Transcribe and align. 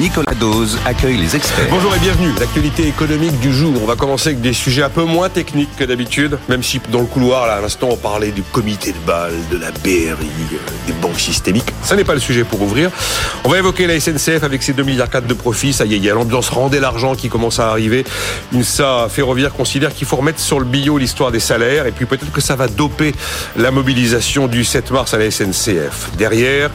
Nicolas 0.00 0.34
Dose 0.34 0.78
accueille 0.86 1.16
les 1.16 1.36
experts. 1.36 1.66
Bonjour 1.70 1.94
et 1.94 1.98
bienvenue. 1.98 2.30
L'actualité 2.40 2.88
économique 2.88 3.38
du 3.40 3.52
jour. 3.52 3.74
On 3.82 3.86
va 3.86 3.94
commencer 3.94 4.30
avec 4.30 4.40
des 4.40 4.54
sujets 4.54 4.82
un 4.82 4.88
peu 4.88 5.04
moins 5.04 5.28
techniques 5.28 5.74
que 5.76 5.84
d'habitude, 5.84 6.38
même 6.48 6.62
si 6.62 6.80
dans 6.90 7.00
le 7.00 7.06
couloir, 7.06 7.46
là, 7.46 7.54
à 7.54 7.60
l'instant, 7.60 7.88
on 7.90 7.96
parlait 7.96 8.30
du 8.30 8.42
comité 8.42 8.92
de 8.92 8.98
Bâle, 9.06 9.34
de 9.50 9.58
la 9.58 9.70
BRI, 9.70 10.00
euh, 10.52 10.56
des 10.86 10.92
banques 10.94 11.20
systémiques. 11.20 11.72
Ça 11.82 11.94
n'est 11.94 12.04
pas 12.04 12.14
le 12.14 12.20
sujet 12.20 12.44
pour 12.44 12.62
ouvrir. 12.62 12.90
On 13.44 13.50
va 13.50 13.58
évoquer 13.58 13.86
la 13.86 14.00
SNCF 14.00 14.42
avec 14.42 14.62
ses 14.62 14.72
2 14.72 14.82
milliards 14.82 15.10
4 15.10 15.26
de 15.26 15.34
profit. 15.34 15.72
Ça 15.72 15.84
y 15.84 15.94
est, 15.94 15.98
il 15.98 16.04
y 16.04 16.10
a 16.10 16.14
l'ambiance 16.14 16.48
rendez 16.48 16.80
l'argent 16.80 17.14
qui 17.14 17.28
commence 17.28 17.60
à 17.60 17.68
arriver. 17.68 18.04
Une 18.52 18.64
SA 18.64 19.08
ferroviaire 19.10 19.52
considère 19.52 19.94
qu'il 19.94 20.06
faut 20.06 20.16
remettre 20.16 20.40
sur 20.40 20.58
le 20.58 20.64
bio 20.64 20.96
l'histoire 20.96 21.30
des 21.30 21.40
salaires 21.40 21.86
et 21.86 21.92
puis 21.92 22.06
peut-être 22.06 22.32
que 22.32 22.40
ça 22.40 22.56
va 22.56 22.66
doper 22.66 23.14
la 23.56 23.70
mobilisation 23.70 24.48
du 24.48 24.64
7 24.64 24.90
mars 24.90 25.12
à 25.12 25.18
la 25.18 25.30
SNCF. 25.30 26.10
Derrière, 26.16 26.70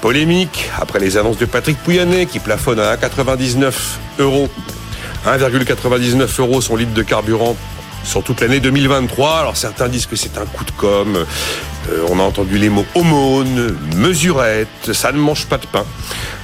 polémique 0.00 0.70
après 0.78 0.98
les 1.00 1.16
annonces 1.16 1.38
de 1.38 1.46
Patrick 1.46 1.76
Pouyanné 1.78 2.26
qui 2.26 2.38
plafonne 2.38 2.59
à 2.68 2.96
1,99 2.96 3.72
euros. 4.18 4.48
1,99 5.26 6.40
euros 6.40 6.60
son 6.60 6.76
litre 6.76 6.92
de 6.92 7.02
carburant 7.02 7.56
sur 8.04 8.22
toute 8.22 8.40
l'année 8.40 8.60
2023. 8.60 9.38
Alors 9.38 9.56
certains 9.56 9.88
disent 9.88 10.06
que 10.06 10.16
c'est 10.16 10.38
un 10.38 10.46
coup 10.46 10.64
de 10.64 10.70
com. 10.72 11.16
Euh, 11.16 12.06
on 12.08 12.18
a 12.18 12.22
entendu 12.22 12.58
les 12.58 12.68
mots 12.68 12.84
aumône, 12.94 13.76
mesurette, 13.96 14.92
ça 14.92 15.12
ne 15.12 15.18
mange 15.18 15.46
pas 15.46 15.58
de 15.58 15.66
pain. 15.66 15.84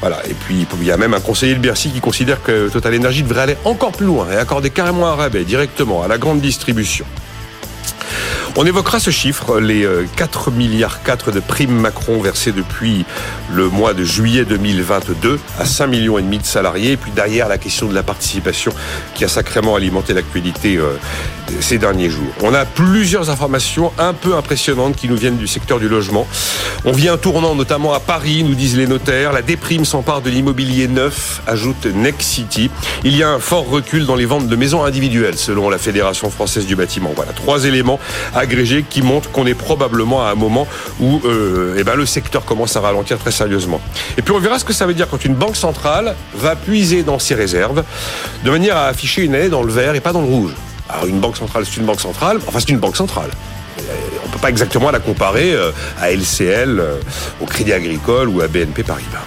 Voilà. 0.00 0.26
Et 0.26 0.34
puis 0.34 0.66
il 0.80 0.86
y 0.86 0.90
a 0.90 0.96
même 0.96 1.14
un 1.14 1.20
conseiller 1.20 1.54
de 1.54 1.60
Bercy 1.60 1.90
qui 1.90 2.00
considère 2.00 2.42
que 2.42 2.68
Total 2.68 2.94
Energy 2.96 3.22
devrait 3.22 3.42
aller 3.42 3.56
encore 3.64 3.92
plus 3.92 4.06
loin 4.06 4.26
et 4.32 4.36
accorder 4.36 4.70
carrément 4.70 5.06
un 5.06 5.14
rabais 5.14 5.44
directement 5.44 6.02
à 6.02 6.08
la 6.08 6.18
grande 6.18 6.40
distribution. 6.40 7.04
On 8.58 8.64
évoquera 8.64 9.00
ce 9.00 9.10
chiffre, 9.10 9.60
les 9.60 9.86
4 10.16 10.48
euh, 10.48 10.50
milliards 10.50 11.02
4 11.02 11.30
de 11.30 11.40
primes 11.40 11.78
Macron 11.78 12.22
versées 12.22 12.52
depuis 12.52 13.04
le 13.52 13.68
mois 13.68 13.92
de 13.92 14.02
juillet 14.02 14.46
2022 14.46 15.38
à 15.58 15.66
5 15.66 15.86
millions 15.88 16.16
et 16.16 16.22
demi 16.22 16.38
de 16.38 16.44
salariés. 16.44 16.92
Et 16.92 16.96
puis 16.96 17.10
derrière, 17.10 17.48
la 17.48 17.58
question 17.58 17.86
de 17.86 17.94
la 17.94 18.02
participation 18.02 18.72
qui 19.14 19.26
a 19.26 19.28
sacrément 19.28 19.76
alimenté 19.76 20.14
l'actualité 20.14 20.78
euh, 20.78 20.96
ces 21.60 21.78
derniers 21.78 22.10
jours. 22.10 22.32
On 22.42 22.54
a 22.54 22.64
plusieurs 22.64 23.30
informations 23.30 23.92
un 23.98 24.12
peu 24.12 24.36
impressionnantes 24.36 24.96
qui 24.96 25.08
nous 25.08 25.16
viennent 25.16 25.36
du 25.36 25.46
secteur 25.46 25.78
du 25.78 25.88
logement. 25.88 26.26
On 26.84 26.92
vient 26.92 27.14
un 27.14 27.16
tournant 27.16 27.54
notamment 27.54 27.92
à 27.92 28.00
Paris, 28.00 28.44
nous 28.44 28.54
disent 28.54 28.76
les 28.76 28.86
notaires. 28.86 29.32
La 29.32 29.42
déprime 29.42 29.84
s'empare 29.84 30.20
de 30.22 30.30
l'immobilier 30.30 30.88
neuf, 30.88 31.42
ajoute 31.46 31.86
Next 31.86 32.22
City. 32.22 32.70
Il 33.04 33.16
y 33.16 33.22
a 33.22 33.30
un 33.30 33.38
fort 33.38 33.68
recul 33.68 34.06
dans 34.06 34.14
les 34.14 34.26
ventes 34.26 34.48
de 34.48 34.56
maisons 34.56 34.84
individuelles, 34.84 35.36
selon 35.36 35.70
la 35.70 35.78
Fédération 35.78 36.30
française 36.30 36.66
du 36.66 36.76
bâtiment. 36.76 37.12
Voilà, 37.14 37.32
trois 37.32 37.64
éléments 37.64 37.98
agrégé 38.34 38.84
qui 38.88 39.02
montre 39.02 39.30
qu'on 39.30 39.46
est 39.46 39.54
probablement 39.54 40.24
à 40.24 40.30
un 40.30 40.34
moment 40.34 40.66
où 41.00 41.20
euh, 41.24 41.76
eh 41.78 41.84
ben, 41.84 41.94
le 41.94 42.06
secteur 42.06 42.44
commence 42.44 42.76
à 42.76 42.80
ralentir 42.80 43.18
très 43.18 43.30
sérieusement. 43.30 43.80
Et 44.18 44.22
puis 44.22 44.32
on 44.32 44.38
verra 44.38 44.58
ce 44.58 44.64
que 44.64 44.72
ça 44.72 44.86
veut 44.86 44.94
dire 44.94 45.08
quand 45.08 45.24
une 45.24 45.34
banque 45.34 45.56
centrale 45.56 46.14
va 46.34 46.56
puiser 46.56 47.02
dans 47.02 47.18
ses 47.18 47.34
réserves 47.34 47.84
de 48.44 48.50
manière 48.50 48.76
à 48.76 48.86
afficher 48.86 49.22
une 49.22 49.34
année 49.34 49.48
dans 49.48 49.62
le 49.62 49.72
vert 49.72 49.94
et 49.94 50.00
pas 50.00 50.12
dans 50.12 50.20
le 50.22 50.28
rouge. 50.28 50.52
Alors 50.88 51.06
une 51.06 51.20
banque 51.20 51.36
centrale, 51.36 51.64
c'est 51.66 51.78
une 51.78 51.86
banque 51.86 52.00
centrale, 52.00 52.38
enfin 52.46 52.60
c'est 52.60 52.70
une 52.70 52.78
banque 52.78 52.96
centrale. 52.96 53.30
Euh, 53.78 53.82
on 54.24 54.28
ne 54.28 54.32
peut 54.32 54.38
pas 54.38 54.50
exactement 54.50 54.90
la 54.90 55.00
comparer 55.00 55.52
euh, 55.52 55.70
à 56.00 56.10
LCL, 56.10 56.82
au 57.40 57.44
Crédit 57.46 57.72
Agricole 57.72 58.28
ou 58.28 58.40
à 58.40 58.48
BNP 58.48 58.82
Paribas. 58.82 59.24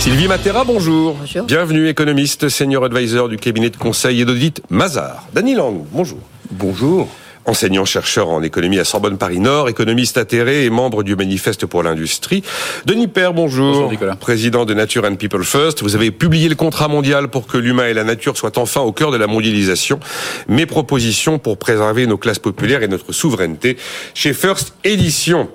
Sylvie 0.00 0.26
Matera, 0.26 0.64
bonjour. 0.64 1.14
Bonjour. 1.14 1.44
Bienvenue, 1.44 1.88
économiste, 1.88 2.48
senior 2.48 2.84
advisor 2.84 3.28
du 3.28 3.36
cabinet 3.36 3.70
de 3.70 3.76
conseil 3.76 4.20
et 4.20 4.24
d'audit 4.24 4.60
Mazar. 4.68 5.28
Dany 5.32 5.54
Lang, 5.54 5.84
bonjour. 5.92 6.18
Bonjour. 6.50 7.08
Enseignant-chercheur 7.44 8.28
en 8.28 8.42
économie 8.42 8.78
à 8.78 8.84
Sorbonne 8.84 9.18
Paris-Nord, 9.18 9.68
économiste 9.68 10.16
atterré 10.16 10.64
et 10.64 10.70
membre 10.70 11.02
du 11.02 11.16
Manifeste 11.16 11.66
pour 11.66 11.82
l'industrie. 11.82 12.42
Denis 12.86 13.08
Père, 13.08 13.34
bonjour. 13.34 13.72
Bonjour 13.72 13.90
Nicolas. 13.90 14.14
Président 14.14 14.64
de 14.64 14.74
Nature 14.74 15.04
and 15.04 15.16
People 15.16 15.42
First. 15.42 15.82
Vous 15.82 15.96
avez 15.96 16.12
publié 16.12 16.48
le 16.48 16.54
contrat 16.54 16.86
mondial 16.86 17.28
pour 17.28 17.48
que 17.48 17.58
l'humain 17.58 17.88
et 17.88 17.94
la 17.94 18.04
nature 18.04 18.36
soient 18.36 18.58
enfin 18.58 18.80
au 18.82 18.92
cœur 18.92 19.10
de 19.10 19.16
la 19.16 19.26
mondialisation. 19.26 19.98
Mes 20.46 20.66
propositions 20.66 21.38
pour 21.40 21.58
préserver 21.58 22.06
nos 22.06 22.16
classes 22.16 22.38
populaires 22.38 22.82
et 22.82 22.88
notre 22.88 23.12
souveraineté 23.12 23.76
chez 24.14 24.34
First 24.34 24.74
Édition. 24.84 25.48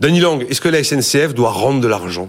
Denis 0.00 0.20
Lang, 0.20 0.46
est-ce 0.48 0.60
que 0.60 0.68
la 0.68 0.82
SNCF 0.82 1.34
doit 1.34 1.50
rendre 1.50 1.80
de 1.80 1.88
l'argent? 1.88 2.28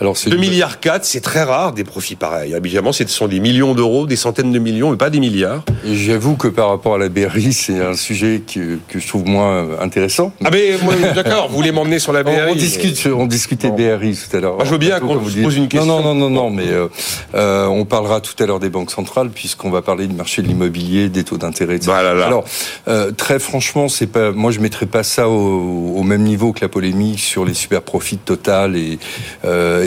Alors, 0.00 0.16
2 0.26 0.34
milliards 0.38 0.80
4, 0.80 1.04
c'est 1.04 1.20
très 1.20 1.42
rare 1.42 1.74
des 1.74 1.84
profits 1.84 2.16
pareils. 2.16 2.54
Habituellement, 2.54 2.92
ce 2.92 3.06
sont 3.06 3.28
des 3.28 3.38
millions 3.38 3.74
d'euros, 3.74 4.06
des 4.06 4.16
centaines 4.16 4.50
de 4.50 4.58
millions, 4.58 4.90
mais 4.90 4.96
pas 4.96 5.10
des 5.10 5.20
milliards. 5.20 5.62
J'avoue 5.84 6.36
que 6.36 6.48
par 6.48 6.70
rapport 6.70 6.94
à 6.94 6.98
la 6.98 7.10
BRI, 7.10 7.52
c'est 7.52 7.80
un 7.80 7.94
sujet 7.94 8.40
que, 8.46 8.78
que 8.88 8.98
je 8.98 9.06
trouve 9.06 9.26
moins 9.26 9.78
intéressant. 9.78 10.32
Ah 10.42 10.48
mais 10.50 10.72
d'accord, 11.14 11.48
vous 11.48 11.56
voulez 11.56 11.70
m'emmener 11.70 11.98
sur 11.98 12.14
la 12.14 12.22
BRI. 12.22 12.34
On, 12.48 12.54
discute, 12.54 13.06
on 13.14 13.26
discutait 13.26 13.70
BRI 13.70 14.16
tout 14.16 14.34
à 14.34 14.40
l'heure. 14.40 14.64
je 14.64 14.70
veux 14.70 14.78
bien 14.78 15.00
qu'on 15.00 15.16
vous 15.16 15.42
pose 15.42 15.56
une 15.56 15.68
question. 15.68 15.86
Non, 15.86 16.02
non, 16.02 16.14
non, 16.14 16.30
non, 16.30 16.48
mais 16.48 16.68
euh, 16.68 16.88
euh, 17.34 17.66
on 17.66 17.84
parlera 17.84 18.22
tout 18.22 18.42
à 18.42 18.46
l'heure 18.46 18.60
des 18.60 18.70
banques 18.70 18.90
centrales 18.90 19.28
puisqu'on 19.28 19.70
va 19.70 19.82
parler 19.82 20.06
du 20.06 20.14
marché 20.14 20.40
de 20.40 20.46
l'immobilier, 20.46 21.10
des 21.10 21.24
taux 21.24 21.36
d'intérêt, 21.36 21.76
etc. 21.76 21.92
Voilà, 21.92 22.26
Alors, 22.26 22.44
euh, 22.88 23.10
très 23.10 23.38
franchement, 23.38 23.88
c'est 23.88 24.06
pas, 24.06 24.32
moi, 24.32 24.50
je 24.50 24.60
mettrais 24.60 24.86
pas 24.86 25.02
ça 25.02 25.28
au, 25.28 25.94
au, 25.96 26.02
même 26.04 26.22
niveau 26.22 26.52
que 26.52 26.60
la 26.62 26.68
polémique 26.68 27.20
sur 27.20 27.44
les 27.44 27.54
super 27.54 27.82
profits 27.82 28.16
Total 28.16 28.76
et 28.76 28.98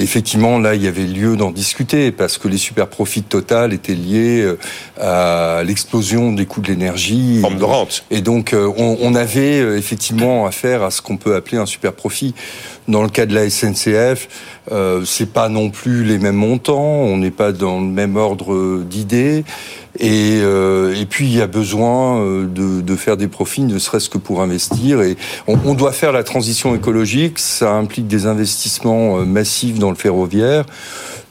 effectivement 0.04 0.60
là 0.60 0.76
il 0.76 0.84
y 0.84 0.88
avait 0.88 1.06
lieu 1.06 1.36
d'en 1.36 1.52
discuter 1.52 2.12
parce 2.12 2.38
que 2.38 2.48
les 2.48 2.58
super 2.58 2.88
profits 2.88 3.24
Total 3.24 3.74
étaient 3.74 3.96
liés 3.96 4.42
euh, 4.42 4.58
à 5.00 5.64
l'explosion 5.64 6.34
des 6.34 6.46
coûts 6.46 6.62
de 6.62 6.68
l'énergie. 6.68 7.40
Forme 7.42 7.58
de 7.58 7.64
rente. 7.64 8.06
Et 8.12 8.22
donc 8.22 8.54
euh, 8.54 8.72
on, 8.78 8.98
on 9.02 9.16
avait 9.16 9.60
euh, 9.60 9.78
effectivement 9.78 10.46
affaire 10.46 10.84
à 10.84 10.92
ce 10.92 11.02
qu'on 11.02 11.18
peut 11.18 11.36
appeler 11.36 11.58
un 11.58 11.66
super 11.66 11.94
profit. 11.94 12.36
Dans 12.88 13.02
le 13.02 13.10
cas 13.10 13.26
de 13.26 13.34
la 13.34 13.50
SNCF, 13.50 14.28
euh, 14.72 15.06
c'est 15.06 15.32
pas 15.32 15.48
non 15.48 15.70
plus 15.70 16.04
les 16.04 16.20
mêmes 16.20 16.36
montants, 16.36 16.82
on 16.82 17.18
n'est 17.18 17.32
pas 17.32 17.54
dans 17.54 17.80
le 17.80 17.88
même 17.88 18.18
ordre 18.18 18.82
d'idées. 18.84 19.46
Et, 20.00 20.40
euh, 20.42 20.96
et 21.00 21.06
puis 21.06 21.26
il 21.26 21.36
y 21.36 21.42
a 21.42 21.48
besoin 21.48 22.20
de, 22.24 22.82
de 22.82 22.96
faire 22.96 23.16
des 23.16 23.28
profits, 23.28 23.62
ne 23.62 23.78
serait-ce 23.78 24.10
que 24.10 24.18
pour 24.18 24.42
investir. 24.42 25.02
Et 25.02 25.18
on, 25.48 25.58
on, 25.66 25.74
doit 25.76 25.92
faire 25.92 26.12
la 26.12 26.24
transition 26.24 26.76
écologique. 26.76 27.40
Ça 27.40 27.74
implique 27.74 28.08
des 28.08 28.26
investissements 28.26 29.18
massifs 29.18 29.78
dans 29.78 29.90
le 29.90 29.96
ferroviaire 29.96 30.66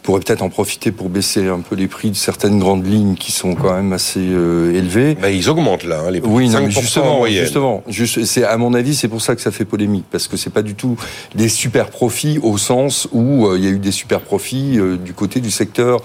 pourrait 0.02 0.20
peut-être 0.20 0.42
en 0.42 0.48
profiter 0.48 0.90
pour 0.90 1.08
baisser 1.08 1.46
un 1.46 1.60
peu 1.60 1.76
les 1.76 1.86
prix 1.86 2.10
de 2.10 2.16
certaines 2.16 2.58
grandes 2.58 2.86
lignes 2.86 3.14
qui 3.14 3.30
sont 3.30 3.54
quand 3.54 3.74
même 3.74 3.92
assez 3.92 4.20
euh, 4.20 4.76
élevées. 4.76 5.14
Ben, 5.14 5.28
ils 5.28 5.48
augmentent 5.48 5.84
là, 5.84 6.00
hein, 6.00 6.10
les 6.10 6.20
prix. 6.20 6.30
Oui, 6.30 6.48
non, 6.48 6.68
justement, 6.68 7.24
justement, 7.26 7.82
juste, 7.88 8.24
c'est 8.24 8.44
à 8.44 8.56
mon 8.56 8.74
avis, 8.74 8.94
c'est 8.94 9.08
pour 9.08 9.22
ça 9.22 9.36
que 9.36 9.40
ça 9.40 9.52
fait 9.52 9.64
polémique 9.64 10.04
parce 10.10 10.26
que 10.26 10.36
c'est 10.36 10.50
pas 10.50 10.62
du 10.62 10.74
tout 10.74 10.96
des 11.34 11.48
super 11.48 11.90
profits 11.90 12.38
au 12.42 12.58
sens 12.58 13.08
où 13.12 13.46
euh, 13.46 13.58
il 13.58 13.64
y 13.64 13.68
a 13.68 13.70
eu 13.70 13.78
des 13.78 13.92
super 13.92 14.20
profits 14.20 14.78
euh, 14.78 14.96
du 14.96 15.14
côté 15.14 15.40
du 15.40 15.50
secteur 15.50 16.00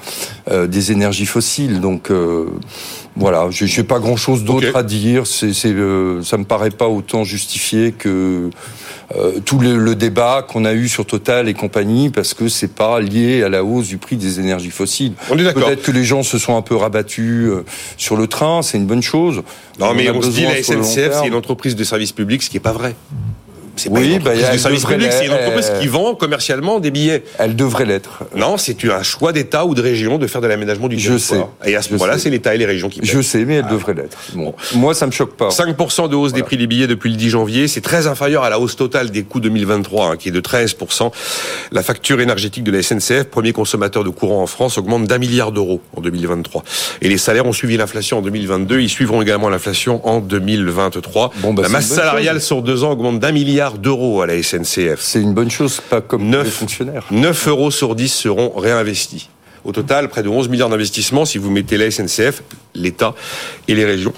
euh, 0.49 0.67
des 0.67 0.91
énergies 0.91 1.25
fossiles. 1.25 1.81
Donc 1.81 2.11
voilà, 3.19 3.47
je 3.49 3.65
n'ai 3.65 3.83
pas 3.83 3.99
grand-chose 3.99 4.43
d'autre 4.43 4.69
okay. 4.69 4.77
à 4.77 4.83
dire. 4.83 5.25
C'est, 5.25 5.53
c'est, 5.53 5.73
ça 6.23 6.37
me 6.37 6.43
paraît 6.43 6.69
pas 6.69 6.87
autant 6.87 7.23
justifié 7.23 7.91
que 7.91 8.49
euh, 9.15 9.39
tout 9.43 9.59
le, 9.59 9.77
le 9.77 9.95
débat 9.95 10.45
qu'on 10.47 10.65
a 10.65 10.73
eu 10.73 10.87
sur 10.87 11.05
Total 11.05 11.49
et 11.49 11.53
compagnie, 11.53 12.09
parce 12.09 12.33
que 12.33 12.47
c'est 12.47 12.73
pas 12.73 12.99
lié 12.99 13.43
à 13.43 13.49
la 13.49 13.63
hausse 13.63 13.87
du 13.87 13.97
prix 13.97 14.17
des 14.17 14.39
énergies 14.39 14.69
fossiles. 14.69 15.13
On 15.31 15.37
est 15.37 15.43
d'accord. 15.43 15.65
Peut-être 15.65 15.81
que 15.81 15.91
les 15.91 16.03
gens 16.03 16.23
se 16.23 16.37
sont 16.37 16.55
un 16.55 16.61
peu 16.61 16.75
rabattus 16.75 17.49
euh, 17.49 17.65
sur 17.97 18.17
le 18.17 18.27
train, 18.27 18.61
c'est 18.61 18.77
une 18.77 18.85
bonne 18.85 19.01
chose. 19.01 19.41
Non, 19.79 19.93
mais 19.93 20.09
on, 20.09 20.17
on 20.17 20.21
se 20.21 20.29
dit 20.29 20.43
la 20.43 20.61
SNCF, 20.61 21.19
c'est 21.21 21.27
une 21.27 21.35
entreprise 21.35 21.75
de 21.75 21.83
service 21.83 22.11
public, 22.11 22.43
ce 22.43 22.49
qui 22.49 22.57
est 22.57 22.61
pas 22.61 22.73
vrai. 22.73 22.95
C'est 23.77 23.89
pas 23.89 23.99
oui, 23.99 24.15
une 24.15 24.23
bah, 24.23 24.35
de 24.35 24.57
service 24.57 24.85
public, 24.85 25.09
c'est 25.11 25.25
une 25.25 25.33
entreprise 25.33 25.71
qui 25.79 25.87
vend 25.87 26.15
commercialement 26.15 26.79
des 26.79 26.91
billets. 26.91 27.23
Elle 27.37 27.55
devrait 27.55 27.85
l'être. 27.85 28.23
Non, 28.35 28.57
c'est 28.57 28.77
un 28.85 29.03
choix 29.03 29.33
d'État 29.33 29.65
ou 29.65 29.75
de 29.75 29.81
région 29.81 30.17
de 30.17 30.27
faire 30.27 30.41
de 30.41 30.47
l'aménagement 30.47 30.87
du 30.87 30.97
territoire. 30.97 31.49
Je 31.61 31.65
sais. 31.65 31.71
Et 31.71 31.75
à 31.75 31.81
ce 31.81 31.93
moment-là, 31.93 32.17
c'est 32.17 32.29
l'État 32.29 32.55
et 32.55 32.57
les 32.57 32.65
régions 32.65 32.89
qui 32.89 32.99
paient. 32.99 33.07
Je 33.07 33.21
sais, 33.21 33.45
mais 33.45 33.55
elle 33.55 33.65
ah. 33.67 33.71
devrait 33.71 33.93
l'être. 33.93 34.17
Bon. 34.33 34.53
Moi, 34.75 34.93
ça 34.93 35.05
me 35.05 35.11
choque 35.11 35.35
pas. 35.35 35.49
5% 35.49 36.09
de 36.09 36.15
hausse 36.15 36.29
voilà. 36.29 36.35
des 36.35 36.43
prix 36.43 36.57
des 36.57 36.67
billets 36.67 36.87
depuis 36.87 37.09
le 37.09 37.15
10 37.15 37.29
janvier, 37.29 37.67
c'est 37.67 37.81
très 37.81 38.07
inférieur 38.07 38.43
à 38.43 38.49
la 38.49 38.59
hausse 38.59 38.75
totale 38.75 39.11
des 39.11 39.23
coûts 39.23 39.39
2023, 39.39 40.11
hein, 40.11 40.17
qui 40.17 40.29
est 40.29 40.31
de 40.31 40.41
13%. 40.41 41.11
La 41.71 41.83
facture 41.83 42.19
énergétique 42.19 42.63
de 42.63 42.71
la 42.71 42.81
SNCF, 42.81 43.25
premier 43.25 43.53
consommateur 43.53 44.03
de 44.03 44.09
courant 44.09 44.41
en 44.41 44.47
France, 44.47 44.77
augmente 44.77 45.05
d'un 45.05 45.17
milliard 45.17 45.51
d'euros 45.51 45.81
en 45.95 46.01
2023. 46.01 46.63
Et 47.01 47.09
les 47.09 47.17
salaires 47.17 47.45
ont 47.45 47.53
suivi 47.53 47.77
l'inflation 47.77 48.19
en 48.19 48.21
2022, 48.21 48.79
ils 48.79 48.89
suivront 48.89 49.21
également 49.21 49.49
l'inflation 49.49 50.05
en 50.07 50.19
2023. 50.19 51.31
Bon, 51.37 51.53
bah, 51.53 51.63
la 51.63 51.69
masse 51.69 51.87
salariale 51.87 52.41
sur 52.41 52.61
deux 52.61 52.83
ans 52.83 52.91
augmente 52.91 53.19
d'un 53.19 53.31
milliard 53.31 53.66
d'euros 53.75 54.21
à 54.21 54.27
la 54.27 54.41
SNCF. 54.41 54.63
SNCF. 54.63 55.01
C'est 55.01 55.21
une 55.21 55.33
bonne 55.33 55.51
chose, 55.51 55.81
pas 55.89 56.01
comme 56.01 56.29
9, 56.29 56.45
les 56.45 56.51
fonctionnaires. 56.51 57.05
9 57.11 57.47
euros 57.47 57.71
sur 57.71 57.95
10 57.95 58.07
seront 58.11 58.49
réinvestis. 58.55 59.29
Au 59.63 59.71
total, 59.71 60.09
près 60.09 60.23
de 60.23 60.29
11 60.29 60.49
milliards 60.49 60.69
d'investissements 60.69 61.25
si 61.25 61.37
vous 61.37 61.51
mettez 61.51 61.77
la 61.77 61.91
SNCF, 61.91 62.43
l'État 62.73 63.13
et 63.67 63.75
les 63.75 63.85
régions 63.85 64.13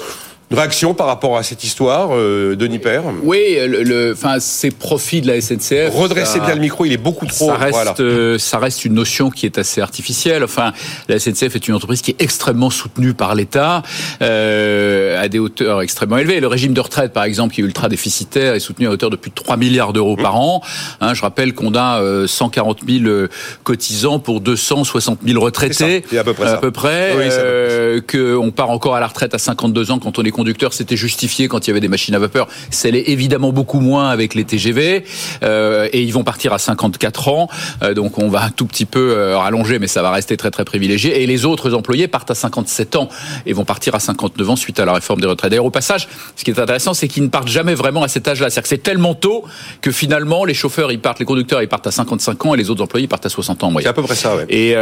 Une 0.52 0.58
réaction 0.58 0.96
par 0.96 1.06
rapport 1.06 1.38
à 1.38 1.44
cette 1.44 1.64
histoire, 1.64 2.10
euh, 2.12 2.56
Denis 2.56 2.80
Père 2.80 3.04
Oui, 3.22 3.58
le, 3.68 4.14
enfin, 4.14 4.40
ces 4.40 4.72
profits 4.72 5.22
de 5.22 5.28
la 5.28 5.40
SNCF. 5.40 5.94
Redressez 5.94 6.40
bien 6.40 6.56
le 6.56 6.62
micro, 6.62 6.86
il 6.86 6.94
est 6.94 6.98
beaucoup 6.98 7.28
trop. 7.28 7.50
Ça 7.50 7.56
reste, 7.56 8.00
euh, 8.00 8.40
ça 8.40 8.58
reste 8.58 8.84
une 8.84 8.94
notion 8.94 9.30
qui 9.30 9.46
est 9.46 9.60
assez 9.60 9.80
artificielle. 9.80 10.44
Enfin, 10.44 10.74
la 11.08 11.20
SNCF 11.20 11.56
est 11.56 11.68
une 11.68 11.76
entreprise 11.76 12.02
qui 12.02 12.12
est 12.12 12.22
extrêmement 12.22 12.72
soutenue 12.72 13.14
par 13.14 13.36
l'État 13.36 13.84
euh, 14.24 15.22
à 15.22 15.28
des 15.28 15.38
hauteurs 15.38 15.84
extrêmement 15.84 16.18
élevées. 16.18 16.40
Le 16.40 16.48
régime 16.48 16.74
de 16.74 16.82
retraite, 16.82 17.14
par 17.14 17.26
exemple, 17.26 17.54
qui 17.54 17.62
est 17.62 17.64
ultra 17.64 17.88
déficitaire, 17.88 18.56
est 18.56 18.60
soutenu 18.60 18.88
à 18.88 18.90
hauteur 18.90 19.12
de 19.12 19.18
plus 19.18 19.30
de 19.30 19.36
3 19.36 19.56
milliards 19.56 19.94
d'euros 19.94 20.16
par 20.16 20.36
an. 20.36 20.64
Hein, 21.00 21.14
je 21.14 21.22
rappelle 21.22 21.54
qu'on 21.54 21.76
a 21.76 22.02
140 22.26 22.80
000 22.90 23.28
cotisants 23.64 24.18
pour 24.18 24.42
260 24.42 25.20
000 25.24 25.40
retraités. 25.40 26.04
C'est 26.10 26.18
à 26.18 26.24
peu 26.24 26.34
près. 26.34 26.46
Ça. 26.46 26.54
À 26.54 26.58
peu 26.58 26.72
près. 26.72 27.14
Oui, 27.16 27.26
euh, 27.30 28.02
qu'on 28.02 28.52
part 28.52 28.70
encore 28.70 28.96
à 28.96 29.00
la 29.00 29.08
retraite 29.08 29.34
à 29.34 29.38
52 29.38 29.92
ans 29.92 30.00
quand 30.00 30.18
on 30.20 30.24
est 30.24 30.32
conducteur, 30.40 30.72
c'était 30.72 30.96
justifié 30.96 31.50
quand 31.50 31.68
il 31.68 31.70
y 31.70 31.72
avait 31.72 31.82
des 31.82 31.90
machines 31.90 32.16
à 32.16 32.20
vapeur. 32.20 32.48
C'est 32.70 32.94
évidemment 32.96 33.52
beaucoup 33.52 33.82
moins 33.82 34.10
avec 34.10 34.36
les 34.36 34.46
TGV. 34.46 35.04
Euh, 35.44 35.90
et 35.92 36.02
ils 36.02 36.14
vont 36.14 36.24
partir 36.24 36.54
à 36.54 36.60
54 36.60 37.28
ans. 37.28 37.50
Euh, 37.84 37.94
donc 37.94 38.18
on 38.20 38.30
va 38.30 38.44
un 38.44 38.52
tout 38.52 38.66
petit 38.66 38.86
peu 38.86 39.12
euh, 39.12 39.38
rallonger, 39.38 39.80
mais 39.80 39.88
ça 39.88 40.02
va 40.02 40.12
rester 40.12 40.38
très 40.38 40.50
très 40.50 40.64
privilégié. 40.64 41.22
Et 41.22 41.28
les 41.28 41.44
autres 41.44 41.74
employés 41.74 42.08
partent 42.08 42.32
à 42.32 42.36
57 42.36 42.96
ans 42.96 43.10
et 43.46 43.52
vont 43.52 43.66
partir 43.66 43.96
à 43.96 44.00
59 44.00 44.50
ans 44.50 44.56
suite 44.56 44.80
à 44.80 44.86
la 44.86 44.94
réforme 44.94 45.20
des 45.20 45.28
retraites. 45.28 45.52
D'ailleurs, 45.52 45.66
au 45.66 45.72
passage, 45.72 46.08
ce 46.38 46.46
qui 46.46 46.52
est 46.52 46.60
intéressant, 46.60 46.94
c'est 46.94 47.10
qu'ils 47.10 47.24
ne 47.24 47.30
partent 47.30 47.50
jamais 47.50 47.74
vraiment 47.74 48.04
à 48.04 48.08
cet 48.08 48.26
âge-là. 48.30 48.50
C'est-à-dire 48.50 48.64
que 48.64 48.70
c'est 48.70 48.84
tellement 48.84 49.16
tôt 49.16 49.44
que 49.82 49.92
finalement, 49.92 50.46
les 50.46 50.54
chauffeurs, 50.54 50.90
ils 50.94 51.02
partent, 51.02 51.20
les 51.20 51.26
conducteurs, 51.26 51.62
ils 51.62 51.68
partent 51.68 51.88
à 51.88 51.92
55 51.92 52.46
ans 52.46 52.54
et 52.54 52.58
les 52.58 52.70
autres 52.70 52.84
employés 52.84 53.08
partent 53.08 53.26
à 53.26 53.30
60 53.30 53.64
ans 53.64 53.68
en 53.68 53.72
moyenne. 53.72 53.88
C'est 53.88 53.90
à 53.90 53.94
peu 53.94 54.04
près 54.04 54.16
ça, 54.16 54.38
ouais. 54.38 54.46
Et, 54.48 54.76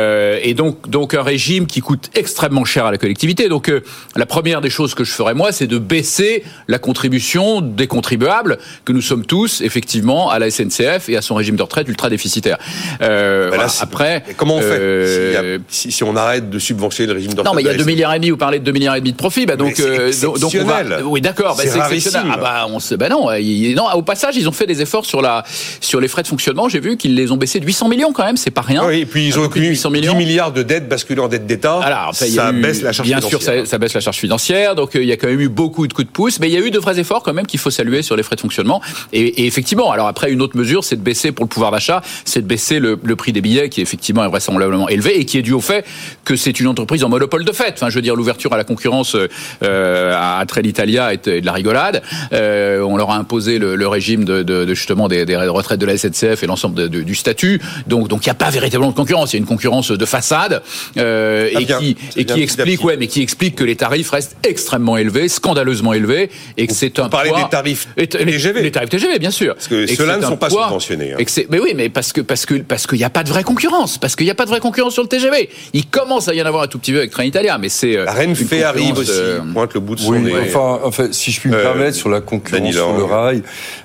et 0.48 0.54
donc, 0.54 0.88
donc 0.88 1.16
un 1.16 1.24
régime 1.24 1.66
qui 1.66 1.82
coûte 1.82 2.12
extrêmement 2.14 2.64
cher 2.64 2.86
à 2.86 2.92
la 2.92 3.00
collectivité. 3.00 3.50
Donc, 3.50 3.72
la 4.16 4.26
première 4.28 4.62
des 4.62 4.70
choses 4.70 4.94
que 4.94 5.04
je 5.04 5.12
ferais 5.12 5.34
moi, 5.34 5.47
c'est 5.52 5.68
de 5.68 5.78
baisser 5.78 6.44
la 6.68 6.80
contribution 6.80 7.62
des 7.62 7.88
contribuables 7.88 8.58
que 8.86 8.92
nous 8.92 9.02
sommes 9.02 9.26
tous 9.26 9.62
effectivement 9.62 10.30
à 10.30 10.40
la 10.40 10.50
SNCF 10.50 11.10
et 11.10 11.18
à 11.18 11.22
son 11.22 11.36
régime 11.36 11.56
de 11.56 11.64
retraite 11.64 11.88
ultra 11.88 12.10
déficitaire. 12.10 12.58
Euh, 13.02 13.56
là, 13.56 13.68
après, 13.82 14.24
comment 14.38 14.56
on 14.56 14.62
fait 14.62 14.68
euh, 14.80 15.60
si, 15.68 15.92
si, 15.92 16.04
on 16.04 16.16
arrête 16.16 16.50
de 16.50 16.60
subventionner 16.60 17.08
le 17.08 17.14
régime 17.14 17.34
de 17.34 17.40
retraite 17.40 17.54
Non, 17.54 17.56
mais 17.56 17.64
il 17.64 17.68
y 17.68 17.70
a 17.70 17.78
2 17.78 17.84
milliards 17.84 18.14
et 18.14 18.20
demi. 18.20 18.30
Vous 18.30 18.38
parlez 18.38 18.60
de 18.60 18.64
2 18.64 18.72
milliards 18.72 18.96
et 18.96 19.00
demi 19.00 19.12
de 19.12 19.18
profit, 19.18 19.46
bah 19.46 19.56
donc, 19.56 19.80
euh, 19.80 20.12
donc 20.22 20.56
on 20.60 20.66
va. 20.66 20.82
Oui, 21.04 21.22
d'accord. 21.22 21.56
Bah, 21.56 21.64
c'est 21.66 21.78
exceptionnel. 21.78 22.32
Ah 22.32 22.38
bah 22.38 22.68
on 22.70 22.80
se, 22.80 22.96
bah 22.96 23.10
non, 23.10 23.30
non. 23.76 23.86
Au 23.94 24.02
passage, 24.02 24.36
ils 24.38 24.48
ont 24.48 24.52
fait 24.52 24.66
des 24.66 24.82
efforts 24.82 25.06
sur 25.06 25.22
la 25.22 25.44
sur 25.82 26.00
les 26.00 26.08
frais 26.08 26.24
de 26.24 26.28
fonctionnement. 26.28 26.70
J'ai 26.70 26.80
vu 26.80 26.98
qu'ils 26.98 27.16
les 27.16 27.32
ont 27.32 27.38
baissés 27.38 27.60
de 27.60 27.66
800 27.66 27.90
millions 27.90 28.14
quand 28.14 28.26
même. 28.26 28.38
C'est 28.38 28.52
pas 28.52 28.62
rien. 28.62 28.86
Oui, 28.86 29.00
et 29.00 29.06
puis 29.06 29.28
ils 29.28 29.40
ont 29.40 29.50
eu 29.54 29.60
800 29.60 29.90
millions. 29.90 30.14
10 30.14 30.18
milliards 30.18 30.52
de 30.52 30.64
dettes 30.64 30.88
basculées 30.88 31.22
en 31.22 31.28
dette 31.28 31.46
d'État. 31.46 31.80
Alors, 31.80 32.14
ça 32.14 32.52
baisse 32.52 32.82
la 32.82 32.92
charge 32.92 33.08
bien 33.08 33.18
financière. 33.18 33.40
Bien 33.40 33.60
sûr, 33.60 33.68
ça, 33.68 33.78
baisse 33.78 33.94
la 33.94 34.02
charge 34.02 34.18
financière. 34.18 34.76
Donc 34.76 34.92
il 34.96 35.06
y 35.06 35.12
a 35.12 35.18
quand 35.18 35.28
même 35.28 35.37
eu 35.40 35.50
beaucoup 35.50 35.88
de 35.88 35.94
coups 35.94 36.08
de 36.08 36.12
pouce, 36.12 36.40
mais 36.40 36.50
il 36.50 36.54
y 36.54 36.58
a 36.58 36.66
eu 36.66 36.72
de 36.72 36.80
vrais 36.80 37.00
efforts 37.00 37.24
quand 37.24 37.34
même 37.34 37.46
qu'il 37.46 37.60
faut 37.60 37.72
saluer 37.72 38.02
sur 38.02 38.16
les 38.16 38.24
frais 38.24 38.36
de 38.36 38.42
fonctionnement. 38.42 38.82
Et, 39.14 39.44
et 39.44 39.48
effectivement, 39.48 39.92
alors 39.92 40.08
après 40.08 40.32
une 40.32 40.42
autre 40.42 40.58
mesure, 40.58 40.84
c'est 40.84 40.96
de 40.96 41.02
baisser 41.02 41.32
pour 41.32 41.46
le 41.46 41.50
pouvoir 41.50 41.72
d'achat, 41.72 42.02
c'est 42.26 42.42
de 42.42 42.48
baisser 42.48 42.80
le, 42.80 43.00
le, 43.02 43.16
prix 43.16 43.34
des 43.34 43.42
billets 43.42 43.70
qui 43.70 43.80
est 43.80 43.84
effectivement 43.84 44.28
vraisemblablement 44.28 44.90
élevé 44.90 45.20
et 45.20 45.26
qui 45.26 45.38
est 45.38 45.42
dû 45.42 45.54
au 45.54 45.62
fait 45.62 45.86
que 46.24 46.36
c'est 46.36 46.60
une 46.60 46.68
entreprise 46.68 47.04
en 47.04 47.10
monopole 47.10 47.46
de 47.46 47.52
fait. 47.52 47.74
Enfin, 47.74 47.90
je 47.90 47.96
veux 47.96 48.02
dire, 48.02 48.16
l'ouverture 48.16 48.54
à 48.54 48.58
la 48.58 48.64
concurrence 48.64 49.16
euh, 49.64 50.14
à 50.16 50.46
Trenitalia 50.46 51.14
est 51.14 51.30
de 51.30 51.46
la 51.46 51.54
rigolade. 51.54 52.02
Euh, 52.34 52.82
on 52.82 52.98
leur 52.98 53.12
a 53.12 53.18
imposé 53.18 53.60
le, 53.60 53.76
le 53.76 53.88
régime 53.88 54.26
de, 54.26 54.44
de, 54.44 54.66
de, 54.66 54.74
justement 54.74 55.08
des, 55.08 55.26
des, 55.26 55.36
retraites 55.36 55.80
de 55.80 55.86
la 55.86 55.98
SNCF 55.98 56.44
et 56.44 56.48
l'ensemble 56.48 56.90
du 56.90 57.16
statut. 57.16 57.62
Donc, 57.88 58.08
donc 58.08 58.26
il 58.26 58.30
n'y 58.30 58.32
a 58.32 58.36
pas 58.36 58.50
véritablement 58.50 58.92
de 58.92 58.96
concurrence. 58.96 59.34
Il 59.34 59.38
y 59.38 59.40
a 59.40 59.42
une 59.42 59.46
concurrence 59.46 59.92
de 59.92 60.06
façade 60.06 60.62
euh, 60.98 61.50
et, 61.52 61.66
bien, 61.66 61.80
qui, 61.80 61.98
et 62.16 62.26
qui 62.26 62.42
explique, 62.42 62.84
ouais, 62.84 62.98
mais 62.98 63.08
qui 63.08 63.22
explique 63.22 63.56
que 63.56 63.64
les 63.64 63.76
tarifs 63.76 64.10
restent 64.12 64.38
extrêmement 64.44 64.98
élevés, 64.98 65.27
scandaleusement 65.28 65.94
élevés, 65.94 66.30
et 66.58 66.68
que 66.68 66.74
c'est 66.74 67.00
un 67.00 67.10
parler 67.10 67.32
des 67.32 67.50
tarifs 67.50 67.88
TGV. 67.96 68.62
Les 68.62 68.72
tarifs 68.72 68.90
TGV, 68.90 69.20
bien 69.20 69.32
sûr. 69.32 69.56
Parce 69.56 69.68
que 69.68 69.88
ceux-là 69.88 70.18
ne 70.18 70.26
sont 70.26 70.38
pas 70.38 70.50
subventionnés. 70.50 71.14
Hein. 71.14 71.46
mais 71.50 71.60
oui, 71.60 71.74
mais 71.76 71.90
parce 71.90 72.14
que 72.14 72.22
parce 72.22 72.46
que 72.46 72.56
parce 72.56 72.88
qu'il 72.88 72.98
n'y 72.98 73.04
a 73.04 73.10
pas 73.10 73.24
de 73.24 73.30
vraie 73.30 73.44
concurrence, 73.44 73.98
parce 73.98 74.16
qu'il 74.16 74.26
n'y 74.26 74.32
a 74.32 74.36
pas 74.36 74.46
de 74.46 74.50
vraie 74.50 74.60
concurrence 74.60 74.94
sur 74.94 75.04
le 75.04 75.10
TGV. 75.10 75.50
Il 75.74 75.88
commence 75.88 76.28
à 76.28 76.34
y 76.34 76.42
en 76.42 76.46
avoir 76.46 76.64
un 76.64 76.68
tout 76.68 76.80
petit 76.80 76.92
peu 76.92 77.00
avec 77.00 77.12
Trenitalia, 77.12 77.58
mais 77.58 77.70
c'est 77.70 77.94
la 77.94 78.14
Reine 78.14 78.36
fait 78.36 78.64
arrive 78.64 78.98
aussi. 78.98 79.12
Euh... 79.14 79.40
Pointe 79.54 79.74
le 79.74 79.80
bout 79.80 79.96
de 79.96 80.02
son 80.02 80.12
oui, 80.12 80.20
nez. 80.20 80.34
Enfin, 80.54 81.10
si 81.12 81.32
je 81.32 81.40
puis 81.40 81.50
me 81.50 81.56
euh, 81.56 81.64
permettre 81.64 81.96
sur 81.96 82.10
la 82.10 82.22
concurrence 82.22 82.74
sur 82.74 82.98
le 82.98 83.04
rail, 83.04 83.44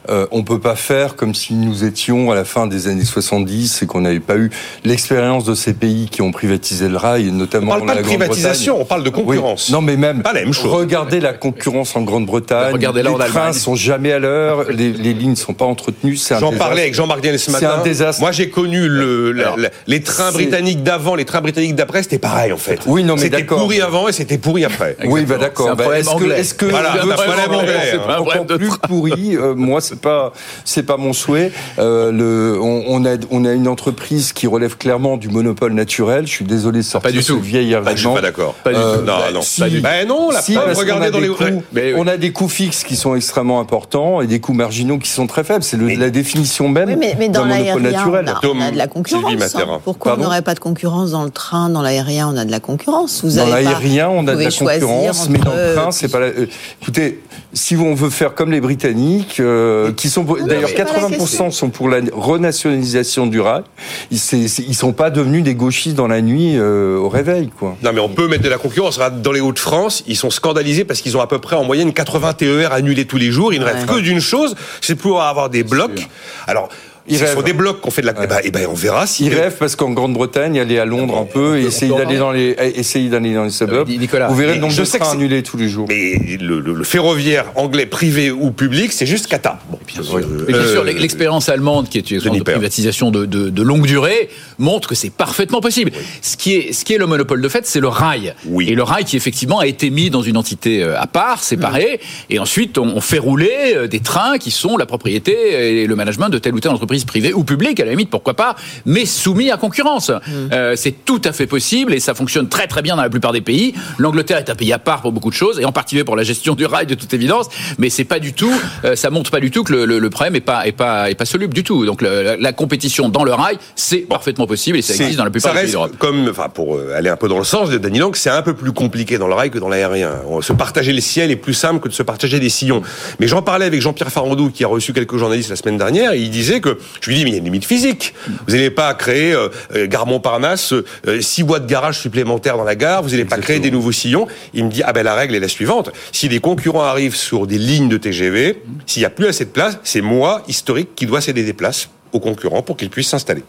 euh, 0.08 0.26
on 0.30 0.42
peut 0.42 0.60
pas 0.60 0.76
faire 0.76 1.16
comme 1.16 1.34
si 1.34 1.54
nous 1.54 1.84
étions 1.84 2.30
à 2.30 2.34
la 2.34 2.44
fin 2.44 2.66
des 2.66 2.88
années 2.88 3.04
70 3.04 3.82
et 3.82 3.86
qu'on 3.86 4.00
n'avait 4.00 4.20
pas 4.20 4.36
eu 4.36 4.50
l'expérience 4.84 5.44
de 5.44 5.54
ces 5.54 5.74
pays 5.74 6.08
qui 6.10 6.22
ont 6.22 6.32
privatisé 6.32 6.88
le 6.88 6.96
rail, 6.96 7.30
notamment 7.30 7.72
on 7.72 7.76
parle 7.76 7.86
pas 7.86 7.94
la 7.94 8.02
de 8.02 8.06
privatisation, 8.06 8.80
on 8.80 8.84
parle 8.84 9.04
de 9.04 9.10
concurrence. 9.10 9.68
Oui. 9.68 9.72
Non, 9.72 9.80
mais 9.80 9.96
même 9.96 10.22
pas 10.22 10.32
la 10.32 10.40
même 10.40 10.52
chose. 10.52 10.72
regardez 10.72 11.20
la 11.20 11.31
concurrence 11.32 11.96
en 11.96 12.02
Grande-Bretagne. 12.02 12.72
Regardez 12.72 13.02
là, 13.02 13.10
les 13.18 13.24
trains 13.26 13.52
sont 13.52 13.74
jamais 13.74 14.12
à 14.12 14.18
l'heure, 14.18 14.64
les, 14.70 14.92
les, 14.92 15.12
lignes 15.14 15.36
sont 15.36 15.54
pas 15.54 15.64
entretenues. 15.64 16.18
J'en 16.40 16.52
parlais 16.52 16.82
avec 16.82 16.94
Jean-Marc 16.94 17.20
Diane 17.20 17.38
ce 17.38 17.50
matin. 17.50 17.70
C'est 17.74 17.80
un 17.80 17.82
désastre. 17.82 18.20
Moi, 18.20 18.32
j'ai 18.32 18.48
connu 18.50 18.88
le, 18.88 19.32
la, 19.32 19.54
la, 19.56 19.70
les 19.86 20.02
trains 20.02 20.32
britanniques 20.32 20.82
d'avant, 20.82 21.14
les 21.14 21.24
trains 21.24 21.40
britanniques 21.40 21.74
d'après, 21.74 22.02
c'était 22.02 22.18
pareil 22.18 22.52
en 22.52 22.56
fait. 22.56 22.80
Oui, 22.86 23.04
non, 23.04 23.14
mais 23.14 23.22
C'était 23.22 23.38
d'accord. 23.38 23.58
pourri 23.60 23.80
avant 23.80 24.08
et 24.08 24.12
c'était 24.12 24.38
pourri 24.38 24.64
après. 24.64 24.96
Oui, 25.04 25.24
bah 25.24 25.36
d'accord. 25.38 25.76
Bah, 25.76 25.98
est-ce 25.98 26.14
que, 26.16 26.30
est-ce 26.30 26.54
que 26.54 26.66
voilà, 26.66 26.94
le 27.04 27.12
un 27.12 27.14
problème 27.14 27.52
anglais, 27.52 27.74
hein. 27.94 28.16
encore 28.18 28.46
plus 28.46 28.70
pourri 28.88 29.36
euh, 29.36 29.54
Moi, 29.54 29.80
c'est 29.80 30.00
pas, 30.00 30.32
c'est 30.64 30.82
pas 30.84 30.96
mon 30.96 31.12
souhait. 31.12 31.52
Euh, 31.78 32.10
le, 32.12 32.60
on, 32.60 32.84
on, 32.88 33.04
a, 33.04 33.16
on 33.30 33.44
a 33.44 33.52
une 33.52 33.68
entreprise 33.68 34.32
qui 34.32 34.46
relève 34.46 34.76
clairement 34.76 35.16
du 35.16 35.28
monopole 35.28 35.72
naturel. 35.72 36.26
Je 36.26 36.32
suis 36.32 36.44
désolé 36.44 36.78
de 36.80 36.84
sortir 36.84 37.10
pas 37.10 37.16
du 37.16 37.24
tout. 37.24 37.40
vieil 37.40 37.72
Bah, 37.72 37.82
argument. 37.90 38.14
pas 38.14 38.20
d'accord. 38.20 38.54
Pas 38.64 38.70
du 38.72 38.76
Euh, 38.78 38.98
tout. 38.98 39.04
Non, 39.04 39.18
bah, 39.18 39.30
non. 39.32 39.42
si. 39.42 39.60
Pas 39.60 39.68
du- 39.68 39.80
Ben 39.80 40.06
non, 40.08 40.30
la 40.30 40.40
Si, 40.42 40.54
preuve, 40.54 40.76
regardez 40.76 41.10
dans 41.10 41.18
les. 41.22 41.28
coûts, 41.28 41.62
on 41.96 42.06
a 42.06 42.16
des 42.16 42.32
coûts 42.32 42.48
fixes 42.48 42.84
qui 42.84 42.96
sont 42.96 43.14
extrêmement 43.14 43.60
importants 43.60 44.20
et 44.20 44.26
des 44.26 44.40
coûts 44.40 44.52
marginaux 44.52 44.98
qui 44.98 45.10
sont 45.10 45.26
très 45.26 45.44
faibles. 45.44 45.62
C'est 45.62 45.76
la 45.78 46.10
définition 46.10 46.68
même 46.68 46.88
Oui, 46.90 46.96
mais, 46.98 47.14
mais 47.18 47.28
dans 47.28 47.44
monopole 47.44 47.82
l'aérien, 47.82 48.22
naturel. 48.22 48.24
on 48.26 48.36
a, 48.36 48.40
Tom, 48.40 48.58
on 48.58 48.62
a 48.62 48.70
de 48.70 48.76
la 48.78 48.86
concurrence. 48.86 49.54
Hein. 49.54 49.80
Pourquoi 49.84 50.12
Pardon 50.12 50.22
on 50.22 50.26
n'aurait 50.26 50.42
pas 50.42 50.54
de 50.54 50.60
concurrence 50.60 51.10
dans 51.12 51.24
le 51.24 51.30
train 51.30 51.68
Dans 51.68 51.82
l'aérien, 51.82 52.28
on 52.32 52.36
a 52.36 52.44
de 52.44 52.50
la 52.50 52.60
concurrence. 52.60 53.22
Vous 53.24 53.36
Dans 53.36 53.46
l'aérien, 53.46 54.08
on 54.08 54.26
a 54.26 54.34
de 54.34 54.42
la 54.42 54.50
concurrence, 54.50 55.28
mais 55.28 55.38
dans 55.38 55.52
le 55.54 55.74
train, 55.74 55.90
c'est 55.90 56.08
pas 56.08 56.20
la... 56.20 56.26
euh, 56.26 56.46
Écoutez, 56.80 57.20
si 57.52 57.76
on 57.76 57.94
veut 57.94 58.10
faire 58.10 58.34
comme 58.34 58.50
les 58.50 58.60
Britanniques, 58.60 59.38
euh, 59.40 59.92
qui 59.92 60.08
sont 60.08 60.22
d'ailleurs 60.24 60.70
mais 60.70 60.76
c'est 60.76 60.84
pas 60.84 61.00
la 61.00 61.08
80% 61.08 61.18
question. 61.18 61.50
sont 61.50 61.70
pour 61.70 61.88
la 61.88 61.98
renationalisation 62.12 63.26
du 63.26 63.40
rail. 63.40 63.62
Ils, 64.10 64.18
ils 64.34 64.74
sont 64.74 64.92
pas 64.92 65.10
devenus 65.10 65.42
des 65.44 65.54
gauchistes 65.54 65.96
dans 65.96 66.08
la 66.08 66.20
nuit 66.22 66.56
euh, 66.56 66.96
au 66.98 67.08
réveil, 67.08 67.50
quoi. 67.58 67.76
Non, 67.82 67.90
mais 67.92 68.00
on 68.00 68.08
peut 68.08 68.28
mettre 68.28 68.42
de 68.42 68.48
la 68.48 68.58
concurrence. 68.58 68.98
Dans 69.22 69.32
les 69.32 69.40
Hauts-de-France, 69.40 70.04
ils 70.06 70.16
sont 70.16 70.30
scandalisés 70.30 70.84
parce 70.84 71.01
qu'ils 71.02 71.16
ont 71.16 71.20
à 71.20 71.26
peu 71.26 71.38
près 71.38 71.56
en 71.56 71.64
moyenne 71.64 71.92
80 71.92 72.34
TER 72.34 72.72
annulés 72.72 73.06
tous 73.06 73.18
les 73.18 73.30
jours. 73.30 73.52
Il 73.52 73.60
ne 73.60 73.64
reste 73.64 73.86
que 73.86 74.00
d'une 74.00 74.20
chose, 74.20 74.54
c'est 74.80 74.94
de 74.94 75.00
pouvoir 75.00 75.28
avoir 75.28 75.50
des 75.50 75.64
blocs. 75.64 76.08
Alors, 76.46 76.68
Ils 77.08 77.18
ce 77.18 77.26
sont 77.26 77.36
rêvent. 77.36 77.44
des 77.44 77.52
blocs 77.52 77.80
qu'on 77.80 77.90
fait 77.90 78.02
de 78.02 78.06
la. 78.06 78.14
Eh 78.22 78.26
ben, 78.26 78.38
eh 78.44 78.50
ben, 78.50 78.66
on 78.70 78.74
verra 78.74 79.06
si. 79.06 79.26
Ils 79.26 79.34
rêvent 79.34 79.56
parce 79.58 79.74
qu'en 79.76 79.90
Grande-Bretagne, 79.90 80.58
aller 80.60 80.78
à 80.78 80.84
Londres 80.84 81.18
un 81.18 81.24
peu 81.24 81.58
et 81.58 81.64
essayer 81.64 81.92
d'aller 81.94 82.16
dans 82.16 82.30
les, 82.30 82.54
essayer 82.76 83.08
d'aller 83.08 83.34
dans 83.34 83.44
les 83.44 83.50
suburbs. 83.50 83.88
Euh, 83.90 83.96
Nicolas, 83.98 84.28
Vous 84.28 84.36
verrez 84.36 84.54
le 84.54 84.60
nombre 84.60 84.72
je 84.72 84.82
de 84.82 84.86
trains 84.86 85.12
annulés 85.12 85.42
tous 85.42 85.56
les 85.56 85.68
jours. 85.68 85.86
Mais 85.88 86.12
le, 86.40 86.60
le- 86.60 86.74
le 86.74 86.84
ferroviaire 86.84 87.46
anglais 87.56 87.86
privé 87.86 88.30
ou 88.30 88.50
public, 88.52 88.92
c'est 88.92 89.06
juste 89.06 89.26
cata. 89.26 89.58
Bon, 89.70 89.78
bien 89.86 90.02
sûr. 90.02 90.20
Bien 90.46 90.66
sûr, 90.66 90.84
l'expérience 90.84 91.48
allemande, 91.48 91.88
qui 91.88 91.98
est 91.98 92.10
une 92.10 92.16
expérience 92.16 92.38
de 92.38 92.44
Père. 92.44 92.54
privatisation 92.54 93.10
de, 93.10 93.26
de, 93.26 93.50
de 93.50 93.62
longue 93.62 93.86
durée, 93.86 94.28
montre 94.58 94.88
que 94.88 94.94
c'est 94.94 95.10
parfaitement 95.10 95.60
possible. 95.60 95.90
Ce, 96.20 96.36
qui 96.36 96.54
est, 96.54 96.72
ce 96.72 96.84
qui 96.84 96.94
est 96.94 96.98
le 96.98 97.06
monopole 97.06 97.40
de 97.42 97.48
fait, 97.48 97.66
c'est 97.66 97.80
le 97.80 97.88
rail. 97.88 98.34
Oui. 98.46 98.68
Et 98.68 98.74
le 98.74 98.82
rail 98.84 99.04
qui, 99.04 99.16
effectivement, 99.16 99.58
a 99.58 99.66
été 99.66 99.90
mis 99.90 100.08
dans 100.10 100.22
une 100.22 100.36
entité 100.36 100.82
euh, 100.82 101.00
à 101.00 101.06
part, 101.08 101.42
séparée, 101.42 102.00
et 102.30 102.38
ensuite 102.38 102.78
on, 102.78 102.84
on 102.96 103.00
fait 103.00 103.18
rouler 103.18 103.74
euh, 103.74 103.86
des 103.88 104.00
trains 104.00 104.38
qui 104.38 104.50
sont 104.52 104.76
la 104.76 104.86
propriété 104.86 105.80
et 105.82 105.86
le 105.86 105.96
management 105.96 106.28
de 106.28 106.38
telle 106.38 106.54
ou 106.54 106.60
telle 106.60 106.70
entreprise 106.72 106.91
privée 107.04 107.32
ou 107.32 107.44
publique, 107.44 107.80
à 107.80 107.84
la 107.84 107.90
limite, 107.90 108.10
pourquoi 108.10 108.34
pas, 108.34 108.56
mais 108.86 109.04
soumis 109.06 109.50
à 109.50 109.56
concurrence. 109.56 110.10
Euh, 110.52 110.74
c'est 110.76 111.04
tout 111.04 111.20
à 111.24 111.32
fait 111.32 111.46
possible 111.46 111.92
et 111.94 112.00
ça 112.00 112.14
fonctionne 112.14 112.48
très 112.48 112.66
très 112.66 112.82
bien 112.82 112.96
dans 112.96 113.02
la 113.02 113.10
plupart 113.10 113.32
des 113.32 113.40
pays. 113.40 113.74
L'Angleterre 113.98 114.38
est 114.38 114.50
un 114.50 114.54
pays 114.54 114.72
à 114.72 114.78
part 114.78 115.02
pour 115.02 115.12
beaucoup 115.12 115.30
de 115.30 115.34
choses, 115.34 115.58
et 115.60 115.64
en 115.64 115.72
particulier 115.72 116.04
pour 116.04 116.16
la 116.16 116.22
gestion 116.22 116.54
du 116.54 116.66
rail, 116.66 116.86
de 116.86 116.94
toute 116.94 117.12
évidence, 117.14 117.46
mais 117.78 117.90
c'est 117.90 118.04
pas 118.04 118.18
du 118.18 118.32
tout, 118.32 118.52
euh, 118.84 118.96
ça 118.96 119.10
montre 119.10 119.30
pas 119.30 119.40
du 119.40 119.50
tout 119.50 119.64
que 119.64 119.72
le, 119.72 119.84
le, 119.86 119.98
le 119.98 120.10
problème 120.10 120.36
est 120.36 120.40
pas, 120.40 120.66
est 120.66 120.72
pas, 120.72 121.10
est 121.10 121.14
pas 121.14 121.24
soluble 121.24 121.54
du 121.54 121.64
tout. 121.64 121.84
Donc 121.86 122.02
le- 122.02 122.22
la, 122.22 122.36
la 122.36 122.52
compétition 122.52 123.08
dans 123.08 123.24
le 123.24 123.32
rail, 123.32 123.58
c'est 123.76 123.98
parfaitement 123.98 124.46
possible 124.46 124.78
et 124.78 124.82
ça 124.82 124.94
existe 124.94 125.16
dans 125.18 125.24
la 125.24 125.30
plupart 125.30 125.52
ça 125.52 125.60
des 125.60 125.66
pays 125.66 125.66
reste 125.66 125.72
d'Europe. 125.74 125.96
comme, 125.98 126.28
enfin, 126.28 126.48
pour 126.48 126.76
euh, 126.76 126.94
aller 126.96 127.08
un 127.08 127.16
peu 127.16 127.28
dans 127.28 127.38
le 127.38 127.44
sens 127.44 127.70
de 127.70 127.78
Danny 127.78 127.98
Lang, 127.98 128.14
c'est 128.14 128.30
un 128.30 128.42
peu 128.42 128.54
plus 128.54 128.72
compliqué 128.72 129.18
dans 129.18 129.28
le 129.28 129.34
rail 129.34 129.50
que 129.50 129.58
dans 129.58 129.68
l'aérien. 129.68 130.10
Se 130.40 130.52
partager 130.52 130.92
les 130.92 131.00
ciels 131.00 131.30
est 131.30 131.36
plus 131.36 131.54
simple 131.54 131.80
que 131.80 131.88
de 131.88 131.92
se 131.94 132.02
partager 132.02 132.40
des 132.40 132.48
sillons. 132.48 132.82
Mais 133.20 133.26
j'en 133.28 133.42
parlais 133.42 133.64
avec 133.66 133.80
Jean-Pierre 133.80 134.10
Farandou, 134.10 134.50
qui 134.50 134.64
a 134.64 134.68
reçu 134.68 134.92
quelques 134.92 135.16
journalistes 135.16 135.50
la 135.50 135.56
semaine 135.56 135.78
dernière, 135.78 136.12
et 136.12 136.20
il 136.20 136.30
disait 136.30 136.60
que, 136.60 136.78
je 137.00 137.10
lui 137.10 137.16
dis, 137.16 137.24
mais 137.24 137.30
il 137.30 137.32
y 137.32 137.36
a 137.36 137.38
une 137.38 137.44
limite 137.44 137.64
physique. 137.64 138.14
Vous 138.46 138.54
n'allez 138.54 138.70
pas 138.70 138.92
créer, 138.94 139.32
euh, 139.32 139.48
euh, 139.74 139.86
gare 139.86 140.06
Montparnasse, 140.06 140.72
euh, 140.72 141.20
six 141.20 141.42
voies 141.42 141.60
de 141.60 141.66
garage 141.66 141.98
supplémentaires 141.98 142.56
dans 142.56 142.64
la 142.64 142.76
gare, 142.76 143.02
vous 143.02 143.10
n'allez 143.10 143.24
pas 143.24 143.38
créer 143.38 143.60
des 143.60 143.70
nouveaux 143.70 143.92
sillons. 143.92 144.26
Il 144.54 144.64
me 144.64 144.70
dit, 144.70 144.82
ah 144.84 144.92
ben 144.92 145.02
la 145.02 145.14
règle 145.14 145.34
est 145.34 145.40
la 145.40 145.48
suivante. 145.48 145.90
Si 146.12 146.28
des 146.28 146.40
concurrents 146.40 146.84
arrivent 146.84 147.16
sur 147.16 147.46
des 147.46 147.58
lignes 147.58 147.88
de 147.88 147.96
TGV, 147.96 148.62
s'il 148.86 149.00
n'y 149.00 149.06
a 149.06 149.10
plus 149.10 149.26
assez 149.26 149.44
de 149.44 149.50
place, 149.50 149.78
c'est 149.82 150.00
moi, 150.00 150.42
historique, 150.48 150.94
qui 150.94 151.06
dois 151.06 151.20
céder 151.20 151.44
des 151.44 151.52
places 151.52 151.88
aux 152.12 152.20
concurrents 152.20 152.62
pour 152.62 152.76
qu'ils 152.76 152.90
puissent 152.90 153.08
s'installer. 153.08 153.44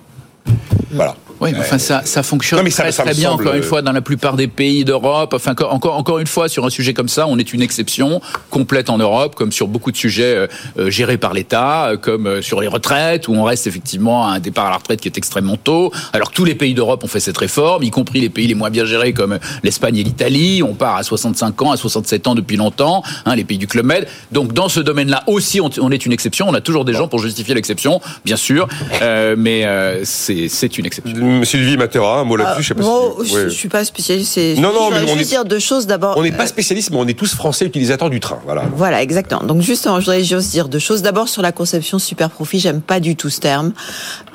Voilà. 0.92 1.16
Oui, 1.44 1.52
mais 1.54 1.60
enfin 1.60 1.78
ça, 1.78 2.02
ça 2.06 2.24
fonctionne 2.24 2.60
Non, 2.60 2.64
mais 2.64 2.70
ça- 2.72 2.84
très, 2.84 2.92
ça 2.92 3.04
très 3.04 3.14
bien. 3.14 3.30
semble- 3.30 3.44
Encore 3.44 3.56
une 3.56 3.64
fois, 3.64 3.82
dans 3.82 3.92
la 3.92 4.02
plupart 4.02 4.36
des 4.36 4.48
pays 4.48 4.86
d'Europe. 4.86 5.34
Enfin, 5.34 5.52
encore- 5.52 5.96
encore, 5.98 6.20
une 6.20 6.28
fois, 6.28 6.48
sur 6.50 6.66
un 6.66 6.70
sujet 6.70 6.94
comme 6.94 7.10
ça, 7.10 7.28
on 7.28 7.38
est 7.38 7.54
une 7.54 7.62
exception 7.62 8.22
complète 8.50 8.90
en 8.90 8.98
Europe, 8.98 9.36
comme 9.36 9.52
sur 9.52 9.68
beaucoup 9.68 9.92
de 9.92 9.98
sujets 9.98 10.36
euh, 10.36 10.48
euh, 10.80 10.90
gérés 10.90 11.18
par 11.18 11.34
l'État, 11.34 11.90
euh, 11.90 11.98
comme 11.98 12.28
euh, 12.28 12.42
sur 12.42 12.62
les 12.62 12.68
retraites, 12.68 13.28
où 13.28 13.34
on 13.34 13.44
reste 13.44 13.68
effectivement 13.68 14.28
à 14.28 14.32
un 14.34 14.40
départ 14.40 14.66
à 14.68 14.70
la 14.72 14.78
retraite 14.78 15.02
qui 15.02 15.08
est 15.08 15.18
extrêmement 15.18 15.58
tôt. 15.58 15.92
Alors 16.14 16.30
que 16.32 16.36
tous 16.36 16.46
les 16.46 16.56
pays 16.56 16.74
d'Europe 16.74 17.04
ont 17.04 17.08
fait 17.08 17.20
cette 17.20 17.38
réforme, 17.38 17.84
y 17.84 17.92
compris 17.92 18.20
les 18.22 18.30
pays 18.30 18.48
les 18.48 18.56
moins 18.56 18.70
bien 18.70 18.86
gérés 18.86 19.14
comme 19.14 19.40
l'Espagne 19.64 19.98
et 19.98 20.04
l'Italie. 20.04 20.62
On 20.64 20.74
part 20.74 20.96
à 20.98 21.04
65 21.04 21.62
ans, 21.62 21.72
à 21.72 21.78
67 21.78 22.28
ans 22.28 22.36
depuis 22.36 22.58
longtemps, 22.58 23.04
hein, 23.26 23.36
les 23.36 23.44
pays 23.44 23.58
du 23.58 23.68
Club 23.68 23.86
Med. 23.86 24.08
Donc 24.32 24.54
dans 24.54 24.70
ce 24.70 24.80
domaine-là 24.80 25.24
aussi, 25.28 25.60
on, 25.62 25.70
on 25.82 25.92
est 25.92 26.06
une 26.06 26.12
exception. 26.12 26.48
On 26.50 26.54
a 26.54 26.62
toujours 26.62 26.86
des 26.86 26.94
gens 26.94 27.08
pour 27.08 27.20
justifier 27.20 27.54
l'exception, 27.56 28.00
bien 28.26 28.36
sûr, 28.38 28.68
euh, 29.02 29.36
mais 29.38 29.66
euh, 29.66 30.02
c'est 30.04 30.48
c'est 30.48 30.78
une 30.78 30.86
exception. 30.86 31.14
Sylvie 31.44 31.78
Matera, 31.78 32.20
un 32.20 32.24
mot 32.24 32.36
là-dessus, 32.36 32.64
je 32.64 32.68
sais 32.70 32.74
pas 32.76 32.82
Bon, 32.84 33.16
si... 33.24 33.30
je, 33.30 33.36
ouais. 33.36 33.44
je 33.46 33.50
suis 33.50 33.70
pas 33.70 33.84
spécialiste. 33.86 34.38
Non, 34.58 34.74
non, 34.74 34.90
mais 34.92 34.98
on 35.10 35.18
juste 35.18 35.22
est- 35.22 35.36
dire 35.36 35.46
deux 35.46 35.60
choses. 35.60 35.88
D'abord, 35.88 36.16
On 36.18 36.24
n'est 36.24 36.32
pas 36.32 36.48
spécialiste, 36.48 36.92
mais 36.92 36.98
on 36.98 37.08
est 37.08 37.18
tous 37.18 37.34
français 37.36 37.66
utilisateurs 37.66 38.10
du 38.10 38.20
train. 38.20 38.40
Voilà. 38.46 38.64
Voilà, 38.76 39.02
exactement. 39.02 39.44
Donc 39.44 39.62
justement, 39.62 40.00
je 40.00 40.06
voudrais 40.06 40.24
juste 40.24 40.52
dire 40.52 40.68
deux 40.70 40.80
choses. 40.80 41.02
D'abord 41.02 41.30
sur 41.30 41.42
la 41.42 41.52
conception 41.52 42.00
super 42.00 42.30
profit, 42.30 42.60
j'aime 42.60 42.82
pas 42.82 43.00
du 43.00 43.16
tout 43.16 43.30
ce 43.30 43.40
terme. 43.40 43.74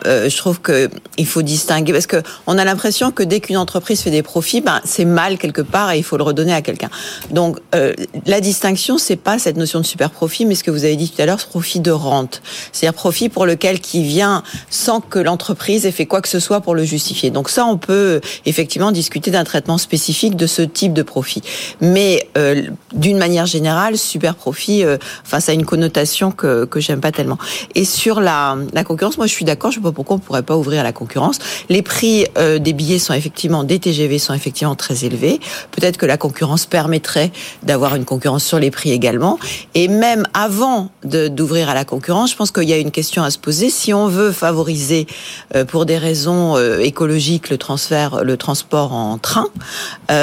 Euh, 0.07 0.29
je 0.29 0.37
trouve 0.37 0.61
que 0.61 0.89
il 1.17 1.27
faut 1.27 1.43
distinguer 1.43 1.93
parce 1.93 2.07
que 2.07 2.23
on 2.47 2.59
a 2.59 2.65
l'impression 2.65 3.11
que 3.11 3.23
dès 3.23 3.41
qu'une 3.41 3.57
entreprise 3.57 4.01
fait 4.01 4.11
des 4.11 4.23
profits, 4.23 4.61
ben 4.61 4.81
c'est 4.85 5.05
mal 5.05 5.39
quelque 5.39 5.63
part 5.63 5.93
et 5.93 5.99
il 5.99 6.05
faut 6.05 6.17
le 6.17 6.23
redonner 6.23 6.53
à 6.53 6.63
quelqu'un. 6.63 6.91
Donc 7.31 7.59
euh, 7.75 7.93
la 8.27 8.41
distinction, 8.41 8.99
c'est 8.99 9.17
pas 9.17 9.39
cette 9.39 9.57
notion 9.57 9.81
de 9.81 9.85
super 9.85 10.11
profit, 10.11 10.47
mais 10.47 10.55
ce 10.55 10.65
que 10.65 10.71
vous 10.71 10.85
avez 10.85 10.97
dit 10.97 11.11
tout 11.11 11.21
à 11.21 11.27
l'heure, 11.27 11.41
ce 11.41 11.47
profit 11.47 11.81
de 11.81 11.91
rente, 11.91 12.43
c'est-à-dire 12.73 12.95
profit 12.95 13.29
pour 13.29 13.47
lequel 13.47 13.81
qui 13.81 14.03
vient 14.03 14.43
sans 14.71 15.01
que 15.01 15.19
l'entreprise 15.19 15.87
ait 15.87 15.93
fait 15.93 16.07
quoi 16.07 16.21
que 16.21 16.29
ce 16.29 16.41
soit 16.41 16.61
pour 16.61 16.75
le 16.75 16.85
justifier. 16.85 17.31
Donc 17.31 17.49
ça, 17.49 17.65
on 17.65 17.77
peut 17.77 18.21
effectivement 18.47 18.93
discuter 18.93 19.31
d'un 19.31 19.45
traitement 19.45 19.79
spécifique 19.79 20.37
de 20.37 20.47
ce 20.47 20.63
type 20.63 20.93
de 20.93 21.03
profit. 21.03 21.43
Mais 21.81 22.29
euh, 22.37 22.63
d'une 22.93 23.19
manière 23.19 23.47
générale, 23.47 23.99
super 23.99 24.35
profit, 24.35 24.85
enfin 25.25 25.41
ça 25.41 25.53
a 25.53 25.55
une 25.55 25.65
connotation 25.65 26.31
que 26.31 26.65
que 26.65 26.81
j'aime 26.81 27.01
pas 27.01 27.13
tellement. 27.13 27.39
Et 27.75 27.85
sur 27.85 28.21
la, 28.21 28.57
la 28.73 28.85
concurrence, 28.85 29.19
moi 29.19 29.27
je 29.27 29.33
suis 29.33 29.45
d'accord. 29.45 29.73
Pourquoi 29.93 30.17
on 30.17 30.19
pourrait 30.19 30.43
pas 30.43 30.57
ouvrir 30.57 30.81
à 30.81 30.83
la 30.83 30.93
concurrence. 30.93 31.39
Les 31.69 31.83
prix 31.83 32.27
euh, 32.39 32.59
des 32.59 32.73
billets 32.73 32.99
sont 32.99 33.15
effectivement 33.15 33.65
des 33.65 33.79
TGV 33.79 34.19
sont 34.19 34.35
effectivement 34.35 34.75
très 34.75 35.05
élevés. 35.05 35.41
Peut-être 35.71 35.97
que 35.97 36.07
la 36.07 36.17
concurrence 36.17 36.67
permettrait 36.67 37.31
d'avoir 37.63 37.95
une 37.95 38.05
concurrence 38.05 38.45
sur 38.45 38.59
les 38.59 38.71
prix 38.71 38.93
également. 38.93 39.39
Et 39.75 39.89
même 39.89 40.27
avant 40.35 40.91
d'ouvrir 41.05 41.69
à 41.69 41.75
la 41.75 41.85
concurrence, 41.85 42.31
je 42.31 42.37
pense 42.37 42.51
qu'il 42.51 42.69
y 42.69 42.73
a 42.73 42.79
une 42.79 42.91
question 42.91 43.23
à 43.23 43.31
se 43.31 43.39
poser. 43.39 43.71
Si 43.71 43.93
on 43.93 44.09
veut 44.09 44.33
favoriser 44.33 45.07
euh, 45.55 45.65
pour 45.65 45.87
des 45.87 45.99
raisons 45.99 46.57
euh, 46.57 46.79
écologiques 46.79 47.51
le 47.51 47.59
transfert, 47.59 48.25
le 48.25 48.37
transport 48.37 48.93
en 48.93 49.19
train, 49.19 49.47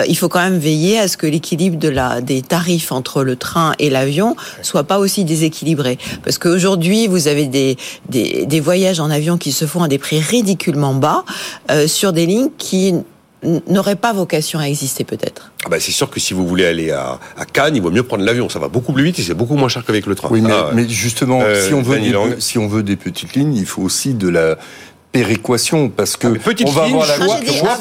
il 0.08 0.18
faut 0.18 0.30
quand 0.30 0.42
même 0.42 0.58
veiller 0.58 1.00
à 1.00 1.08
ce 1.08 1.18
que 1.18 1.28
l'équilibre 1.28 1.78
des 2.22 2.42
tarifs 2.42 2.92
entre 2.92 3.24
le 3.24 3.36
train 3.36 3.74
et 3.80 3.90
l'avion 3.90 4.36
soit 4.62 4.84
pas 4.84 5.00
aussi 5.00 5.24
déséquilibré. 5.24 5.98
Parce 6.24 6.38
qu'aujourd'hui, 6.38 7.08
vous 7.08 7.28
avez 7.28 7.48
des, 7.48 7.78
des 8.10 8.46
des 8.46 8.62
voyages 8.62 9.02
en 9.02 9.10
avion 9.10 9.38
qui 9.38 9.52
se 9.56 9.66
font 9.66 9.82
à 9.84 9.88
des 9.88 9.98
prix 9.98 10.20
ridiculement 10.20 10.94
bas 10.94 11.26
euh, 11.72 11.88
sur 11.88 12.14
des 12.14 12.26
lignes 12.26 12.50
qui 12.58 12.90
n- 13.44 13.62
n'auraient 13.68 13.96
pas 13.96 14.14
vocation 14.14 14.60
à 14.60 14.68
exister 14.68 15.04
peut-être. 15.04 15.52
Ah 15.66 15.70
bah, 15.70 15.78
c'est 15.80 15.92
sûr 15.92 16.10
que 16.10 16.20
si 16.20 16.34
vous 16.34 16.46
voulez 16.48 16.66
aller 16.66 16.92
à, 16.92 17.20
à 17.38 17.46
Cannes, 17.46 17.76
il 17.76 17.82
vaut 17.82 17.92
mieux 17.92 18.04
prendre 18.04 18.24
l'avion. 18.24 18.50
Ça 18.50 18.60
va 18.60 18.68
beaucoup 18.68 18.94
plus 18.94 19.04
vite 19.04 19.18
et 19.20 19.24
c'est 19.24 19.34
beaucoup 19.34 19.56
moins 19.56 19.70
cher 19.70 19.84
qu'avec 19.86 20.06
le 20.06 20.16
train. 20.16 20.28
Oui, 20.32 20.42
mais, 20.42 20.52
Ah, 20.54 20.70
mais 20.74 20.88
justement, 20.88 21.42
Euh, 21.42 21.68
si, 21.68 21.74
on 21.74 21.82
veut 21.82 22.00
des, 22.00 22.10
Lang. 22.10 22.36
si 22.40 22.58
on 22.58 22.68
veut 22.68 22.84
des 22.84 22.96
petites 22.98 23.34
lignes, 23.36 23.56
il 23.56 23.66
faut 23.66 23.82
aussi 23.82 24.14
de 24.14 24.30
la 24.30 24.58
péréquation 25.20 25.88
parce 25.88 26.18
que 26.18 26.28
Ah, 26.28 26.40
petite 26.44 26.68
on 26.68 26.72
va 26.72 26.84
avoir 26.84 27.08
la 27.08 27.16
choix, 27.16 27.40
dit 27.40 27.46
choix- 27.48 27.78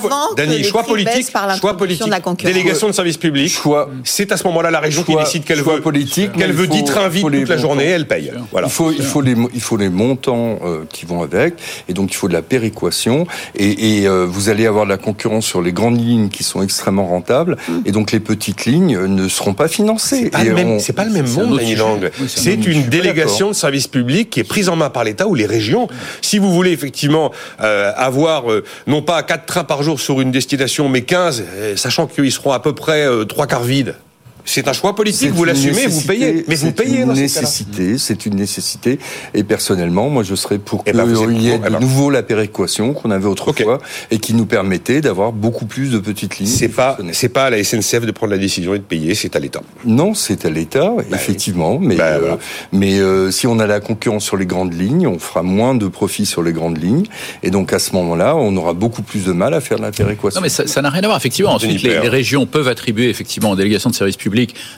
les 0.47 0.63
choix 0.63 0.85
politique, 0.85 1.33
par 1.33 1.57
choix 1.57 1.77
politique, 1.77 2.07
de 2.07 2.11
la 2.11 2.21
concurrence. 2.21 2.55
délégation 2.55 2.87
de 2.87 2.93
service 2.93 3.17
public. 3.17 3.49
choix 3.51 3.91
C'est 4.05 4.31
à 4.31 4.37
ce 4.37 4.45
moment-là 4.45 4.71
la 4.71 4.79
région 4.79 5.03
qui 5.03 5.17
décide 5.17 5.43
qu'elle 5.45 5.59
choix 5.59 5.75
veut 5.77 5.81
politique, 5.81 6.31
qu'elle 6.33 6.53
veut 6.53 6.67
faut- 6.67 6.73
10 6.73 6.85
trains 6.85 7.09
vides 7.09 7.25
toute 7.29 7.49
la 7.49 7.57
journée, 7.57 7.87
elle 7.87 8.07
paye. 8.07 8.31
Voilà. 8.53 8.69
Il 8.69 8.71
faut, 8.73 8.93
il 8.93 9.03
faut 9.03 9.21
les, 9.21 9.35
mo- 9.35 9.51
il 9.53 9.61
faut 9.61 9.77
les 9.77 9.89
montants 9.89 10.61
euh, 10.65 10.85
qui 10.93 11.07
vont 11.07 11.23
avec, 11.23 11.55
et 11.89 11.93
donc 11.93 12.13
il 12.13 12.17
faut 12.17 12.29
de 12.29 12.33
la 12.33 12.43
péréquation, 12.43 13.27
et, 13.57 13.99
et, 14.03 14.07
euh, 14.07 14.27
vous 14.29 14.49
allez 14.49 14.67
avoir 14.67 14.85
de 14.85 14.91
la 14.91 14.97
concurrence 14.99 15.45
sur 15.45 15.61
les 15.61 15.73
grandes 15.73 16.01
lignes 16.01 16.29
qui 16.29 16.45
sont 16.45 16.63
extrêmement 16.63 17.07
rentables, 17.09 17.57
et 17.85 17.91
donc 17.91 18.13
les 18.13 18.21
petites 18.21 18.65
lignes 18.65 18.95
euh, 18.97 19.09
ne 19.09 19.27
seront 19.29 19.55
pas 19.55 19.67
financées. 19.67 20.21
C'est 20.25 20.31
pas, 20.31 20.45
le 20.45 20.55
même, 20.55 20.71
on- 20.71 20.79
c'est 20.79 20.93
pas 20.93 21.05
le 21.05 21.11
même 21.11 21.27
c'est 21.27 21.41
un 21.41 21.47
monde, 21.47 21.61
sujet. 21.61 21.75
Lang. 21.75 22.11
C'est 22.29 22.65
une 22.67 22.85
délégation 22.85 23.49
de 23.49 23.55
service 23.55 23.89
public 23.89 24.31
qui 24.31 24.39
est 24.41 24.45
prise 24.45 24.69
en 24.69 24.77
main 24.77 24.91
par 24.91 25.03
l'État 25.05 25.27
ou 25.27 25.35
les 25.35 25.47
régions. 25.47 25.89
Si 26.23 26.39
vous 26.39 26.53
voulez 26.53 26.71
effectivement 26.71 27.24
euh, 27.61 27.93
avoir 27.97 28.51
euh, 28.51 28.65
non 28.87 29.03
pas 29.03 29.23
4 29.23 29.47
trains 29.47 29.65
par 29.65 29.83
jour 29.83 30.01
sur 30.01 30.21
une 30.21 30.31
destination, 30.31 30.89
mais 30.89 31.03
15, 31.03 31.45
euh, 31.47 31.77
sachant 31.77 32.07
qu'ils 32.07 32.33
seront 32.33 32.53
à 32.53 32.61
peu 32.61 32.75
près 32.75 33.07
trois 33.27 33.47
quarts 33.47 33.63
vides, 33.65 33.97
c'est 34.45 34.69
un 34.69 34.73
choix 34.73 34.95
politique. 34.95 35.31
Vous 35.31 35.45
l'assumez, 35.45 35.87
vous 35.87 36.01
payez. 36.03 36.45
Mais 36.49 36.55
vous 36.55 36.67
c'est 36.67 36.73
payez 36.73 37.01
une 37.01 37.09
dans 37.09 37.15
nécessité, 37.15 37.99
c'est 37.99 38.27
une 38.27 38.37
nécessité. 38.37 38.99
Et 39.33 39.43
personnellement, 39.45 40.11
moi, 40.11 40.23
je 40.23 40.35
serais 40.35 40.59
pour 40.59 40.83
Eh 40.87 40.91
qu'il 40.91 40.99
ben, 41.01 41.05
vous 41.07 41.23
êtes 41.25 41.41
y 41.43 41.49
ait 41.49 41.55
eh 41.55 41.59
de 41.59 41.71
ben. 41.73 41.81
nouveau 41.81 42.11
la 42.11 42.23
péréquation 42.23 42.93
qu'on 42.93 43.11
avait 43.11 43.27
autrefois 43.27 43.79
et 44.11 44.19
qui 44.19 44.35
nous 44.35 44.47
permettait 44.47 45.01
d'avoir 45.01 45.33
beaucoup 45.33 45.65
plus 45.67 45.91
de 45.91 45.99
petites 45.99 46.39
lignes. 46.39 46.49
C'est 46.49 46.69
pas, 46.69 46.99
c'est 47.13 47.29
pas 47.31 47.45
à 47.47 47.51
la 47.51 47.63
SNCF 47.65 48.05
de 48.07 48.11
prendre 48.11 48.33
la 48.33 48.39
décision 48.39 48.75
et 48.75 48.79
de 48.79 48.85
payer, 48.85 49.15
c'est 49.15 49.35
à 49.35 49.39
l'État. 49.39 49.63
Non, 49.85 50.15
c'est 50.15 50.45
à 50.45 50.51
l'État, 50.51 50.93
effectivement. 51.13 51.79
Mais, 51.81 51.97
Bah, 51.97 52.05
euh, 52.05 52.19
voilà. 52.19 52.39
mais 52.73 52.99
euh, 53.01 53.31
si 53.31 53.47
on 53.47 53.59
a 53.59 53.67
la 53.67 53.81
concurrence 53.81 54.25
sur 54.25 54.37
les 54.37 54.47
grandes 54.47 54.75
lignes, 54.75 55.07
on 55.07 55.19
fera 55.19 55.43
moins 55.43 55.75
de 55.75 55.89
profits 55.89 56.27
sur 56.27 56.43
les 56.43 56.53
grandes 56.53 56.83
lignes. 56.83 57.05
Et 57.43 57.51
donc 57.51 57.73
à 57.73 57.79
ce 57.79 57.93
moment-là, 57.95 58.37
on 58.37 58.55
aura 58.57 58.75
beaucoup 58.75 59.03
plus 59.03 59.25
de 59.25 59.33
mal 59.33 59.55
à 59.55 59.61
faire 59.61 59.79
de 59.79 59.83
la 59.85 59.91
péréquation. 59.91 60.39
Non, 60.41 60.43
mais 60.43 60.49
ça 60.51 60.83
n'a 60.83 60.91
rien 60.91 61.03
à 61.03 61.07
voir. 61.07 61.17
Effectivement, 61.17 61.53
ensuite, 61.55 61.83
les, 61.83 62.01
les 62.01 62.09
régions 62.09 62.45
peuvent 62.47 62.69
attribuer 62.69 63.09
effectivement 63.09 63.51
aux 63.53 63.57
délégations 63.57 63.89
de 63.91 63.95
services 63.95 64.17
publics 64.17 64.34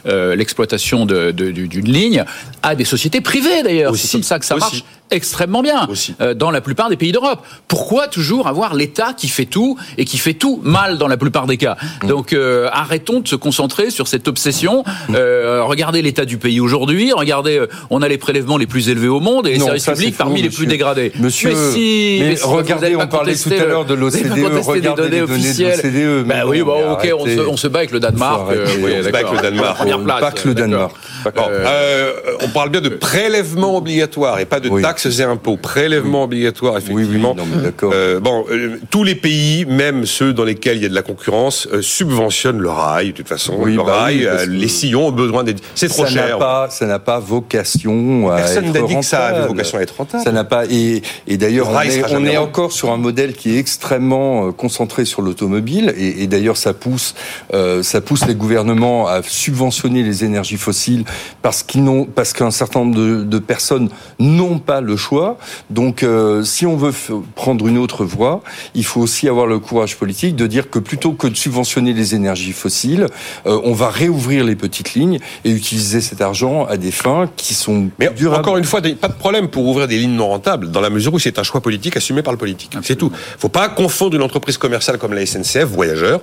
euh, 0.06 0.36
l'exploitation 0.36 1.06
d'une 1.06 1.92
ligne 1.92 2.24
à 2.62 2.74
des 2.74 2.84
sociétés 2.84 3.20
privées 3.20 3.62
d'ailleurs. 3.62 3.96
C'est 3.96 4.12
comme 4.12 4.22
ça 4.22 4.38
que 4.38 4.44
ça 4.44 4.56
Aussi. 4.56 4.84
Extrêmement 5.10 5.62
bien 5.62 5.86
Aussi. 5.88 6.14
euh, 6.20 6.34
dans 6.34 6.50
la 6.50 6.60
plupart 6.60 6.88
des 6.88 6.96
pays 6.96 7.12
d'Europe. 7.12 7.44
Pourquoi 7.68 8.08
toujours 8.08 8.46
avoir 8.48 8.74
l'État 8.74 9.12
qui 9.16 9.28
fait 9.28 9.44
tout 9.44 9.76
et 9.98 10.04
qui 10.04 10.18
fait 10.18 10.34
tout 10.34 10.60
mal 10.62 10.98
dans 10.98 11.08
la 11.08 11.16
plupart 11.16 11.46
des 11.46 11.56
cas? 11.56 11.76
Mm. 12.02 12.06
Donc 12.08 12.32
euh, 12.32 12.68
arrêtons 12.72 13.20
de 13.20 13.28
se 13.28 13.36
concentrer 13.36 13.90
sur 13.90 14.08
cette 14.08 14.28
obsession. 14.28 14.84
Euh, 15.14 15.62
regardez 15.64 16.02
l'état 16.02 16.24
du 16.24 16.38
pays 16.38 16.60
aujourd'hui. 16.60 17.12
Regardez, 17.12 17.58
euh, 17.58 17.66
on 17.90 18.02
a 18.02 18.08
les 18.08 18.18
prélèvements 18.18 18.56
les 18.58 18.66
plus 18.66 18.88
élevés 18.88 19.08
au 19.08 19.20
monde 19.20 19.46
et 19.46 19.52
les 19.52 19.58
Non, 19.58 19.66
services 19.66 19.86
publics 19.86 20.14
faux, 20.14 20.24
parmi 20.24 20.42
les 20.42 20.48
monsieur. 20.48 20.58
plus 20.58 20.66
dégradés. 20.66 21.12
Monsieur, 21.18 21.50
mais 21.50 21.72
si, 21.72 22.16
mais 22.20 22.28
mais 22.30 22.36
si, 22.36 22.42
vous 22.42 22.50
regardez, 22.56 22.96
on 22.96 23.06
parlait 23.06 23.36
tout 23.36 23.50
à 23.52 23.64
l'heure 23.64 23.84
de 23.84 23.94
l'OCDE, 23.94 24.30
regardez 24.32 24.60
données 24.60 24.80
les 24.80 24.94
données 24.94 25.18
de 25.20 25.24
officielles. 25.24 25.80
l'OCDE, 25.82 26.26
Bah 26.26 26.34
mais 26.38 26.42
oui, 26.50 26.62
mais 26.64 26.72
ok, 26.72 27.08
on 27.18 27.24
se, 27.24 27.30
arrêtez. 27.30 27.40
on 27.48 27.56
se 27.56 27.68
bat 27.68 27.78
avec 27.80 27.90
le 27.92 28.00
Danemark. 28.00 28.50
Euh, 28.52 28.66
on 28.68 29.04
se 29.04 29.10
bat 29.10 29.18
avec 29.18 29.32
le 29.32 29.40
Danemark. 29.42 29.78
Pas 30.20 30.30
que 30.32 30.48
le. 30.48 30.54
Danemark. 30.54 30.92
Bon, 31.34 31.42
euh, 31.50 32.12
on 32.42 32.48
parle 32.48 32.70
bien 32.70 32.80
de 32.80 32.88
prélèvement 32.88 33.76
obligatoire 33.76 34.38
et 34.40 34.44
pas 34.46 34.60
de 34.60 34.68
Oui. 34.68 34.82
taxes 34.82 35.18
et 35.18 35.22
impôts. 35.22 35.56
Prélèvement 35.56 36.24
obligatoire, 36.24 36.74
Oui, 36.74 36.82
oui, 36.88 37.02
effectivement. 37.02 37.34
non, 37.34 37.44
mais 37.52 37.62
d'accord. 37.62 37.92
Euh, 37.94 38.20
bon, 38.20 38.44
euh, 38.50 38.78
tous 38.90 39.04
les 39.04 39.14
pays, 39.14 39.64
même 39.66 40.06
ceux 40.06 40.32
dans 40.32 40.44
lesquels 40.44 40.76
il 40.76 40.82
y 40.82 40.86
a 40.86 40.88
de 40.88 40.94
la 40.94 41.02
concurrence, 41.02 41.66
euh, 41.72 41.82
subventionnent 41.82 42.58
le 42.60 42.70
rail. 42.70 43.08
De 43.08 43.12
toute 43.12 43.28
façon, 43.28 43.64
le 43.64 43.76
bah 43.76 43.82
rail, 43.84 44.26
euh, 44.26 44.46
les 44.46 44.68
sillons 44.68 45.08
ont 45.08 45.12
besoin 45.12 45.44
d'être. 45.44 45.62
C'est 45.74 45.88
trop 45.88 46.06
ça 46.06 46.12
n'a 46.14 46.26
cher. 46.26 46.38
pas, 46.38 46.68
ça 46.70 46.86
n'a 46.86 46.98
pas 46.98 47.18
vocation 47.18 48.30
à 48.30 48.36
Personne 48.36 48.66
être 48.66 48.72
n'a 48.80 48.86
dit 48.86 48.96
que 48.96 49.04
ça 49.04 49.26
avait 49.26 49.46
vocation 49.48 49.78
à 49.78 49.82
être 49.82 49.96
rentable. 49.96 50.24
Ça 50.24 50.32
n'a 50.32 50.44
pas 50.44 50.64
et, 50.66 51.02
et 51.26 51.36
d'ailleurs 51.36 51.70
Le 51.70 51.76
on 52.16 52.24
est, 52.24 52.36
on 52.38 52.42
encore 52.42 52.72
sur 52.72 52.90
un 52.92 52.96
modèle 52.96 53.32
qui 53.34 53.56
est 53.56 53.58
extrêmement 53.58 54.48
euh, 54.48 54.52
concentré 54.52 55.04
sur 55.04 55.22
l'automobile 55.22 55.94
et, 55.96 56.22
et 56.22 56.26
d'ailleurs 56.26 56.56
ça 56.56 56.74
pousse 56.74 57.14
euh, 57.54 57.82
ça 57.82 58.00
pousse 58.00 58.26
les 58.26 58.34
gouvernements 58.34 59.08
à 59.08 59.22
subventionner 59.22 60.02
les 60.02 60.24
énergies 60.24 60.56
fossiles 60.56 61.04
parce 61.42 61.62
qu'ils 61.62 61.84
n'ont 61.84 62.04
parce 62.04 62.32
qu'un 62.32 62.50
certain 62.50 62.80
nombre 62.80 62.96
de, 62.96 63.22
de 63.22 63.38
personnes 63.38 63.88
n'ont 64.18 64.58
pas 64.58 64.80
le 64.80 64.96
choix. 64.96 65.38
Donc 65.70 66.02
euh, 66.02 66.42
si 66.42 66.66
on 66.66 66.76
veut 66.76 66.92
prendre 67.34 67.66
une 67.66 67.78
autre 67.78 68.04
voie, 68.04 68.42
il 68.74 68.84
faut 68.84 69.00
aussi 69.00 69.28
avoir 69.28 69.46
le 69.46 69.58
courage 69.58 69.96
politique 69.96 70.36
de 70.36 70.46
dire 70.46 70.70
que 70.70 70.78
plutôt 70.78 71.12
que 71.12 71.26
de 71.26 71.36
subventionner 71.36 71.92
les 71.92 72.14
énergies 72.14 72.52
fossiles, 72.52 73.06
euh, 73.46 73.60
on 73.64 73.72
va 73.72 73.90
réouvrir 73.90 74.44
les 74.44 74.56
petites 74.56 74.94
lignes 74.94 75.18
et 75.44 75.50
utiliser 75.50 76.00
cet 76.00 76.20
argent 76.20 76.64
à 76.66 76.76
des 76.76 76.90
fins 76.90 77.28
qui 77.36 77.54
sont 77.54 77.88
Mais 77.98 78.10
durables. 78.10 78.40
encore 78.40 78.56
une 78.56 78.64
fois, 78.64 78.80
pas 78.80 79.08
de 79.08 79.14
problème 79.14 79.48
pour 79.48 79.66
ouvrir 79.66 79.88
des 79.88 79.98
lignes 79.98 80.16
non 80.16 80.28
rentables, 80.28 80.70
dans 80.70 80.80
la 80.80 80.90
mesure 80.90 81.14
où 81.14 81.18
c'est 81.18 81.38
un 81.38 81.42
choix 81.42 81.60
politique 81.60 81.96
assumé 81.96 82.22
par 82.22 82.32
le 82.32 82.38
politique. 82.38 82.76
C'est 82.82 82.96
tout. 82.96 83.12
faut 83.38 83.48
pas 83.48 83.68
confondre 83.68 84.16
une 84.16 84.22
entreprise 84.22 84.58
commerciale 84.58 84.98
comme 84.98 85.12
la 85.12 85.24
SNCF, 85.24 85.64
voyageurs, 85.64 86.20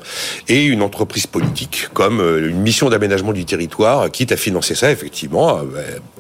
et 0.47 0.65
une 0.65 0.81
entreprise 0.81 1.27
politique 1.27 1.88
comme 1.93 2.19
euh, 2.19 2.50
une 2.50 2.62
mission 2.62 2.89
d'aménagement 2.89 3.33
du 3.33 3.45
territoire, 3.45 4.09
quitte 4.12 4.31
à 4.31 4.38
financer 4.38 4.75
ça, 4.75 4.82
effectivement, 4.91 5.61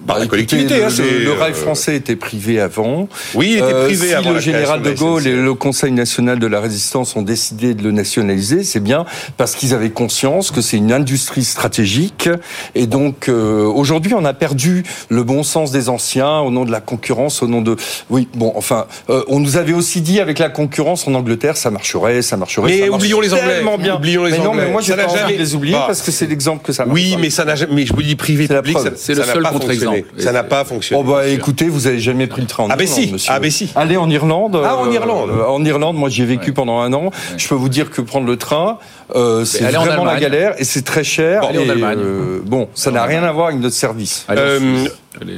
par 0.05 0.19
la 0.19 0.27
collectivité. 0.27 0.77
Le, 0.77 0.85
hein, 0.85 0.89
le- 0.97 1.23
le 1.25 1.31
rail 1.33 1.51
euh, 1.51 1.55
français 1.55 1.95
était 1.95 2.15
privé 2.15 2.59
avant. 2.59 3.07
Oui, 3.35 3.51
il 3.53 3.57
était 3.57 3.63
Euh, 3.73 3.85
privé 3.85 4.07
si 4.07 4.13
avant 4.13 4.29
le 4.29 4.35
la 4.35 4.41
général 4.41 4.81
de 4.81 4.91
Gaulle 4.91 5.25
et 5.27 5.31
le 5.35 5.53
Conseil 5.53 5.91
national 5.91 6.39
de 6.39 6.47
la 6.47 6.59
résistance 6.59 7.15
ont 7.15 7.21
décidé 7.21 7.73
de 7.73 7.83
le 7.83 7.91
nationaliser, 7.91 8.63
c'est 8.63 8.79
bien 8.79 9.05
parce 9.37 9.55
qu'ils 9.55 9.73
avaient 9.73 9.89
conscience 9.91 10.51
que 10.51 10.61
c'est 10.61 10.77
une 10.77 10.91
industrie 10.91 11.43
stratégique. 11.43 12.29
Et 12.75 12.87
donc 12.87 13.29
euh, 13.29 13.63
aujourd'hui, 13.65 14.13
on 14.13 14.25
a 14.25 14.33
perdu 14.33 14.83
le 15.09 15.23
bon 15.23 15.43
sens 15.43 15.71
des 15.71 15.89
anciens 15.89 16.39
au 16.39 16.51
nom 16.51 16.65
de 16.65 16.71
la 16.71 16.81
concurrence, 16.81 17.41
au 17.43 17.47
nom 17.47 17.61
de 17.61 17.75
oui. 18.09 18.27
Bon, 18.35 18.51
enfin, 18.55 18.87
euh, 19.09 19.23
on 19.27 19.39
nous 19.39 19.57
avait 19.57 19.73
aussi 19.73 20.01
dit 20.01 20.19
avec 20.19 20.39
la 20.39 20.49
concurrence 20.49 21.07
en 21.07 21.13
Angleterre, 21.13 21.57
ça 21.57 21.69
marcherait, 21.71 22.21
ça 22.21 22.37
marcherait. 22.37 22.67
Mais 22.71 22.79
ça 22.79 22.85
marche 22.87 22.95
oublions 22.95 23.21
les 23.21 23.33
Anglais. 23.33 23.61
bien. 23.79 23.95
Oublions 23.95 24.23
les 24.25 24.31
mais 24.31 24.37
non, 24.39 24.53
mais 24.53 24.69
moi, 24.69 24.81
j'ai 24.81 24.95
pas 24.95 25.05
envie 25.07 25.17
jamais- 25.19 25.33
de 25.33 25.37
les 25.39 25.55
oublier 25.55 25.73
Bah, 25.75 25.83
parce 25.87 26.01
que 26.01 26.11
c'est 26.11 26.27
l'exemple 26.27 26.63
que 26.65 26.71
ça 26.73 26.85
marche. 26.85 26.95
Oui, 26.99 27.13
pas. 27.13 27.21
mais 27.21 27.29
ça 27.29 27.45
n'a 27.45 27.55
jamais. 27.55 27.73
Mais 27.73 27.85
je 27.85 27.93
vous 27.93 28.01
dis 28.03 28.15
privé 28.15 28.45
C'est 28.47 28.53
la 28.53 28.61
public. 28.61 28.77
C'est 28.95 29.13
le 29.15 29.23
seul 29.23 29.43
contre-exemple. 29.43 29.92
Fonctionné. 30.01 30.23
Ça 30.23 30.31
n'a 30.31 30.43
pas 30.43 30.65
fonctionné. 30.65 31.01
Oh 31.05 31.09
bah 31.11 31.27
écoutez, 31.27 31.69
vous 31.69 31.87
avez 31.87 31.99
jamais 31.99 32.27
pris 32.27 32.41
le 32.41 32.47
train 32.47 32.63
en 32.63 32.69
Ah, 32.69 32.75
ben 32.75 32.87
Irlande, 32.87 33.05
si. 33.05 33.11
monsieur. 33.13 33.31
Ah, 33.33 33.39
ben 33.39 33.51
si. 33.51 33.69
Allez 33.75 33.97
en 33.97 34.09
Irlande. 34.09 34.61
Ah, 34.63 34.77
en 34.77 34.87
euh, 34.87 34.93
Irlande. 34.93 35.29
euh, 35.31 35.45
en 35.45 35.63
Irlande, 35.65 35.95
moi 35.97 36.09
j'y 36.09 36.21
ai 36.21 36.25
vécu 36.25 36.53
pendant 36.53 36.79
un 36.79 36.91
an. 36.93 37.11
Je 37.37 37.47
peux 37.47 37.55
vous 37.55 37.69
dire 37.69 37.89
que 37.91 38.01
prendre 38.01 38.27
le 38.27 38.37
train, 38.37 38.77
euh, 39.15 39.45
c'est 39.45 39.63
vraiment 39.63 40.05
la 40.05 40.19
galère 40.19 40.53
et 40.59 40.63
c'est 40.63 40.83
très 40.83 41.03
cher. 41.03 41.41
Bon, 41.41 41.47
allez 41.49 41.59
en 41.59 41.63
et, 41.65 41.69
Allemagne. 41.71 41.99
euh, 41.99 42.39
bon, 42.43 42.69
ça 42.73 42.91
n'a 42.91 43.03
rien 43.05 43.23
à 43.23 43.31
voir 43.31 43.47
avec 43.47 43.59
notre 43.59 43.75
service. 43.75 44.25
Allez. 44.27 44.87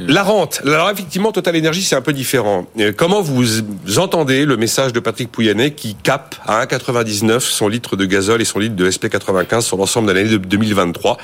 La 0.08 0.24
rente. 0.24 0.62
Alors 0.66 0.90
effectivement, 0.90 1.34
Total 1.34 1.58
Energy, 1.58 1.82
c'est 1.84 1.98
un 1.98 2.02
peu 2.02 2.14
différent. 2.14 2.66
Comment 2.96 3.22
vous 3.22 3.44
entendez 3.98 4.46
le 4.46 4.56
message 4.56 4.94
de 4.94 5.02
Patrick 5.02 5.30
Pouyanné 5.30 5.72
qui 5.72 5.96
cap 5.96 6.36
à 6.48 6.66
1,99 6.66 7.40
son 7.42 7.68
litre 7.68 7.98
de 7.98 8.06
gazole 8.06 8.42
et 8.42 8.46
son 8.46 8.60
litre 8.60 8.76
de 8.76 8.90
SP95 8.90 9.62
sur 9.62 9.76
l'ensemble 9.76 10.08
de 10.08 10.14
l'année 10.14 10.30
de 10.30 10.38
2023 10.38 11.18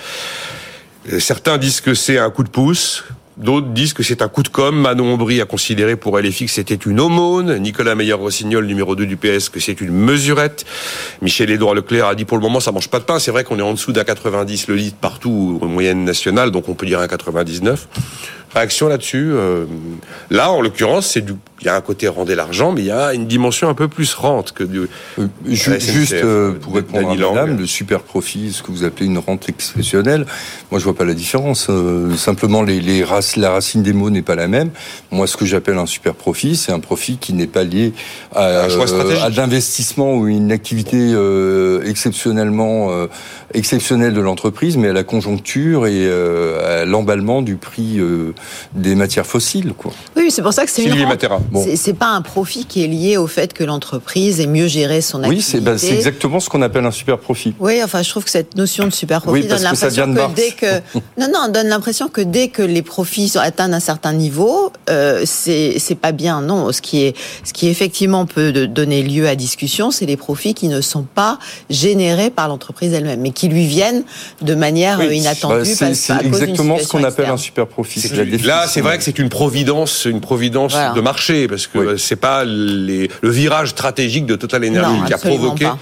Euh, 1.14 1.20
Certains 1.20 1.58
disent 1.58 1.80
que 1.82 1.94
c'est 1.94 2.18
un 2.18 2.30
coup 2.30 2.44
de 2.44 2.50
pouce. 2.50 3.06
D'autres 3.38 3.68
disent 3.68 3.94
que 3.94 4.04
c'est 4.04 4.22
un 4.22 4.28
coup 4.28 4.44
de 4.44 4.50
com. 4.50 4.76
Manon 4.76 5.14
Aubry 5.14 5.42
a 5.42 5.46
considéré 5.46 5.96
pour 5.96 6.20
LFI 6.20 6.46
que 6.46 6.52
c'était 6.52 6.76
une 6.76 7.00
aumône. 7.00 7.58
Nicolas 7.58 7.96
Meyer-Rossignol, 7.96 8.66
numéro 8.66 8.96
2 8.96 9.06
du 9.06 9.18
PS, 9.18 9.50
que 9.50 9.60
c'est 9.60 9.80
une 9.80 9.92
mesurette. 9.92 10.66
Michel 11.22 11.50
Édouard 11.50 11.74
Leclerc 11.74 12.08
a 12.08 12.16
dit 12.16 12.26
pour 12.26 12.38
le 12.38 12.42
moment 12.42 12.60
ça 12.60 12.72
mange 12.72 12.90
pas 12.90 13.00
de 13.00 13.06
pain. 13.06 13.20
C'est 13.20 13.32
vrai 13.32 13.44
qu'on 13.44 13.58
est 13.58 13.64
en 13.64 13.74
dessous 13.74 13.94
d'un 13.94 14.04
90 14.04 14.68
le 14.68 14.76
litre 14.76 14.98
partout 15.00 15.60
en 15.62 15.68
moyenne 15.68 16.04
nationale, 16.04 16.52
donc 16.52 16.68
on 16.68 16.74
peut 16.74 16.86
dire 16.86 17.00
un 17.00 17.08
99. 17.08 17.88
Réaction 18.54 18.88
là-dessus. 18.88 19.32
euh, 19.32 19.66
là, 20.30 20.52
en 20.52 20.62
l'occurrence, 20.62 21.08
c'est 21.08 21.22
du. 21.22 21.34
Il 21.64 21.66
y 21.66 21.70
a 21.70 21.76
un 21.76 21.82
côté 21.82 22.08
render 22.08 22.34
l'argent, 22.34 22.72
mais 22.72 22.82
il 22.82 22.88
y 22.88 22.92
a 22.92 23.14
une 23.14 23.28
dimension 23.28 23.70
un 23.70 23.76
peu 23.76 23.88
plus 23.88 24.16
rente 24.16 24.52
que 24.52 24.64
du. 24.64 24.80
Euh, 25.20 25.28
juste 25.46 26.12
euh, 26.14 26.54
pour 26.54 26.74
répondre 26.74 27.08
à 27.12 27.16
madame, 27.16 27.56
le 27.60 27.68
super 27.68 28.00
profit, 28.00 28.52
ce 28.52 28.64
que 28.64 28.72
vous 28.72 28.84
appelez 28.84 29.06
une 29.06 29.20
rente 29.20 29.48
exceptionnelle, 29.48 30.26
moi 30.72 30.80
je 30.80 30.86
vois 30.86 30.96
pas 30.96 31.06
la 31.06 31.14
différence. 31.14 31.68
Euh, 31.70 32.16
simplement, 32.16 32.64
les, 32.64 32.82
les 32.82 33.06
la 33.38 33.52
racine 33.52 33.84
des 33.84 33.94
mots 33.94 34.10
n'est 34.10 34.24
pas 34.24 34.34
la 34.34 34.48
même. 34.48 34.72
Moi, 35.12 35.28
ce 35.28 35.38
que 35.38 35.46
j'appelle 35.46 35.78
un 35.78 35.86
super 35.86 36.16
profit, 36.16 36.56
c'est 36.56 36.72
un 36.72 36.80
profit 36.80 37.18
qui 37.18 37.34
n'est 37.34 37.46
pas 37.46 37.64
lié 37.64 37.94
à, 38.34 38.64
à 38.64 39.30
l'investissement 39.30 40.16
ou 40.16 40.28
une 40.28 40.52
activité 40.52 40.98
euh, 40.98 41.84
exceptionnellement 41.86 42.90
exceptionnelle 43.54 44.16
de 44.16 44.22
l'entreprise, 44.22 44.78
mais 44.78 44.88
à 44.88 44.94
la 44.94 45.04
conjoncture 45.04 45.86
et 45.86 46.10
à 46.10 46.86
l'emballement 46.86 47.44
du 47.44 47.58
prix 47.58 48.00
des 48.74 48.96
matières 48.96 49.26
fossiles. 49.26 49.74
Quoi. 49.78 49.92
Oui, 50.16 50.30
c'est 50.32 50.42
pour 50.42 50.54
ça 50.54 50.66
que 50.66 50.72
c'est 50.72 50.84
une 50.84 50.94
rente. 50.94 51.08
Matera. 51.10 51.40
Bon. 51.52 51.66
C'est- 51.76 51.92
pas 51.94 52.08
un 52.08 52.22
profit 52.22 52.64
qui 52.66 52.84
est 52.84 52.88
lié 52.88 53.18
au 53.18 53.28
fait 53.28 53.52
que 53.54 53.64
l'entreprise 53.66 54.40
ait 54.40 54.48
mieux 54.48 54.68
géré 54.68 55.02
son 55.02 55.20
Oui, 55.20 55.26
activité. 55.26 55.52
c'est 55.52 55.60
bah, 55.62 55.78
c'est 55.78 55.94
exactement 55.94 56.40
ce 56.40 56.50
qu'on 56.50 56.62
appelle 56.62 56.86
un 56.86 56.92
super 56.92 57.18
profit. 57.20 57.54
Oui, 57.60 57.82
enfin, 57.84 58.02
je 58.02 58.10
trouve 58.10 58.24
que 58.24 58.30
cette 58.32 58.56
notion 58.56 58.86
de 58.86 58.92
super 58.92 59.22
profit 59.22 59.42
Oui, 59.42 59.48
donne 59.48 59.62
l'impression 59.62 60.14
que, 60.14 60.34
dès 60.34 60.52
que 60.52 60.66
non, 61.20 61.28
non, 61.34 61.50
donne 61.52 61.68
l'impression 61.68 62.08
que 62.08 62.22
dès 62.22 62.48
que 62.48 62.62
les 62.62 62.82
profits 62.82 63.34
atteignent 63.36 63.74
un 63.74 63.80
certain 63.82 64.14
niveau, 64.14 64.72
euh, 64.90 65.24
c'est 65.26 65.76
c'est 65.80 65.96
pas 65.96 66.14
bien. 66.14 66.42
Non, 66.42 66.72
ce 66.72 66.82
qui 66.82 67.04
est 67.04 67.16
ce 67.44 67.52
qui 67.52 67.68
effectivement 67.68 68.26
peut 68.26 68.52
donner 68.68 69.04
lieu 69.04 69.28
à 69.28 69.36
discussion, 69.36 69.92
c'est 69.92 70.06
les 70.06 70.18
profits 70.18 70.54
qui 70.54 70.70
ne 70.70 70.80
sont 70.82 71.04
pas 71.04 71.38
générés 71.70 72.30
par 72.30 72.48
l'entreprise 72.48 72.94
elle-même, 72.94 73.20
mais 73.22 73.32
qui 73.32 73.50
lui 73.50 73.66
viennent 73.66 74.04
de 74.42 74.56
manière 74.56 75.00
Oui, 75.00 75.18
inattendue. 75.18 75.56
Bah, 75.80 75.94
c'est 75.94 76.14
cause 76.18 76.26
exactement 76.26 76.78
ce 76.80 76.88
qu'on 76.88 77.04
appelle 77.04 77.30
un 77.30 77.38
super 77.38 77.68
profit. 77.68 78.00
C'est 78.00 78.14
là, 78.44 78.68
c'est 78.68 78.82
vrai 78.82 78.98
que 78.98 79.04
c'est 79.04 79.20
une 79.20 79.30
providence, 79.30 80.06
une 80.06 80.22
providence 80.22 80.72
Voilà. 80.74 80.92
de 80.94 81.02
marché, 81.02 81.48
parce 81.48 81.68
que 81.68 81.78
Oui. 81.78 82.00
c'est 82.00 82.16
pas 82.16 82.44
les- 82.46 83.10
le 83.22 83.30
virage 83.30 83.70
stratégique 83.70 84.26
de 84.26 84.36
Total 84.36 84.64
Energy 84.66 85.00
Non, 85.00 85.06
qui 85.06 85.14
a 85.14 85.18
provoqué. 85.18 85.66
pas. 85.66 85.78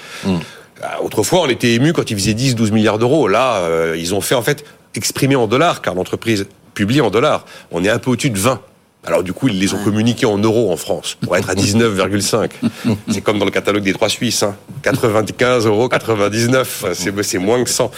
Ah, 0.81 1.01
Autrefois, 1.03 1.41
on 1.41 1.47
était 1.49 1.73
ému 1.73 1.91
quand 1.91 2.09
ils 2.09 2.17
faisaient 2.17 2.33
10-12 2.33 2.71
milliards 2.71 2.99
d'euros. 2.99 3.27
Là, 3.27 3.57
euh, 3.57 3.95
ils 3.97 4.13
ont 4.15 4.21
fait 4.21 4.35
en 4.35 4.41
fait 4.41 4.63
exprimer 4.95 5.35
en 5.35 5.45
dollars, 5.47 5.81
car 5.81 5.93
l'entreprise 5.93 6.45
publie 6.73 7.01
en 7.01 7.09
dollars. 7.09 7.45
On 7.71 7.83
est 7.83 7.89
un 7.89 7.99
peu 7.99 8.11
au-dessus 8.11 8.29
de 8.29 8.37
20. 8.39 8.61
Alors 9.05 9.23
du 9.23 9.31
coup, 9.31 9.47
ils 9.47 9.57
les 9.57 9.73
ont 9.73 9.81
communiqués 9.81 10.25
en 10.25 10.37
euros 10.37 10.71
en 10.71 10.77
France 10.77 11.17
pour 11.21 11.35
être 11.37 11.49
à 11.49 11.55
19,5. 11.55 12.49
c'est 13.09 13.21
comme 13.21 13.39
dans 13.39 13.45
le 13.45 13.51
catalogue 13.51 13.83
des 13.83 13.93
trois 13.93 14.09
Suisses, 14.09 14.43
hein. 14.43 14.55
95 14.83 15.65
euros 15.67 15.87
99. 15.87 16.85
C'est 16.93 17.23
c'est 17.23 17.37
moins 17.37 17.63
que 17.63 17.69
100. 17.69 17.91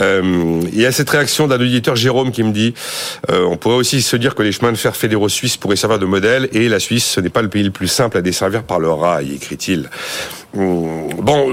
Euh, 0.00 0.60
il 0.72 0.80
y 0.80 0.84
a 0.84 0.92
cette 0.92 1.08
réaction 1.08 1.46
d'un 1.46 1.56
auditeur 1.56 1.96
Jérôme 1.96 2.30
qui 2.30 2.42
me 2.42 2.52
dit, 2.52 2.74
euh, 3.30 3.44
on 3.44 3.56
pourrait 3.56 3.76
aussi 3.76 4.02
se 4.02 4.16
dire 4.16 4.34
que 4.34 4.42
les 4.42 4.52
chemins 4.52 4.72
de 4.72 4.76
fer 4.76 4.94
fédéraux 4.94 5.30
suisses 5.30 5.56
pourraient 5.56 5.76
servir 5.76 5.98
de 5.98 6.06
modèle 6.06 6.48
et 6.52 6.68
la 6.68 6.78
Suisse, 6.78 7.06
ce 7.06 7.20
n'est 7.20 7.30
pas 7.30 7.42
le 7.42 7.48
pays 7.48 7.62
le 7.62 7.70
plus 7.70 7.88
simple 7.88 8.18
à 8.18 8.22
desservir 8.22 8.64
par 8.64 8.80
le 8.80 8.90
rail, 8.90 9.34
écrit-il. 9.34 9.88
Hum, 10.56 11.08
Bon, 11.22 11.50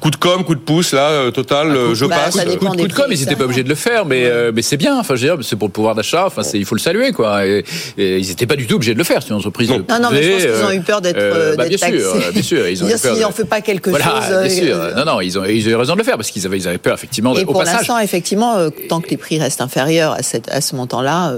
coup 0.00 0.10
de 0.10 0.16
com, 0.16 0.44
coup 0.44 0.54
de 0.54 0.60
pouce, 0.60 0.92
là, 0.92 1.08
euh, 1.08 1.30
total, 1.30 1.68
euh, 1.74 1.94
je 1.94 2.04
bah, 2.04 2.16
passe. 2.26 2.34
ça 2.34 2.44
Coup 2.44 2.66
coup 2.66 2.76
de 2.86 2.92
com, 2.92 3.06
ils 3.10 3.18
n'étaient 3.18 3.36
pas 3.36 3.44
obligés 3.44 3.62
de 3.62 3.68
le 3.70 3.74
faire, 3.74 4.04
mais, 4.04 4.24
euh, 4.26 4.52
mais 4.54 4.60
c'est 4.60 4.76
bien. 4.76 4.98
Enfin, 4.98 5.14
je 5.16 5.26
veux 5.26 5.36
dire, 5.36 5.44
c'est 5.46 5.56
pour 5.56 5.68
le 5.68 5.72
pouvoir 5.72 5.94
d'achat. 5.94 6.24
Enfin, 6.26 6.42
c'est- 6.42 6.58
il 6.58 6.64
faut 6.66 6.74
le 6.74 6.80
saluer, 6.80 7.12
quoi. 7.12 7.46
Et, 7.46 7.64
et 7.96 8.18
ils 8.18 8.28
n'étaient 8.28 8.46
pas 8.46 8.56
du 8.56 8.66
tout 8.66 8.74
obligés 8.76 8.92
de 8.92 8.98
le 8.98 9.04
faire. 9.04 9.22
C'est 9.22 9.30
une 9.30 9.36
entreprise. 9.36 9.70
Non. 9.70 9.78
Non, 9.88 9.98
non, 9.98 10.08
mais 10.12 10.22
je 10.22 10.30
pense 10.32 10.42
qu'ils 10.42 10.64
ont 10.64 10.68
euh, 10.68 10.72
eu 10.74 10.80
peur 10.82 11.00
d'être 11.00 11.16
euh, 11.18 11.56
bah, 11.56 11.66
d'être 11.68 11.78
bien 11.80 11.98
sûr, 11.98 12.12
taxés. 12.12 12.26
euh, 12.28 12.32
bien 12.32 12.42
sûr, 12.42 12.68
ils 12.68 12.84
ont 12.84 12.88
eu 12.90 12.98
peur. 13.00 13.16
de- 13.16 13.20
n'en 13.22 13.30
fait 13.32 13.44
pas 13.46 13.60
quelque 13.62 13.90
voilà, 13.90 14.04
chose. 14.04 14.14
euh, 14.30 14.42
bien 14.46 14.50
sûr. 14.54 14.76
euh, 14.76 14.94
Non, 14.94 15.04
non, 15.06 15.20
ils 15.22 15.38
ont, 15.38 15.44
ils 15.46 15.66
ont 15.66 15.70
eu 15.70 15.74
raison 15.76 15.94
de 15.94 15.98
le 15.98 16.04
faire 16.04 16.16
parce 16.16 16.30
qu'ils 16.30 16.44
avaient, 16.44 16.58
ils 16.58 16.68
avaient 16.68 16.78
peur, 16.78 16.94
effectivement. 16.94 17.34
Et 17.36 17.42
au 17.44 17.46
pour 17.46 17.62
l'instant, 17.62 17.98
effectivement, 17.98 18.56
euh, 18.56 18.68
tant 18.88 19.00
que 19.00 19.08
les 19.08 19.16
prix 19.16 19.38
restent 19.38 19.62
inférieurs 19.62 20.12
à, 20.12 20.22
cette, 20.22 20.48
à 20.50 20.60
ce 20.60 20.76
montant-là, 20.76 21.36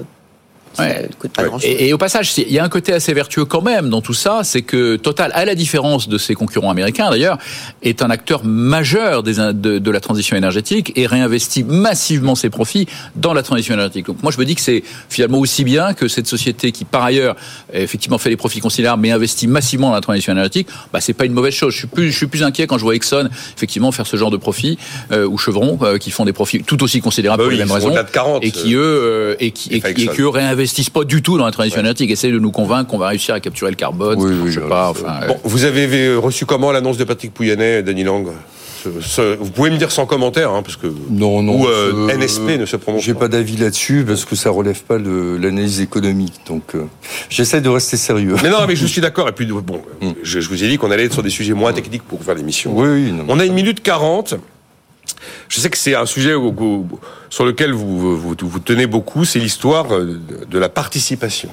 ça 0.77 0.83
Ouais. 0.85 1.03
ne 1.09 1.15
coûte 1.15 1.33
pas 1.33 1.43
Ouais. 1.43 1.49
grand-chose. 1.49 1.69
Et, 1.71 1.89
et 1.89 1.93
au 1.93 1.99
passage, 1.99 2.33
il 2.39 2.53
y 2.53 2.59
a 2.59 2.65
un 2.65 2.69
côté 2.69 2.93
assez 2.93 3.13
vertueux 3.15 3.45
quand 3.45 3.63
même 3.63 3.89
dans 3.91 4.01
tout 4.01 4.15
ça, 4.15 4.41
c'est 4.45 4.63
que 4.63 4.97
Total, 4.97 5.31
à 5.35 5.45
la 5.45 5.55
différence 5.55 6.09
de 6.09 6.19
ses 6.19 6.35
concurrents 6.35 6.71
américains 6.71 7.11
d'ailleurs, 7.11 7.39
est 7.83 8.03
un 8.03 8.11
acteur 8.11 8.45
majeur 8.45 9.23
des, 9.23 9.35
de, 9.35 9.79
de 9.79 9.91
la 9.91 10.01
transition 10.01 10.37
énergétique 10.37 10.93
et 10.97 11.07
réinvestit 11.07 11.65
massivement 11.65 12.35
ses 12.35 12.51
profits 12.51 12.87
dans 13.15 13.33
la 13.33 13.43
transition 13.43 13.75
énergétique. 13.75 14.07
Donc 14.07 14.23
moi 14.23 14.33
je 14.33 14.39
me 14.39 14.45
dis 14.45 14.55
que 14.55 14.61
c'est 14.61 14.83
finalement 15.09 15.39
aussi 15.39 15.65
bien 15.65 15.95
que 15.95 16.09
cette 16.09 16.27
société 16.27 16.73
qui 16.73 16.85
par 16.85 17.05
ailleurs 17.05 17.37
effectivement 17.73 18.19
fait 18.19 18.31
des 18.31 18.37
profits 18.37 18.61
considérables 18.61 19.03
mais 19.03 19.11
investit 19.13 19.47
massivement 19.47 19.89
dans 19.89 19.95
la 19.95 20.01
transition 20.01 20.33
énergétique, 20.33 20.69
bah 20.93 21.01
c'est 21.01 21.13
pas 21.15 21.25
une 21.25 21.33
mauvaise 21.33 21.55
chose. 21.55 21.73
Je 21.73 21.79
suis 21.79 21.87
plus 21.87 22.11
je 22.11 22.17
suis 22.17 22.27
plus 22.27 22.43
inquiet 22.43 22.67
quand 22.67 22.79
je 22.79 22.83
vois 22.85 22.95
Exxon 22.95 23.29
effectivement 23.57 23.93
faire 23.93 24.07
ce 24.07 24.17
genre 24.17 24.31
de 24.31 24.37
profits 24.37 24.79
euh, 25.13 25.27
ou 25.27 25.39
Chevron 25.39 25.79
euh, 25.83 25.99
qui 25.99 26.11
font 26.11 26.25
des 26.25 26.33
profits 26.33 26.63
tout 26.63 26.83
aussi 26.83 27.01
considérables 27.01 27.39
Bah 27.39 27.45
pour 27.45 27.51
oui, 27.53 27.57
les 27.59 27.63
ils 27.63 27.67
mêmes 27.67 27.75
raisons 27.75 27.91
de 27.91 28.11
40, 28.11 28.45
et 28.45 28.51
qui 28.51 28.75
eux 28.75 28.81
euh, 28.83 29.37
et 29.41 29.51
qui 29.53 29.75
et 29.75 29.81
qui 29.95 30.09
eux 30.21 30.29
réinvestissent 30.29 30.66
pas 30.93 31.05
du 31.05 31.23
tout 31.23 31.39
dans 31.39 31.47
la 31.47 31.53
transition 31.53 31.81
énergétique, 31.81 32.11
essayent 32.11 32.33
de 32.33 32.39
nous 32.39 32.51
convaincre 32.51 32.91
qu'on 32.91 32.99
va 32.99 33.09
réussir 33.09 33.35
à 33.35 33.41
capturer 33.41 33.71
le 33.71 33.77
carbone, 33.77 34.19
Oui, 34.21 34.33
oui, 34.43 34.51
je 34.51 34.55
sais 34.59 34.65
oui, 34.65 34.69
pas, 34.69 34.93
c'est- 34.95 35.03
enfin. 35.05 35.21
euh, 35.23 35.27
Bon, 35.29 35.39
vous 35.45 35.65
avez 35.65 36.15
reçu 36.15 36.47
comment 36.47 36.73
l'annonce 36.73 36.97
de 36.97 37.05
Patrick 37.05 37.33
Pouyanné, 37.35 37.83
Dany 37.83 38.05
Lang? 38.05 38.27
Ce- 38.85 39.01
ce- 39.01 39.37
Vous 39.37 39.51
pouvez 39.51 39.71
me 39.71 39.79
dire 39.79 39.91
sans 39.91 40.07
commentaire, 40.07 40.53
hein, 40.53 40.63
parce 40.63 40.77
que 40.77 40.87
Non, 41.11 41.43
non. 41.43 41.61
ou 41.63 41.67
euh, 41.67 42.09
NSP 42.09 42.57
ne 42.59 42.67
se 42.67 42.77
prononce 42.77 43.03
J'ai 43.03 43.15
pas 43.15 43.27
d'avis 43.27 43.57
là-dessus 43.57 44.05
parce 44.07 44.25
que 44.25 44.37
ça 44.37 44.51
relève 44.51 44.81
pas 44.85 44.99
de 44.99 45.37
l'analyse 45.41 45.81
économique. 45.81 46.35
Donc, 46.47 46.75
euh, 46.77 46.85
j'essaie 47.29 47.61
de 47.61 47.69
rester 47.69 47.97
sérieux. 47.97 48.37
Mais 48.45 48.51
non, 48.51 48.59
mais 48.69 48.77
je 48.77 48.87
suis 48.87 49.01
d'accord. 49.01 49.29
Et 49.29 49.33
puis 49.33 49.47
bon, 49.47 49.81
je, 50.23 50.39
je 50.41 50.49
vous 50.49 50.63
ai 50.63 50.69
dit 50.69 50.79
qu'on 50.79 50.91
allait 50.93 51.07
être 51.07 51.15
sur 51.15 51.23
des 51.25 51.31
sujets 51.31 51.55
moins 51.55 51.73
techniques 51.73 52.03
pour 52.05 52.23
faire 52.23 52.35
l'émission. 52.37 52.73
Oui, 52.79 52.87
oui. 52.89 53.13
non. 53.13 53.25
On 53.29 53.41
a 53.41 53.45
une 53.45 53.55
minute 53.55 53.83
40. 53.83 54.35
Je 55.49 55.61
sais 55.61 55.71
que 55.71 55.79
c'est 55.79 55.95
un 55.95 56.07
sujet 56.07 56.35
sur 57.31 57.45
lequel 57.45 57.73
vous, 57.73 58.35
tenez 58.65 58.87
beaucoup, 58.87 59.25
c'est 59.25 59.39
l'histoire 59.39 59.87
de, 59.87 60.21
de 60.49 60.59
la 60.59 60.69
participation 60.69 61.51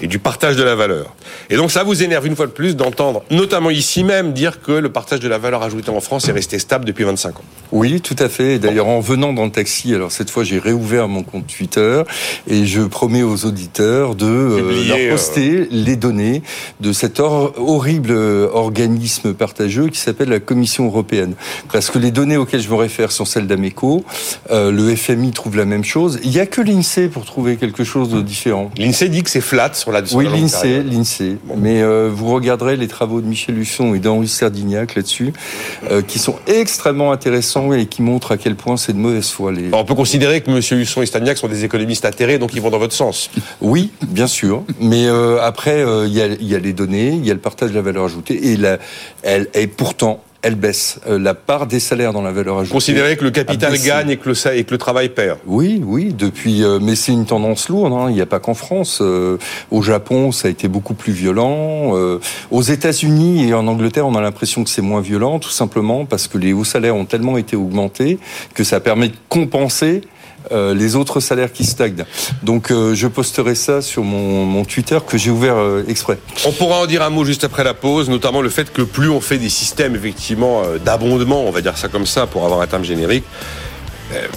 et 0.00 0.06
du 0.06 0.18
partage 0.18 0.56
de 0.56 0.62
la 0.62 0.74
valeur. 0.74 1.14
Et 1.50 1.56
donc 1.56 1.70
ça 1.70 1.82
vous 1.84 2.02
énerve 2.02 2.26
une 2.26 2.36
fois 2.36 2.46
de 2.46 2.52
plus 2.52 2.76
d'entendre, 2.76 3.22
notamment 3.30 3.70
ici 3.70 4.04
même, 4.04 4.32
dire 4.32 4.60
que 4.60 4.72
le 4.72 4.90
partage 4.90 5.20
de 5.20 5.28
la 5.28 5.38
valeur 5.38 5.62
ajoutée 5.62 5.90
en 5.90 6.00
France 6.00 6.28
est 6.28 6.32
resté 6.32 6.58
stable 6.58 6.84
depuis 6.84 7.04
25 7.04 7.38
ans. 7.38 7.44
Oui, 7.72 8.00
tout 8.00 8.16
à 8.18 8.28
fait. 8.28 8.58
D'ailleurs, 8.58 8.86
en 8.86 9.00
venant 9.00 9.32
dans 9.32 9.44
le 9.44 9.50
taxi, 9.50 9.94
alors 9.94 10.12
cette 10.12 10.30
fois, 10.30 10.44
j'ai 10.44 10.58
réouvert 10.58 11.08
mon 11.08 11.22
compte 11.22 11.46
Twitter 11.46 12.02
et 12.48 12.66
je 12.66 12.82
promets 12.82 13.22
aux 13.22 13.44
auditeurs 13.46 14.14
de 14.14 14.26
euh, 14.26 14.86
leur 14.88 15.10
poster 15.10 15.66
les 15.70 15.96
données 15.96 16.42
de 16.80 16.92
cet 16.92 17.18
hor- 17.20 17.52
horrible 17.56 18.10
euh, 18.12 18.48
organisme 18.52 19.34
partageux 19.34 19.88
qui 19.88 19.98
s'appelle 19.98 20.28
la 20.28 20.40
Commission 20.40 20.86
européenne. 20.86 21.34
Parce 21.72 21.90
que 21.90 21.98
les 21.98 22.10
données 22.10 22.36
auxquelles 22.36 22.60
je 22.62 22.68
me 22.68 22.74
réfère 22.76 23.10
sont 23.12 23.24
celles 23.24 23.46
d'Ameco. 23.46 24.04
Euh, 24.50 24.70
le 24.70 24.94
FMI 24.94 25.32
trouve 25.32 25.56
la 25.56 25.64
même 25.64 25.84
chose. 25.84 26.20
Il 26.22 26.30
n'y 26.30 26.38
a 26.40 26.46
que 26.46 26.60
l'INSEE 26.60 27.08
pour 27.08 27.24
trouver 27.24 27.56
quelque 27.56 27.82
chose 27.84 28.08
de 28.10 28.20
différent. 28.20 28.70
L'INSEE 28.78 29.08
dit 29.08 29.22
que 29.22 29.30
c'est 29.30 29.40
flat 29.40 29.72
sur 29.84 29.92
la 29.92 30.04
sur 30.04 30.16
Oui, 30.16 30.26
l'INSEE, 30.26 30.82
l'INSEE. 30.82 31.36
Mais 31.56 31.82
euh, 31.82 32.10
vous 32.12 32.32
regarderez 32.32 32.76
les 32.76 32.88
travaux 32.88 33.20
de 33.20 33.26
Michel 33.26 33.58
Husson 33.58 33.94
et 33.94 33.98
d'Henri 33.98 34.28
Serdignac 34.28 34.94
là-dessus, 34.94 35.34
euh, 35.90 36.00
qui 36.00 36.18
sont 36.18 36.36
extrêmement 36.46 37.12
intéressants 37.12 37.72
et 37.74 37.84
qui 37.84 38.00
montrent 38.00 38.32
à 38.32 38.38
quel 38.38 38.56
point 38.56 38.78
c'est 38.78 38.94
de 38.94 38.98
mauvaise 38.98 39.28
foi. 39.28 39.52
Les... 39.52 39.66
Alors, 39.66 39.80
on 39.80 39.84
peut 39.84 39.94
considérer 39.94 40.40
que 40.40 40.50
M. 40.50 40.80
Husson 40.80 41.02
et 41.02 41.06
Stagnac 41.06 41.36
sont 41.36 41.48
des 41.48 41.64
économistes 41.64 42.06
atterrés, 42.06 42.38
donc 42.38 42.54
ils 42.54 42.62
vont 42.62 42.70
dans 42.70 42.78
votre 42.78 42.94
sens. 42.94 43.30
Oui, 43.60 43.90
bien 44.08 44.26
sûr. 44.26 44.64
Mais 44.80 45.06
euh, 45.06 45.42
après, 45.42 45.84
il 46.06 46.12
y, 46.12 46.22
a, 46.22 46.26
il 46.26 46.48
y 46.48 46.54
a 46.54 46.58
les 46.58 46.72
données, 46.72 47.08
il 47.08 47.26
y 47.26 47.30
a 47.30 47.34
le 47.34 47.40
partage 47.40 47.70
de 47.70 47.74
la 47.74 47.82
valeur 47.82 48.04
ajoutée, 48.04 48.52
et, 48.52 48.56
la, 48.56 48.78
elle, 49.22 49.48
et 49.52 49.66
pourtant, 49.66 50.22
elle 50.44 50.54
baisse. 50.54 51.00
Euh, 51.08 51.18
la 51.18 51.34
part 51.34 51.66
des 51.66 51.80
salaires 51.80 52.12
dans 52.12 52.22
la 52.22 52.30
valeur 52.30 52.58
ajoutée. 52.58 52.72
Considérer 52.72 53.16
que 53.16 53.24
le 53.24 53.30
capital 53.30 53.76
gagne 53.78 54.10
et 54.10 54.16
que 54.18 54.28
le, 54.28 54.56
et 54.56 54.64
que 54.64 54.70
le 54.70 54.78
travail 54.78 55.08
perd. 55.08 55.38
Oui, 55.46 55.82
oui, 55.84 56.14
depuis. 56.16 56.62
euh, 56.62 56.78
mais 56.80 56.94
c'est 56.94 57.12
une 57.12 57.24
tendance 57.26 57.68
lourde. 57.68 57.92
hein. 57.92 58.06
Il 58.10 58.14
n'y 58.14 58.20
a 58.20 58.26
pas 58.26 58.38
qu'en 58.38 58.54
France. 58.54 58.98
Euh, 59.00 59.38
au 59.70 59.82
Japon, 59.82 60.30
ça 60.32 60.48
a 60.48 60.50
été 60.50 60.68
beaucoup 60.68 60.94
plus 60.94 61.12
violent. 61.12 61.96
Euh, 61.96 62.20
aux 62.50 62.62
États-Unis 62.62 63.48
et 63.48 63.54
en 63.54 63.66
Angleterre, 63.66 64.06
on 64.06 64.14
a 64.14 64.20
l'impression 64.20 64.62
que 64.62 64.70
c'est 64.70 64.82
moins 64.82 65.00
violent, 65.00 65.38
tout 65.38 65.50
simplement 65.50 66.04
parce 66.04 66.28
que 66.28 66.38
les 66.38 66.52
hauts 66.52 66.64
salaires 66.64 66.94
ont 66.94 67.06
tellement 67.06 67.38
été 67.38 67.56
augmentés 67.56 68.18
que 68.54 68.62
ça 68.64 68.80
permet 68.80 69.08
de 69.08 69.16
compenser. 69.28 70.02
Euh, 70.52 70.74
les 70.74 70.96
autres 70.96 71.20
salaires 71.20 71.52
qui 71.52 71.64
stagnent. 71.64 72.04
Donc 72.42 72.70
euh, 72.70 72.94
je 72.94 73.06
posterai 73.06 73.54
ça 73.54 73.80
sur 73.80 74.04
mon, 74.04 74.64
Twitter 74.64 74.98
que 75.06 75.18
j'ai 75.18 75.30
ouvert 75.30 75.56
euh, 75.56 75.84
exprès. 75.88 76.18
On 76.46 76.52
pourra 76.52 76.80
en 76.80 76.86
dire 76.86 77.02
un 77.02 77.10
mot 77.10 77.24
juste 77.24 77.44
après 77.44 77.64
la 77.64 77.74
pause, 77.74 78.08
notamment 78.08 78.42
le 78.42 78.48
fait 78.48 78.72
que 78.72 78.82
plus 78.82 79.08
on 79.08 79.20
fait 79.20 79.38
des 79.38 79.48
systèmes 79.48 79.94
effectivement 79.94 80.62
d'abondement, 80.84 81.44
on 81.44 81.50
va 81.50 81.60
dire 81.60 81.76
ça 81.76 81.88
comme 81.88 82.06
ça 82.06 82.26
pour 82.26 82.44
avoir 82.44 82.60
un 82.60 82.66
terme 82.66 82.84
générique, 82.84 83.24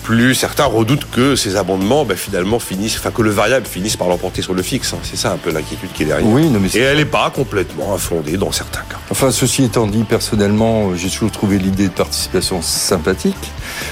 plus 0.04 0.34
certains 0.36 0.66
redoutent 0.66 1.10
que 1.12 1.36
ces 1.36 1.56
abondements 1.56 2.06
ben, 2.06 2.16
finalement 2.18 2.60
finissent, 2.60 2.98
enfin 2.98 3.12
que 3.12 3.22
le 3.22 3.30
variable 3.30 3.66
finisse 3.66 3.96
par 3.98 4.08
l'emporter 4.08 4.42
sur 4.42 4.54
le 4.54 4.62
fixe. 4.62 4.94
hein. 4.94 5.00
C'est 5.04 5.18
ça 5.18 5.32
un 5.32 5.38
peu 5.38 5.52
l'inquiétude 5.52 5.92
qui 5.94 6.04
est 6.04 6.06
derrière. 6.08 6.28
Oui, 6.28 6.50
non, 6.50 6.60
mais 6.60 6.70
Et 6.76 6.80
elle 6.80 6.98
n'est 6.98 7.06
pas 7.06 7.30
complètement 7.30 7.94
infondée 7.94 8.38
dans 8.38 8.52
certains 8.52 8.82
cas. 8.90 8.98
Enfin, 9.10 9.32
ceci 9.32 9.64
étant 9.66 9.88
dit, 9.88 10.04
personnellement, 10.04 10.90
euh, 10.90 10.96
j'ai 10.96 11.10
toujours 11.10 11.32
trouvé 11.32 11.58
l'idée 11.58 11.88
de 11.90 11.94
participation 11.94 12.62
sympathique. 12.62 13.36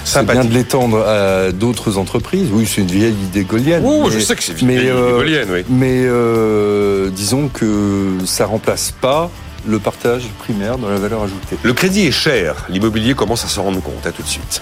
C'est 0.04 0.24
bien 0.24 0.34
Sympathique. 0.34 0.50
de 0.52 0.56
l'étendre 0.56 1.06
à 1.06 1.52
d'autres 1.52 1.98
entreprises. 1.98 2.48
Oui, 2.52 2.66
c'est 2.66 2.82
une 2.82 2.88
vieille 2.92 3.14
idée 3.14 3.44
gaulienne. 3.44 3.84
Oh, 3.86 4.06
mais- 4.08 4.12
je 4.12 4.20
sais 4.20 4.36
que 4.36 4.44
c'est 4.44 4.60
une 4.62 4.68
vieille 4.70 4.80
idée 4.86 4.90
euh, 4.92 5.18
gaulienne, 5.18 5.48
oui. 5.52 5.64
Mais 5.70 6.04
euh, 6.06 7.10
disons 7.12 7.50
que 7.50 8.18
ça 8.26 8.46
remplace 8.46 8.92
pas 9.00 9.30
le 9.68 9.80
partage 9.80 10.24
primaire 10.40 10.78
dans 10.78 10.90
la 10.90 10.98
valeur 10.98 11.24
ajoutée. 11.24 11.58
Le 11.64 11.74
crédit 11.74 12.06
est 12.08 12.12
cher, 12.12 12.66
l'immobilier 12.70 13.14
commence 13.16 13.44
à 13.46 13.48
s'en 13.48 13.64
rendre 13.64 13.82
compte. 13.82 14.06
À 14.06 14.12
tout 14.12 14.22
de 14.22 14.28
suite. 14.28 14.62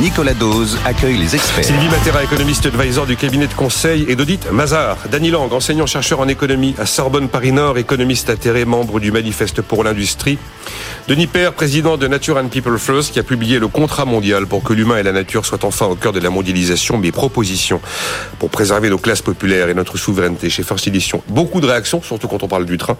Nicolas 0.00 0.34
Dose 0.34 0.78
accueille 0.84 1.16
les 1.16 1.34
experts. 1.34 1.64
Sylvie 1.64 1.88
Matera, 1.88 2.22
économiste 2.22 2.66
advisor 2.66 3.06
du 3.06 3.16
cabinet 3.16 3.46
de 3.46 3.54
conseil 3.54 4.04
et 4.08 4.14
d'audit 4.14 4.50
Mazar. 4.52 4.98
Dany 5.10 5.30
Lang, 5.30 5.50
enseignant-chercheur 5.50 6.20
en 6.20 6.28
économie 6.28 6.74
à 6.78 6.84
Sorbonne 6.84 7.28
Paris-Nord, 7.28 7.78
économiste 7.78 8.28
atterré, 8.28 8.66
membre 8.66 9.00
du 9.00 9.10
Manifeste 9.10 9.62
pour 9.62 9.84
l'industrie. 9.84 10.38
Denis 11.08 11.28
Père, 11.28 11.52
président 11.52 11.96
de 11.96 12.08
Nature 12.08 12.36
and 12.36 12.48
People 12.48 12.78
First, 12.78 13.12
qui 13.12 13.20
a 13.20 13.22
publié 13.22 13.58
le 13.58 13.68
contrat 13.68 14.04
mondial 14.04 14.46
pour 14.46 14.62
que 14.62 14.72
l'humain 14.72 14.98
et 14.98 15.02
la 15.02 15.12
nature 15.12 15.46
soient 15.46 15.64
enfin 15.64 15.86
au 15.86 15.94
cœur 15.94 16.12
de 16.12 16.20
la 16.20 16.30
mondialisation. 16.30 16.98
Mes 16.98 17.12
propositions 17.12 17.80
pour 18.38 18.50
préserver 18.50 18.90
nos 18.90 18.98
classes 18.98 19.22
populaires 19.22 19.68
et 19.68 19.74
notre 19.74 19.96
souveraineté 19.96 20.50
chez 20.50 20.62
First 20.62 20.88
Edition. 20.88 21.22
Beaucoup 21.28 21.60
de 21.60 21.66
réactions, 21.66 22.02
surtout 22.02 22.28
quand 22.28 22.42
on 22.42 22.48
parle 22.48 22.66
du 22.66 22.76
train. 22.76 22.96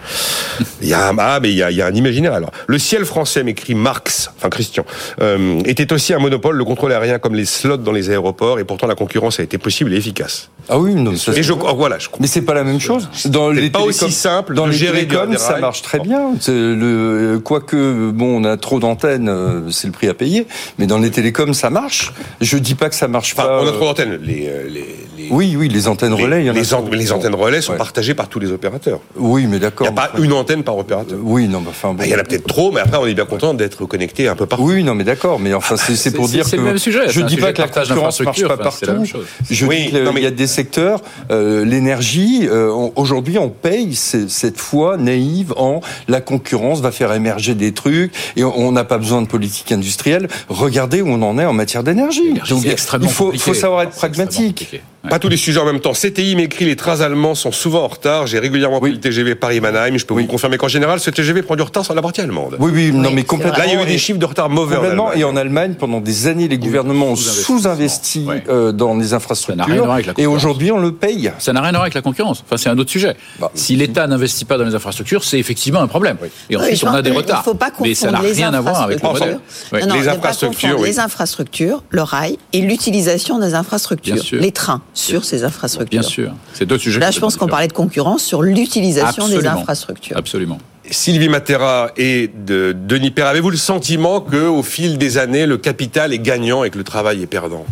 Il 0.80 0.88
y 0.88 0.94
a 0.94 1.12
ah, 1.18 1.40
mais 1.42 1.50
il 1.50 1.56
y 1.56 1.62
a, 1.62 1.87
un 1.87 1.94
imaginaire. 1.94 2.40
Le 2.66 2.78
ciel 2.78 3.04
français, 3.04 3.42
m'écrit 3.42 3.74
Marx, 3.74 4.30
enfin 4.37 4.50
Christian, 4.50 4.87
euh, 5.20 5.61
était 5.64 5.92
aussi 5.92 6.14
un 6.14 6.18
monopole. 6.18 6.56
Le 6.56 6.64
contrôle 6.64 6.86
aérien 6.92 7.18
comme 7.18 7.35
les 7.35 7.44
slots 7.44 7.77
dans 7.77 7.92
les 7.92 8.11
aéroports, 8.11 8.59
et 8.59 8.64
pourtant 8.64 8.87
la 8.87 8.94
concurrence 8.94 9.40
a 9.40 9.42
été 9.42 9.59
possible 9.59 9.92
et 9.92 9.96
efficace. 9.96 10.51
Ah 10.68 10.79
oui, 10.79 10.94
non, 10.94 11.14
ça, 11.16 11.33
Et 11.33 11.42
je, 11.42 11.53
oh, 11.53 11.75
voilà, 11.77 11.99
je 11.99 12.09
mais 12.18 12.27
c'est 12.27 12.42
pas 12.42 12.55
la 12.55 12.64
même 12.64 12.81
chose. 12.81 13.09
Dans 13.27 13.55
C'est 13.55 13.61
les 13.61 13.70
pas 13.70 13.81
aussi 13.81 14.11
simple 14.11 14.55
Dans 14.55 14.66
de 14.66 14.72
les 14.72 14.77
gérer 14.77 15.07
télécoms, 15.07 15.37
ça 15.38 15.59
marche 15.59 15.83
très 15.83 16.01
bien. 16.01 16.33
Le, 16.49 17.38
quoique, 17.38 18.11
bon, 18.11 18.42
on 18.42 18.44
a 18.44 18.57
trop 18.57 18.81
d'antennes, 18.81 19.29
euh, 19.29 19.70
c'est 19.70 19.87
le 19.87 19.92
prix 19.92 20.09
à 20.09 20.14
payer. 20.14 20.46
Mais 20.79 20.87
dans 20.87 20.99
les 20.99 21.11
télécoms, 21.11 21.55
ça 21.55 21.70
marche. 21.70 22.12
Je 22.40 22.59
dis 22.59 22.75
pas 22.75 22.88
que 22.88 22.94
ça 22.96 23.09
marche 23.09 23.35
Enfin, 23.37 23.49
pas. 23.49 23.61
on 23.62 23.66
a 23.66 23.68
euh, 23.68 23.72
trop 23.72 23.85
d'antennes. 23.87 24.18
Les, 24.22 24.49
euh, 24.49 24.68
les, 24.68 24.87
les, 25.28 25.34
Oui, 25.34 25.56
oui, 25.56 25.68
les 25.68 25.88
antennes 25.88 26.14
les- 26.16 26.22
relais, 26.24 26.42
il 26.42 26.46
y 26.46 26.50
en 26.50 26.54
a 26.54 26.58
les, 26.58 26.74
an- 26.74 26.82
trop. 26.82 26.94
les 26.94 27.12
antennes 27.12 27.34
relais 27.34 27.60
sont 27.60 27.72
Ouais. 27.72 27.78
partagées 27.78 28.14
par 28.14 28.28
tous 28.28 28.38
les 28.38 28.50
opérateurs. 28.52 29.00
Oui, 29.16 29.46
mais 29.46 29.56
Il 29.56 29.60
d'accord. 29.60 29.86
n'y 29.86 29.92
a 29.92 29.94
pas 29.96 30.10
enfin, 30.14 30.22
une 30.22 30.32
antenne 30.32 30.62
par 30.64 30.76
opérateur. 30.78 31.18
Oui, 31.22 31.48
non, 31.48 31.60
mais 31.60 31.68
enfin, 31.70 31.90
bon. 31.92 31.98
Ah, 32.00 32.06
Il 32.06 32.10
y 32.12 32.14
en 32.14 32.18
a 32.18 32.24
peut-être 32.24 32.46
trop, 32.46 32.70
mais 32.72 32.80
après, 32.80 32.96
on 32.98 33.06
est 33.06 33.14
bien 33.14 33.24
content 33.26 33.54
d'être 33.54 33.84
connecté 33.86 34.28
un 34.28 34.36
peu 34.36 34.46
partout. 34.46 34.64
Oui, 34.64 34.82
non, 34.84 34.94
mais 34.94 35.04
d'accord, 35.04 35.38
mais 35.38 35.54
enfin, 35.54 35.76
c'est 35.76 35.96
c'est 35.96 36.10
pour 36.12 36.26
C'est- 36.26 36.32
dire 36.36 36.44
c'est 36.46 36.56
que 36.56 36.62
le 36.62 36.66
même 36.68 36.78
sujet, 36.78 37.00
je 37.08 37.12
c'est 37.12 37.22
un 37.22 37.26
dis 37.26 37.36
pas 37.36 37.52
que 37.52 37.60
la 37.60 37.68
concurrence 37.68 38.20
marche 38.20 38.42
pas 38.42 38.56
c'est 38.70 38.86
partout. 38.86 38.86
même 38.92 39.06
chose. 39.06 39.24
Je 39.50 39.66
Oui, 39.66 39.76
dis 39.84 39.90
qu'il 39.90 40.02
non, 40.04 40.12
mais- 40.12 40.22
y 40.22 40.26
a 40.26 40.30
des 40.30 40.46
secteurs, 40.46 41.00
euh, 41.30 41.64
l'énergie. 41.64 42.46
euh, 42.50 42.70
Aujourd'hui, 42.96 43.38
on 43.38 43.48
paye 43.48 43.94
c'est- 43.94 44.28
cette 44.30 44.58
foi 44.58 44.96
naïve 44.96 45.52
en 45.56 45.80
la 46.08 46.20
concurrence 46.20 46.80
va 46.80 46.90
faire 46.90 47.12
émerger 47.12 47.54
des 47.54 47.72
trucs 47.72 48.12
et 48.36 48.44
on 48.44 48.72
n'a 48.72 48.84
pas 48.84 48.98
besoin 48.98 49.22
de 49.22 49.26
politique 49.26 49.72
industrielle. 49.72 50.28
Regardez 50.48 51.02
où 51.02 51.08
on 51.08 51.22
en 51.22 51.38
est 51.38 51.44
en 51.44 51.52
matière 51.52 51.82
d'énergie. 51.82 52.34
Donc, 52.48 52.62
C'est 52.62 52.70
extrêmement 52.70 53.06
il 53.32 53.38
faut, 53.40 53.54
savoir 53.54 53.82
être 53.82 53.92
C'est 53.92 53.98
pragmatique. 53.98 54.80
Ouais. 55.06 55.10
Pas 55.10 55.18
tous 55.18 55.28
les 55.28 55.36
sujets 55.36 55.60
en 55.60 55.64
même 55.64 55.80
temps. 55.80 55.92
CTI 55.92 56.36
m'écrit 56.36 56.64
les 56.64 56.76
trains 56.76 57.00
allemands 57.00 57.34
sont 57.34 57.52
souvent 57.52 57.82
en 57.84 57.88
retard. 57.88 58.26
J'ai 58.26 58.38
régulièrement 58.38 58.80
pris 58.80 58.90
Oui. 58.90 58.96
le 58.96 59.00
TGV 59.00 59.34
Paris-Mannheim. 59.34 59.96
Je 59.96 60.04
peux 60.04 60.14
Oui. 60.14 60.22
vous 60.22 60.28
confirmer 60.28 60.56
qu'en 60.58 60.68
général, 60.68 61.00
ce 61.00 61.10
TGV 61.10 61.42
prend 61.42 61.56
du 61.56 61.62
retard 61.62 61.84
sur 61.84 61.94
la 61.94 62.02
partie 62.02 62.20
allemande. 62.20 62.56
Oui, 62.58 62.70
oui, 62.74 62.92
non, 62.92 63.10
mais 63.10 63.24
complètement. 63.24 63.58
Là, 63.58 63.66
il 63.66 63.72
y 63.72 63.76
a 63.76 63.80
eu 63.80 63.84
Et- 63.84 63.86
des 63.86 63.98
chiffres 63.98 64.18
de 64.18 64.24
retard 64.26 64.48
mauvais 64.50 64.76
en 64.76 64.80
Complètement. 64.80 65.12
Et 65.14 65.24
en 65.24 65.36
Allemagne, 65.36 65.74
pendant 65.78 66.00
des 66.00 66.26
années, 66.26 66.48
les 66.48 66.58
gouvernements 66.58 67.06
ont 67.08 67.16
sous-investi 67.16 68.24
Ouais. 68.26 68.44
euh, 68.48 68.72
dans 68.72 68.94
les 68.96 69.06
Ça 69.06 69.10
n'a 69.10 69.10
rien 69.10 69.12
à 69.12 69.16
infrastructures. 69.16 69.76
voir 69.84 69.92
avec 69.94 70.06
la 70.06 70.12
Et 70.18 70.26
aujourd'hui, 70.26 70.72
on 70.72 70.78
le 70.78 70.92
paye. 70.92 71.30
Ça 71.38 71.52
n'a 71.52 71.60
rien 71.60 71.70
à 71.70 71.72
voir 71.72 71.82
avec 71.82 71.94
la 71.94 72.02
concurrence. 72.02 72.42
Enfin, 72.46 72.56
c'est 72.56 72.68
un 72.68 72.78
autre 72.78 72.90
sujet. 72.90 73.14
Bah, 73.38 73.50
si 73.54 73.76
l'État 73.76 74.06
n'investit 74.06 74.44
pas 74.44 74.58
dans 74.58 74.64
les 74.64 74.74
infrastructures, 74.74 75.24
c'est 75.24 75.38
effectivement 75.38 75.80
un 75.80 75.86
problème. 75.86 76.16
Et 76.50 76.56
Oui, 76.56 76.62
ensuite, 76.62 76.80
je 76.80 76.86
on 76.86 76.90
a 76.90 77.02
des 77.02 77.10
retards. 77.10 77.44
faut 77.44 77.54
pas 77.54 77.70
Mais 77.80 77.94
ça 77.94 78.10
n'a 78.10 78.18
rien 78.18 78.52
à 78.52 78.60
voir 78.60 78.82
avec 78.82 79.02
le 79.02 79.08
modèle. 79.08 79.38
infrastructures. 79.72 79.94
Les 79.96 80.08
infrastructures. 80.08 80.78
Les 80.82 80.98
infrastructures, 80.98 81.82
le 81.90 82.02
rail 82.02 82.38
et 82.52 82.60
l'utilisation 82.60 83.38
des 83.38 83.54
infrastructures. 83.54 84.16
Les 84.32 84.52
trains 84.52 84.82
sur 84.96 85.24
ces 85.24 85.44
infrastructures. 85.44 86.00
Bien 86.00 86.09
sûr. 86.09 86.32
C'est 86.54 86.66
deux 86.66 86.78
sujets. 86.78 86.98
Là, 86.98 87.11
je 87.11 87.20
pense 87.20 87.37
qu'on 87.37 87.46
parlait 87.46 87.68
de 87.68 87.72
concurrence 87.72 88.22
sur 88.22 88.42
l'utilisation 88.42 89.28
des 89.28 89.46
infrastructures. 89.46 90.16
Absolument. 90.16 90.59
Sylvie 90.90 91.28
Matera 91.28 91.90
et 91.96 92.28
de 92.28 92.72
Denis 92.72 93.11
Père, 93.11 93.26
avez-vous 93.26 93.50
le 93.50 93.56
sentiment 93.56 94.20
que, 94.20 94.46
au 94.46 94.62
fil 94.62 94.98
des 94.98 95.18
années, 95.18 95.44
le 95.44 95.59
capital 95.59 96.12
est 96.12 96.18
gagnant 96.18 96.64
et 96.64 96.70
que 96.70 96.78
le 96.78 96.85
travail 96.85 97.22
est 97.22 97.26
perdant? 97.26 97.66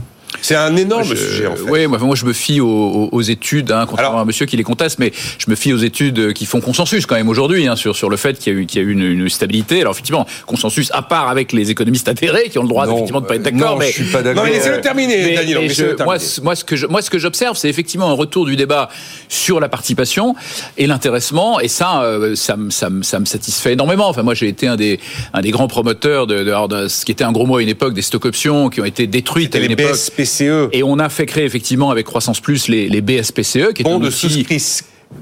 C'est 0.45 0.57
un 0.57 0.77
énorme 0.77 1.05
Je- 1.05 1.15
sujet, 1.17 1.47
en 1.47 1.57
fait. 1.57 1.63
Oui, 1.71 1.87
moi, 1.87 1.97
moi, 1.99 2.15
je 2.17 2.27
me 2.27 2.35
fie 2.35 2.61
aux, 2.61 3.09
aux- 3.11 3.23
études, 3.23 3.71
hein, 3.73 3.87
contrairement 3.89 4.11
Alors- 4.17 4.19
à 4.21 4.23
un 4.23 4.27
monsieur 4.27 4.45
qui 4.45 4.59
les 4.59 4.63
conteste, 4.63 4.99
mais 4.99 5.11
je 5.39 5.49
me 5.49 5.55
fie 5.57 5.73
aux 5.73 5.79
études 5.79 6.19
euh, 6.19 6.33
qui 6.33 6.45
font 6.45 6.61
consensus 6.61 7.07
quand 7.07 7.15
même 7.15 7.31
aujourd'hui 7.31 7.67
hein, 7.67 7.77
sur 7.77 7.97
sur 7.97 8.11
le 8.11 8.19
fait 8.19 8.39
qu'il 8.39 8.53
y 8.53 8.57
a 8.57 8.61
eu 8.61 8.67
qu'il 8.67 8.83
y 8.83 8.85
a 8.85 8.87
eu 8.87 8.93
une, 8.93 9.03
une 9.03 9.29
stabilité. 9.31 9.81
Alors 9.81 9.93
effectivement, 9.95 10.27
consensus 10.45 10.91
à 10.93 11.01
part 11.01 11.29
avec 11.31 11.53
les 11.53 11.71
économistes 11.71 12.09
atterrés 12.09 12.51
qui 12.51 12.59
ont 12.59 12.63
le 12.63 12.69
droit 12.69 12.87
Non, 12.87 12.93
effectivement 12.97 13.23
de 13.23 13.27
pas 13.27 13.37
être 13.37 13.47
euh, 13.47 13.51
d'accord, 13.53 13.71
non, 13.73 13.79
mais 13.79 13.87
je 13.87 13.93
suis 13.93 14.05
pas 14.05 14.19
Non, 14.19 14.25
d'accord. 14.25 14.45
mais 14.45 14.51
laissez-le 14.53 14.81
terminer, 14.83 15.17
mais- 15.17 15.35
Daniel. 15.35 15.59
mais 15.63 15.69
laissez-le 15.69 15.91
je- 15.93 15.95
terminer. 15.95 16.05
moi, 16.05 16.19
c- 16.19 16.41
moi, 16.43 16.55
ce 16.57 16.65
que 16.65 16.77
je, 16.77 16.87
moi, 16.87 17.01
ce 17.01 17.09
que 17.09 17.19
j'observe, 17.19 17.57
c'est 17.57 17.71
effectivement 17.71 18.11
un 18.11 18.15
retour 18.15 18.45
du 18.45 18.57
débat 18.57 18.91
sur 19.31 19.61
la 19.61 19.71
participation 19.71 20.35
et 20.77 20.87
l'intéressement, 20.87 21.59
et 21.61 21.69
ça, 21.69 22.03
euh, 22.03 22.35
ça, 22.37 22.57
me- 22.59 22.69
ça, 22.71 22.91
me- 22.91 23.03
ça 23.03 23.19
me 23.19 23.25
satisfait 23.25 23.73
énormément. 23.73 24.09
Enfin, 24.11 24.23
moi, 24.23 24.35
j'ai 24.35 24.49
été 24.49 24.67
un 24.69 24.77
des, 24.77 25.01
un 25.33 25.41
des 25.41 25.53
grands 25.53 25.69
promoteurs 25.69 26.27
de, 26.27 26.45
de, 26.45 26.69
de 26.69 26.89
ce 26.89 27.07
qui 27.07 27.13
était 27.13 27.25
un 27.25 27.33
gros 27.33 27.47
mot 27.47 27.57
à 27.57 27.63
une 27.63 27.69
époque 27.71 27.95
des 27.95 28.03
stock 28.03 28.27
options 28.27 28.69
qui 28.69 28.83
ont 28.83 28.85
été 28.85 29.07
détruites 29.07 29.55
à 29.55 29.59
une 29.59 29.71
époque. 29.71 29.95
BSPCE, 30.43 30.69
Et 30.73 30.83
on 30.83 30.99
a 30.99 31.09
fait 31.09 31.27
créer 31.27 31.45
effectivement 31.45 31.91
avec 31.91 32.07
Croissance 32.07 32.41
Plus 32.41 32.69
les, 32.69 32.89
les 32.89 33.01
BSPCE, 33.01 33.73
qui 33.75 33.83
est 33.83 33.89
un 33.89 33.99
de 33.99 34.09
outil 34.09 34.47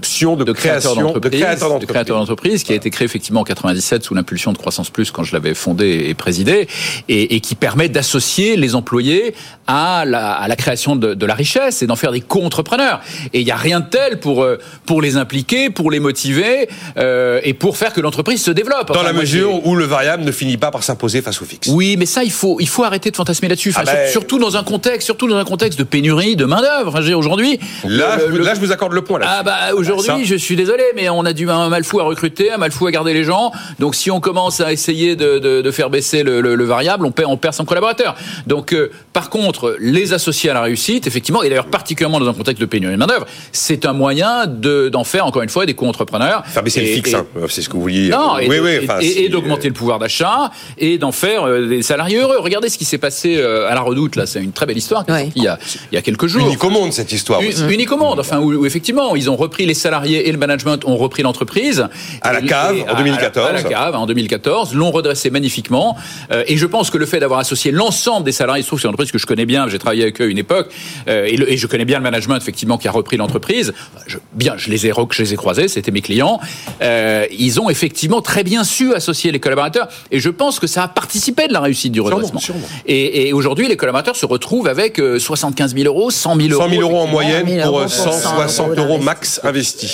souscription, 0.03 0.37
de, 0.37 0.45
de 0.45 0.53
création, 0.53 0.95
de 0.95 1.01
d'entreprises, 1.03 1.41
créateurs 1.41 1.79
de 1.79 1.87
créateurs 1.87 2.19
d'entreprises, 2.19 2.63
qui 2.65 2.73
a 2.73 2.77
été 2.77 2.91
créé 2.91 3.05
effectivement 3.05 3.41
en 3.41 3.45
97 3.45 4.03
sous 4.05 4.15
l'impulsion 4.15 4.53
de 4.53 4.59
Croissance 4.59 4.91
Plus 4.91 5.11
quand 5.11 5.23
je 5.25 5.33
l'avais 5.35 5.55
fondé 5.55 6.07
et 6.09 6.15
présidé, 6.15 6.69
et, 7.09 7.35
et 7.37 7.41
qui 7.41 7.55
permet 7.55 7.89
d'associer 7.89 8.57
les 8.57 8.75
employés 8.75 9.35
à 9.67 10.05
la, 10.07 10.33
à 10.33 10.49
la 10.49 10.57
création 10.57 10.97
de, 10.97 11.15
de 11.15 11.27
la 11.27 11.35
richesse 11.35 11.83
et 11.83 11.87
d'en 11.87 11.97
faire 11.97 12.13
des 12.13 12.21
co-entrepreneurs. 12.21 13.01
Et 13.33 13.41
il 13.41 13.45
n'y 13.45 13.51
a 13.51 13.57
rien 13.57 13.81
de 13.81 13.89
tel 13.89 14.19
pour 14.21 14.43
euh, 14.43 14.59
pour 14.87 15.03
les 15.03 15.17
impliquer, 15.17 15.71
pour 15.71 15.91
les 15.91 16.01
motiver 16.01 16.69
euh, 16.97 17.41
et 17.45 17.55
pour 17.55 17.77
faire 17.77 17.93
que 17.93 18.01
l'entreprise 18.01 18.43
se 18.43 18.51
développe. 18.51 18.93
Dans 18.93 19.03
la 19.03 19.13
moi, 19.13 19.23
mesure 19.23 19.67
où 19.67 19.77
le 19.77 19.85
variable 19.85 20.25
ne 20.25 20.33
finit 20.33 20.57
pas 20.57 20.71
par 20.71 20.83
s'imposer 20.83 21.23
face 21.23 21.41
au 21.41 21.45
fixe. 21.45 21.69
oui, 21.69 21.97
mais 21.99 22.07
ça, 22.07 22.25
il 22.25 22.33
faut, 22.33 22.57
il 22.61 22.69
faut 22.69 22.85
arrêter 22.85 23.11
de 23.11 23.17
fantasmer 23.17 23.49
là-dessus. 23.49 23.71
Enfin, 23.71 23.83
Ah 23.87 23.93
ben- 23.93 24.05
sur- 24.11 24.23
surtout 24.23 24.39
dans 24.39 24.57
un 24.57 24.63
contexte, 24.65 25.05
surtout 25.07 25.29
dans 25.29 25.37
un 25.37 25.45
contexte 25.45 25.79
de 25.79 25.85
pénurie 25.85 26.37
de 26.37 26.45
main 26.45 26.61
d'œuvre. 26.61 26.89
Enfin, 26.97 27.13
aujourd'hui. 27.15 27.59
Là, 27.85 28.17
le- 28.17 28.27
je, 28.33 28.39
le- 28.39 28.45
là, 28.45 28.55
je 28.55 28.61
vous 28.61 28.73
accorde 28.73 28.93
le 28.93 29.03
point. 29.03 29.19
Là. 29.19 29.27
ah 29.29 29.43
bah 29.43 29.72
Bah 29.73 29.79
aujourd'hui, 29.79 30.25
je 30.25 30.35
suis 30.35 30.57
désolé, 30.57 30.85
mais 30.95 31.09
on 31.09 31.25
a 31.25 31.33
du 31.33 31.49
un 31.49 31.69
mal 31.69 31.85
fou 31.85 32.01
à 32.01 32.05
recruter, 32.05 32.51
un 32.51 32.59
mal 32.59 32.73
fou 32.73 32.87
à 32.87 32.91
garder 32.91 33.15
les 33.15 33.25
gens. 33.25 33.53
Donc 33.79 33.95
si 33.95 34.11
on 34.11 34.21
commence 34.21 34.61
à 34.61 34.73
essayer 34.73 35.17
de, 35.17 35.39
de, 35.39 35.63
de 35.63 35.71
faire 35.71 35.91
baisser 35.91 36.23
le, 36.23 36.41
le, 36.41 36.55
le, 36.55 36.65
variable, 36.65 37.07
on 37.07 37.11
perd, 37.11 37.31
on 37.31 37.37
perd 37.37 37.55
son 37.55 37.65
collaborateur. 37.65 38.15
Donc 38.47 38.73
euh, 38.73 38.91
par 39.13 39.31
contre, 39.31 39.77
les 39.81 40.13
associés 40.13 40.51
à 40.51 40.55
la 40.55 40.63
réussite, 40.63 41.07
effectivement, 41.07 41.43
et 41.43 41.49
d'ailleurs 41.49 41.67
particulièrement 41.67 42.21
dans 42.21 42.29
un 42.29 42.35
contexte 42.35 42.61
de 42.61 42.67
pénurie 42.67 42.93
de 42.93 42.99
main 42.99 43.07
d'œuvre, 43.07 43.27
c'est 43.53 43.87
un 43.87 43.93
moyen 43.93 44.47
de 44.47 44.89
d'en 44.89 45.05
faire 45.05 45.27
encore 45.27 45.43
une 45.43 45.49
fois 45.49 45.67
des 45.67 45.75
co-entrepreneurs. 45.75 46.43
Faire 46.47 46.63
baisser 46.63 46.81
le 46.81 46.87
fixe, 46.87 47.15
hein, 47.15 47.27
c'est 47.49 47.63
ce 47.63 47.69
que 47.69 47.75
vous 47.75 47.83
vouliez. 47.83 48.09
Non, 48.09 48.39
et, 48.39 48.49
oui, 48.49 48.59
oui, 48.63 48.79
enfin, 48.83 48.99
et, 49.01 49.25
et 49.25 49.29
d'augmenter 49.29 49.69
le 49.69 49.75
pouvoir 49.75 49.99
d'achat 49.99 50.51
et 50.79 50.99
d'en 50.99 51.13
faire 51.13 51.45
euh, 51.47 51.67
des 51.67 51.83
salariés 51.83 52.19
heureux. 52.19 52.37
Regardez 52.39 52.69
ce 52.69 52.79
qui 52.79 52.85
s'est 52.85 52.99
passé 52.99 53.37
euh, 53.37 53.69
à 53.69 53.75
la 53.75 53.81
Redoute 53.81 54.17
là, 54.17 54.27
c'est 54.27 54.43
une 54.43 54.53
très 54.53 54.67
belle 54.67 54.79
histoire. 54.79 55.05
Oui. 55.09 55.33
Il 55.37 55.43
y 55.43 55.49
a 55.49 55.59
il 55.91 55.95
y 55.95 55.99
a 55.99 56.03
quelques 56.03 56.27
jours. 56.27 56.47
Unique 56.47 56.65
au 56.65 56.71
monde 56.71 56.93
cette 56.93 57.13
histoire. 57.13 57.41
Aussi. 57.41 57.63
Unique 57.71 57.93
au 57.93 57.97
monde. 57.97 58.21
Enfin 58.21 58.39
où, 58.39 58.53
où, 58.53 58.67
effectivement 58.67 59.15
ils 59.17 59.31
ont 59.31 59.37
repris 59.37 59.62
les 59.67 59.75
salariés 59.75 60.29
et 60.29 60.33
le 60.33 60.39
management 60.39 60.85
ont 60.85 60.97
repris 60.97 61.23
l'entreprise 61.23 61.89
à 62.21 62.33
la 62.33 62.43
cave 62.43 62.85
en 62.89 62.97
2014. 62.97 63.47
À, 63.47 63.51
à, 63.51 63.53
la 63.53 63.63
cave 63.63 63.95
en 63.95 64.07
2014, 64.07 64.75
l'ont 64.75 64.91
redressé 64.91 65.31
magnifiquement. 65.31 65.97
Euh, 66.31 66.45
et 66.47 66.57
je 66.57 66.67
pense 66.67 66.91
que 66.91 66.99
le 66.99 67.07
fait 67.07 67.21
d'avoir 67.21 67.41
associé 67.41 67.71
l'ensemble 67.71 68.25
des 68.25 68.33
salariés, 68.33 68.61
il 68.61 68.65
se 68.65 68.69
trouve 68.69 68.79
que 68.79 68.83
c'est 68.83 68.89
une 68.89 68.95
entreprise 68.95 69.13
que 69.13 69.19
je 69.19 69.27
connais 69.27 69.47
bien, 69.47 69.69
j'ai 69.69 69.79
travaillé 69.79 70.03
avec 70.03 70.21
eux 70.21 70.31
une 70.31 70.39
époque, 70.39 70.69
euh, 71.09 71.25
et, 71.25 71.37
le, 71.37 71.51
et, 71.51 71.57
je 71.57 71.67
connais 71.67 71.85
bien 71.85 71.99
le 71.99 72.03
management 72.03 72.37
effectivement 72.37 72.79
qui 72.79 72.89
a 72.89 72.93
repris 72.93 73.17
l'entreprise. 73.17 73.73
Je, 74.07 74.19
bien, 74.33 74.55
je 74.57 74.71
les 74.71 74.87
ai 74.87 74.93
je 75.11 75.23
les 75.23 75.33
ai 75.33 75.37
croisés, 75.37 75.69
c'était 75.69 75.91
mes 75.91 76.01
clients. 76.01 76.41
Euh, 76.81 77.27
ils 77.31 77.61
ont 77.61 77.71
effectivement 77.71 78.21
très 78.21 78.45
bien 78.45 78.65
su 78.65 78.95
associer 78.95 79.33
les 79.33 79.41
collaborateurs, 79.41 79.89
et 80.11 80.21
je 80.21 80.31
pense 80.31 80.59
que 80.59 80.67
ça 80.67 80.85
a 80.85 80.89
participé 80.89 81.49
de 81.49 81.53
la 81.53 81.61
réussite 81.61 81.93
du 81.93 82.01
redressement. 82.01 82.41
Sûrement, 82.41 82.61
sûrement. 82.61 82.81
Et, 82.87 83.29
et 83.29 83.33
aujourd'hui, 83.33 83.69
les 83.69 83.77
collaborateurs 83.77 84.17
se 84.17 84.27
retrouvent 84.27 84.69
avec 84.69 85.01
75 85.19 85.75
000 85.75 85.87
euros, 85.87 86.11
100 86.11 86.37
000 86.37 86.49
euros. 86.51 86.63
100 86.63 86.71
000 86.71 86.83
euros 86.83 86.99
en 86.99 87.07
moyenne 87.07 87.63
pour 87.63 87.89
160 87.89 88.79
euros 88.79 88.99
max 88.99 89.41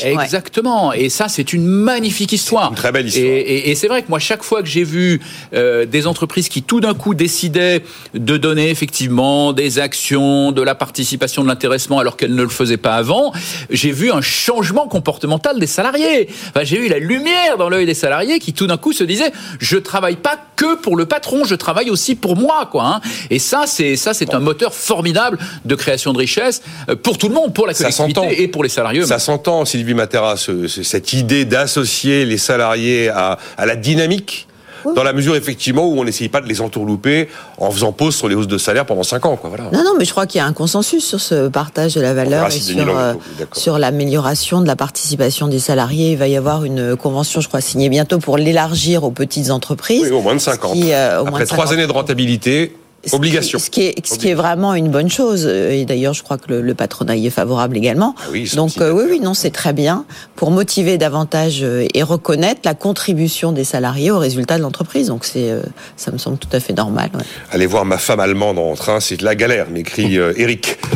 Exactement. 0.05 0.93
Et 0.93 1.09
ça, 1.09 1.29
c'est 1.29 1.53
une 1.53 1.67
magnifique 1.67 2.33
histoire. 2.33 2.71
Une 2.71 2.77
très 2.77 2.93
belle 2.93 3.07
histoire. 3.07 3.27
Et, 3.27 3.39
et, 3.39 3.71
et 3.71 3.75
c'est 3.75 3.89
vrai 3.89 4.03
que 4.03 4.09
moi, 4.09 4.19
chaque 4.19 4.43
fois 4.43 4.63
que 4.63 4.69
j'ai 4.69 4.85
vu 4.85 5.21
euh, 5.55 5.87
des 5.87 6.07
entreprises 6.07 6.49
qui 6.49 6.63
tout 6.63 6.81
d'un 6.81 6.95
coup 6.95 7.15
décidaient 7.15 7.83
de 8.15 8.37
donner 8.37 8.71
effectivement 8.71 9.53
des 9.53 9.79
actions, 9.79 10.53
de 10.53 10.63
la 10.63 10.75
participation, 10.75 11.43
de 11.43 11.49
l'intéressement, 11.49 11.99
alors 11.99 12.17
qu'elles 12.17 12.35
ne 12.35 12.43
le 12.43 12.49
faisaient 12.49 12.77
pas 12.77 12.95
avant, 12.95 13.33
j'ai 13.71 13.93
vu 13.93 14.11
un 14.11 14.21
changement 14.21 14.89
comportemental 14.89 15.59
des 15.59 15.67
salariés. 15.67 16.29
Enfin, 16.49 16.65
j'ai 16.65 16.79
eu 16.85 16.89
la 16.89 16.99
lumière 16.99 17.57
dans 17.59 17.69
l'œil 17.69 17.87
des 17.87 17.95
salariés 17.95 18.39
qui 18.39 18.53
tout 18.53 18.67
d'un 18.67 18.77
coup 18.77 18.93
se 18.93 19.05
disaient 19.05 19.33
je 19.59 19.77
travaille 19.77 20.17
pas 20.17 20.39
que 20.57 20.77
pour 20.77 20.97
le 20.97 21.07
patron, 21.07 21.45
je 21.45 21.55
travaille 21.55 21.91
aussi 21.91 22.17
pour 22.17 22.37
moi, 22.37 22.69
quoi. 22.71 22.85
Hein. 22.85 23.01
Et 23.31 23.39
ça, 23.39 23.65
c'est 23.67 23.97
ça, 23.97 24.13
c'est 24.13 24.35
un 24.35 24.41
moteur 24.41 24.75
formidable 24.75 25.39
de 25.65 25.75
création 25.75 26.13
de 26.13 26.19
richesse 26.19 26.63
pour 27.03 27.17
tout 27.17 27.29
le 27.29 27.35
monde, 27.35 27.55
pour 27.55 27.67
la 27.67 27.75
collectivité 27.75 28.43
et 28.43 28.49
pour 28.49 28.63
les 28.63 28.69
salariés. 28.69 29.07
Ça 29.07 29.19
s'entend, 29.19 29.48
Sylvie 29.65 29.95
Matera, 29.95 30.37
ce, 30.37 30.67
ce, 30.69 30.83
cette 30.83 31.13
idée 31.13 31.45
d'associer 31.45 32.25
les 32.25 32.39
salariés 32.39 33.09
à, 33.09 33.39
à 33.57 33.67
la 33.67 33.77
dynamique 33.77 34.47
dans 34.95 35.03
la 35.03 35.13
mesure 35.13 35.37
effectivement 35.37 35.87
où 35.87 35.99
on 35.99 36.05
n'essaye 36.05 36.29
pas 36.29 36.41
de 36.41 36.47
les 36.47 36.61
entourlouper 36.61 37.29
en 37.59 37.71
faisant 37.71 37.93
pause 37.93 38.15
sur 38.15 38.29
les 38.29 38.35
hausses 38.35 38.47
de 38.47 38.59
salaire 38.59 38.87
pendant 38.87 39.03
5 39.03 39.27
ans. 39.27 39.37
Quoi, 39.37 39.51
voilà. 39.51 39.65
Non, 39.73 39.85
non, 39.85 39.93
mais 39.99 40.05
je 40.05 40.13
crois 40.13 40.27
qu'il 40.27 40.39
y 40.39 40.43
a 40.43 40.47
un 40.47 40.53
consensus 40.53 41.05
sur 41.05 41.21
ce 41.21 41.49
partage 41.49 41.95
de 41.95 42.01
la 42.01 42.15
valeur 42.15 42.47
et 42.47 42.51
sur, 42.53 42.97
euh, 42.97 43.15
sur 43.53 43.79
l'amélioration 43.79 44.61
de 44.61 44.67
la 44.67 44.77
participation 44.77 45.49
des 45.49 45.59
salariés. 45.59 46.13
Il 46.13 46.19
va 46.19 46.29
y 46.29 46.37
avoir 46.37 46.65
une 46.65 46.97
convention, 46.97 47.41
je 47.41 47.49
crois, 47.49 47.61
signée 47.61 47.89
bientôt 47.89 48.19
pour 48.19 48.39
l'élargir 48.39 49.05
aux 49.05 49.11
petites 49.11 49.51
entreprises. 49.51 50.05
Oui, 50.05 50.11
au 50.11 50.23
moins 50.23 50.35
de 50.35 50.41
5 50.41 50.65
ans. 50.65 50.73
Qui, 50.73 50.93
euh, 50.93 51.25
Après 51.25 51.45
3 51.45 51.73
années 51.73 51.87
de 51.87 51.93
rentabilité, 51.93 52.75
Obligation. 53.15 53.59
Ce 53.59 53.71
qui, 53.71 53.83
est, 53.83 54.07
ce 54.07 54.19
qui 54.19 54.29
est 54.29 54.35
vraiment 54.35 54.75
une 54.75 54.91
bonne 54.91 55.11
chose. 55.11 55.47
Et 55.47 55.85
d'ailleurs, 55.85 56.15
je 56.15 56.23
crois 56.23 56.39
que 56.39 56.49
le, 56.49 56.63
le, 56.63 56.75
patronat 56.75 57.17
y 57.17 57.27
est 57.27 57.31
favorable 57.31 57.77
également. 57.77 58.15
Ah 58.19 58.29
oui, 58.31 58.51
Donc 58.55 58.79
euh, 58.79 58.93
oui, 58.93 59.05
oui, 59.11 59.21
non, 59.21 59.35
c'est 59.35 59.51
très 59.51 59.73
bien 59.73 60.05
pour 60.37 60.51
motiver 60.51 60.99
davantage 60.99 61.61
euh, 61.63 61.87
et 61.95 62.03
reconnaître 62.03 62.61
la 62.65 62.75
contribution 62.75 63.53
des 63.53 63.65
salariés 63.65 64.11
au 64.11 64.19
résultat 64.19 64.57
de 64.57 64.63
l'entreprise. 64.63 65.09
Donc 65.09 65.25
c'est, 65.25 65.51
euh, 65.51 65.63
ça 65.97 66.13
me 66.13 66.19
semble 66.19 66.39
tout 66.39 66.49
à 66.53 66.61
fait 66.61 66.73
normal. 66.73 67.11
Ouais. 67.15 67.25
Allez 67.51 67.67
voir 67.67 67.85
ma 67.85 67.99
femme 67.99 68.21
allemande 68.21 68.59
en 68.59 68.75
train, 68.75 69.01
c'est 69.01 69.17
de 69.17 69.25
la 69.25 69.35
galère, 69.35 69.69
m'écrit 69.71 70.19
euh, 70.19 70.33
Eric. 70.37 70.79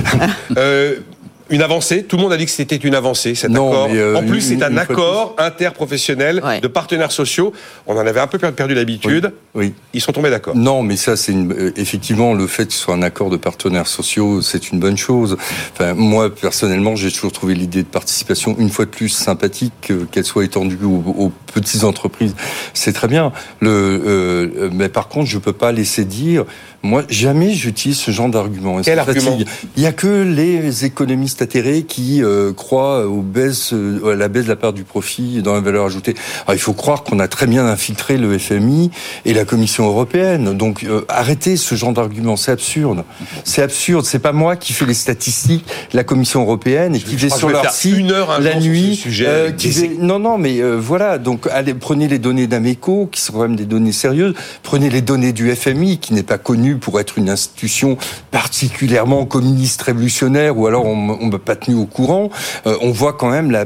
une 1.52 1.62
avancée. 1.62 2.02
Tout 2.02 2.16
le 2.16 2.22
monde 2.22 2.32
a 2.32 2.36
dit 2.36 2.46
que 2.46 2.50
c'était 2.50 2.76
une 2.76 2.94
avancée, 2.94 3.34
cet 3.34 3.50
non, 3.50 3.70
accord. 3.70 3.88
Euh, 3.92 4.16
en 4.16 4.22
plus, 4.24 4.40
c'est 4.40 4.62
un 4.62 4.76
accord 4.76 5.36
plus. 5.36 5.44
interprofessionnel 5.44 6.40
ouais. 6.42 6.60
de 6.60 6.66
partenaires 6.66 7.12
sociaux. 7.12 7.52
On 7.86 7.94
en 7.94 8.06
avait 8.06 8.20
un 8.20 8.26
peu 8.26 8.38
perdu 8.38 8.74
l'habitude. 8.74 9.32
Oui. 9.54 9.66
oui. 9.66 9.74
Ils 9.92 10.00
sont 10.00 10.12
tombés 10.12 10.30
d'accord. 10.30 10.56
Non, 10.56 10.82
mais 10.82 10.96
ça, 10.96 11.16
c'est 11.16 11.32
une... 11.32 11.52
Euh, 11.52 11.72
effectivement 11.76 12.32
le 12.32 12.46
fait 12.46 12.66
que 12.66 12.72
ce 12.72 12.78
soit 12.78 12.94
un 12.94 13.02
accord 13.02 13.28
de 13.28 13.36
partenaires 13.36 13.86
sociaux, 13.86 14.40
c'est 14.40 14.70
une 14.72 14.80
bonne 14.80 14.96
chose. 14.96 15.36
Enfin, 15.74 15.94
moi, 15.94 16.34
personnellement, 16.34 16.96
j'ai 16.96 17.12
toujours 17.12 17.32
trouvé 17.32 17.54
l'idée 17.54 17.82
de 17.82 17.88
participation 17.88 18.56
une 18.58 18.70
fois 18.70 18.86
de 18.86 18.90
plus 18.90 19.10
sympathique, 19.10 19.92
qu'elle 20.10 20.24
soit 20.24 20.44
étendue 20.44 20.78
aux, 20.84 21.04
aux, 21.18 21.32
petites 21.52 21.84
entreprises. 21.84 22.34
C'est 22.72 22.94
très 22.94 23.08
bien. 23.08 23.32
Le, 23.60 23.68
euh, 23.70 24.70
mais 24.72 24.88
par 24.88 25.08
contre, 25.08 25.28
je 25.28 25.36
peux 25.36 25.52
pas 25.52 25.70
laisser 25.70 26.06
dire. 26.06 26.46
Moi, 26.84 27.04
jamais 27.08 27.52
j'utilise 27.52 27.98
ce 27.98 28.10
genre 28.10 28.28
d'argument. 28.28 28.80
Quel 28.82 28.98
argument 28.98 29.38
Il 29.76 29.82
y 29.82 29.86
a 29.86 29.92
que 29.92 30.22
les 30.22 30.84
économistes 30.84 31.40
atterrés 31.40 31.84
qui 31.84 32.24
euh, 32.24 32.52
croient 32.52 33.06
aux 33.06 33.22
baisses, 33.22 33.72
euh, 33.72 34.12
à 34.12 34.16
la 34.16 34.26
baisse 34.26 34.44
de 34.44 34.48
la 34.48 34.56
part 34.56 34.72
du 34.72 34.82
profit 34.82 35.42
dans 35.42 35.54
la 35.54 35.60
valeur 35.60 35.86
ajoutée. 35.86 36.14
Alors, 36.44 36.56
il 36.56 36.60
faut 36.60 36.72
croire 36.72 37.04
qu'on 37.04 37.20
a 37.20 37.28
très 37.28 37.46
bien 37.46 37.66
infiltré 37.66 38.16
le 38.16 38.36
FMI 38.36 38.90
et 39.24 39.32
la 39.32 39.44
Commission 39.44 39.86
européenne. 39.86 40.56
Donc 40.56 40.82
euh, 40.82 41.04
arrêtez 41.08 41.56
ce 41.56 41.76
genre 41.76 41.92
d'argument, 41.92 42.36
c'est 42.36 42.50
absurde. 42.50 43.04
C'est 43.44 43.62
absurde. 43.62 44.04
C'est 44.04 44.18
pas 44.18 44.32
moi 44.32 44.56
qui 44.56 44.72
fais 44.72 44.84
les 44.84 44.94
statistiques, 44.94 45.64
la 45.92 46.02
Commission 46.02 46.42
européenne 46.42 46.96
et 46.96 47.00
qui 47.00 47.14
vais 47.14 47.30
sur 47.30 47.48
leur 47.48 47.70
site 47.70 47.96
une 47.96 48.10
heure 48.10 48.40
la 48.40 48.58
nuit. 48.58 48.96
Sujet, 48.96 49.54
qui 49.56 49.68
vais... 49.68 49.90
Non, 50.00 50.18
non, 50.18 50.36
mais 50.36 50.60
voilà. 50.62 51.18
Donc 51.18 51.46
allez, 51.52 51.74
prenez 51.74 52.08
les 52.08 52.18
données 52.18 52.48
d'Ameco, 52.48 53.08
qui 53.10 53.20
sont 53.20 53.34
quand 53.34 53.42
même 53.42 53.56
des 53.56 53.66
données 53.66 53.92
sérieuses. 53.92 54.34
Prenez 54.64 54.90
les 54.90 55.00
données 55.00 55.32
du 55.32 55.54
FMI, 55.54 55.98
qui 55.98 56.12
n'est 56.12 56.24
pas 56.24 56.38
connu 56.38 56.71
pour 56.76 57.00
être 57.00 57.18
une 57.18 57.30
institution 57.30 57.96
particulièrement 58.30 59.24
communiste 59.26 59.82
révolutionnaire, 59.82 60.58
ou 60.58 60.66
alors 60.66 60.84
on 60.86 61.24
ne 61.24 61.30
m'a 61.30 61.38
pas 61.38 61.56
tenu 61.56 61.76
au 61.76 61.86
courant. 61.86 62.30
Euh, 62.66 62.76
on 62.80 62.90
voit 62.90 63.12
quand 63.12 63.30
même 63.30 63.50
la, 63.50 63.64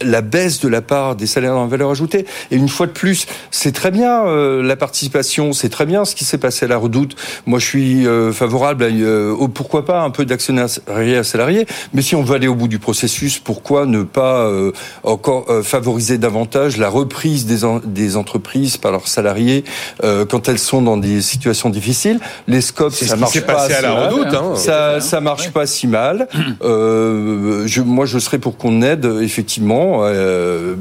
la 0.00 0.20
baisse 0.20 0.60
de 0.60 0.68
la 0.68 0.82
part 0.82 1.16
des 1.16 1.26
salaires 1.26 1.56
en 1.56 1.66
valeur 1.66 1.90
ajoutée. 1.90 2.26
Et 2.50 2.56
une 2.56 2.68
fois 2.68 2.86
de 2.86 2.92
plus, 2.92 3.26
c'est 3.50 3.72
très 3.72 3.90
bien 3.90 4.26
euh, 4.26 4.62
la 4.62 4.76
participation, 4.76 5.52
c'est 5.52 5.68
très 5.68 5.86
bien 5.86 6.04
ce 6.04 6.14
qui 6.14 6.24
s'est 6.24 6.38
passé 6.38 6.66
à 6.66 6.68
la 6.68 6.76
Redoute. 6.76 7.16
Moi, 7.46 7.58
je 7.58 7.66
suis 7.66 8.06
euh, 8.06 8.32
favorable 8.32 8.84
à 8.84 8.86
euh, 8.86 9.32
au, 9.32 9.48
pourquoi 9.48 9.84
pas 9.84 10.02
un 10.02 10.10
peu 10.10 10.24
d'actionnariat 10.24 11.24
salarié, 11.24 11.66
mais 11.92 12.02
si 12.02 12.14
on 12.14 12.22
veut 12.22 12.36
aller 12.36 12.48
au 12.48 12.54
bout 12.54 12.68
du 12.68 12.78
processus, 12.78 13.38
pourquoi 13.38 13.86
ne 13.86 14.02
pas 14.02 14.40
euh, 14.46 14.72
encore 15.02 15.46
favoriser 15.62 16.18
davantage 16.18 16.76
la 16.76 16.88
reprise 16.88 17.46
des, 17.46 17.60
des 17.84 18.16
entreprises 18.16 18.76
par 18.76 18.92
leurs 18.92 19.08
salariés 19.08 19.64
quand 20.02 20.48
elles 20.48 20.58
sont 20.58 20.82
dans 20.82 20.96
des 20.96 21.22
situations 21.22 21.70
difficiles? 21.70 22.20
Les 22.48 22.60
scopes, 22.60 22.92
ça 22.92 23.06
ce 23.06 23.14
marche 23.16 23.40
pas 23.40 23.62
à 23.64 23.68
si 23.68 23.82
la 23.82 23.94
mal. 23.94 24.08
Redoute, 24.08 24.34
hein. 24.34 24.54
Ça, 24.56 25.00
ça 25.00 25.20
marche 25.20 25.46
ouais. 25.46 25.50
pas 25.50 25.66
si 25.66 25.86
mal. 25.86 26.28
je, 26.62 27.80
moi, 27.80 28.06
je 28.06 28.18
serais 28.18 28.38
pour 28.38 28.56
qu'on 28.56 28.82
aide 28.82 29.04
effectivement. 29.20 30.00
Euh, 30.04 30.76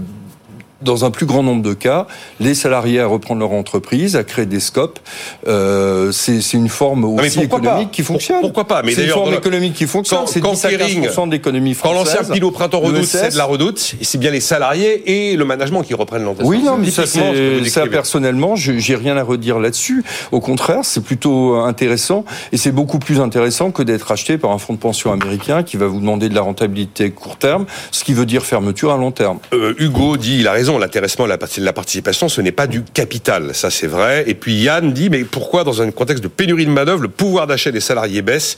dans 0.82 1.06
un 1.06 1.12
plus 1.12 1.26
grand 1.26 1.44
nombre 1.44 1.64
de 1.64 1.74
cas, 1.74 2.08
les 2.40 2.54
salariés 2.54 3.00
à 3.00 3.08
reprendre 3.08 3.40
leur 3.40 3.52
entreprise, 3.52 4.16
à 4.16 4.24
créer 4.24 4.46
des 4.46 4.60
scopes. 4.60 5.00
Euh, 5.48 6.12
c'est 6.12 6.54
une 6.54 6.70
forme 6.70 7.06
aussi 7.06 7.42
économique 7.42 7.88
pas 7.88 7.94
qui 7.94 8.04
fonctionne. 8.04 8.42
Pourquoi 8.42 8.68
pas 8.68 8.82
Mais 8.84 8.94
c'est 8.94 9.06
une 9.06 9.10
forme 9.10 9.34
économique 9.34 9.74
qui 9.74 9.88
fonctionne. 9.88 10.28
C'est 10.28 10.42
10 10.42 10.66
à 10.66 10.70
15% 10.70 11.30
d'économie 11.30 11.74
française. 11.74 12.14
Quand 12.14 12.20
l'ancien 12.20 12.34
pilote 12.34 12.54
printemps 12.54 12.80
redoute, 12.80 13.06
c'est 13.06 13.32
de 13.32 13.38
la 13.38 13.46
redoute. 13.46 13.96
C'est 14.02 14.18
bien 14.18 14.32
les 14.32 14.42
salariés 14.42 15.32
et 15.32 15.36
le 15.36 15.46
management 15.46 15.82
qui 15.82 15.94
reprennent 15.94 16.24
l'entreprise. 16.24 16.50
Oui, 16.50 16.64
non, 16.64 16.78
mais 16.78 16.92
ça, 16.92 17.06
ça 17.06 17.88
personnellement, 17.88 18.56
j'ai 18.56 18.96
rien 18.96 19.18
à 19.18 19.24
redire 19.24 19.60
là-dessus. 19.60 20.04
Au 20.32 20.40
contraire, 20.40 20.80
c'est 20.84 21.04
plutôt 21.04 21.56
intéressant 21.56 22.26
et 22.52 22.58
c'est 22.58 22.72
beaucoup 22.72 23.00
plus 23.00 23.20
intéressant 23.20 23.72
que 23.72 23.84
d'être 23.84 24.12
acheté 24.12 24.38
par 24.38 24.52
un 24.52 24.58
fonds 24.58 24.74
de 24.74 24.80
pension 24.80 25.12
américain 25.12 25.64
qui 25.64 25.78
va 25.78 25.88
vous 25.88 26.00
demander 26.00 26.30
de 26.30 26.36
la 26.36 26.42
rentabilité 26.42 27.12
court 27.12 27.38
terme, 27.38 27.66
ce 27.92 28.04
qui 28.04 28.14
veut 28.14 28.26
dire 28.26 28.44
fermeture 28.44 28.92
à 28.92 28.98
long 28.98 29.12
terme. 29.12 29.40
Euh, 29.54 29.74
Hugo 29.80 30.18
dit, 30.18 30.40
il 30.40 30.48
a 30.48 30.52
raison 30.52 30.65
l'intéressement, 30.80 31.26
la 31.26 31.38
participation, 31.74 32.30
ce 32.30 32.42
n'est 32.42 32.52
pas 32.52 32.68
du 32.68 32.84
capital, 32.84 33.54
ça 33.54 33.70
c'est 33.70 33.88
vrai. 33.88 34.24
Et 34.28 34.34
puis 34.34 34.56
Yann 34.56 34.92
dit, 34.92 35.10
mais 35.10 35.24
pourquoi 35.24 35.64
dans 35.64 35.82
un 35.82 35.92
contexte 35.92 36.24
de 36.24 36.28
pénurie 36.28 36.66
de 36.66 36.72
main 36.72 36.86
d'œuvre, 36.86 37.02
le 37.02 37.08
pouvoir 37.08 37.48
d'achat 37.48 37.72
des 37.72 37.80
salariés 37.80 38.22
baisse 38.22 38.58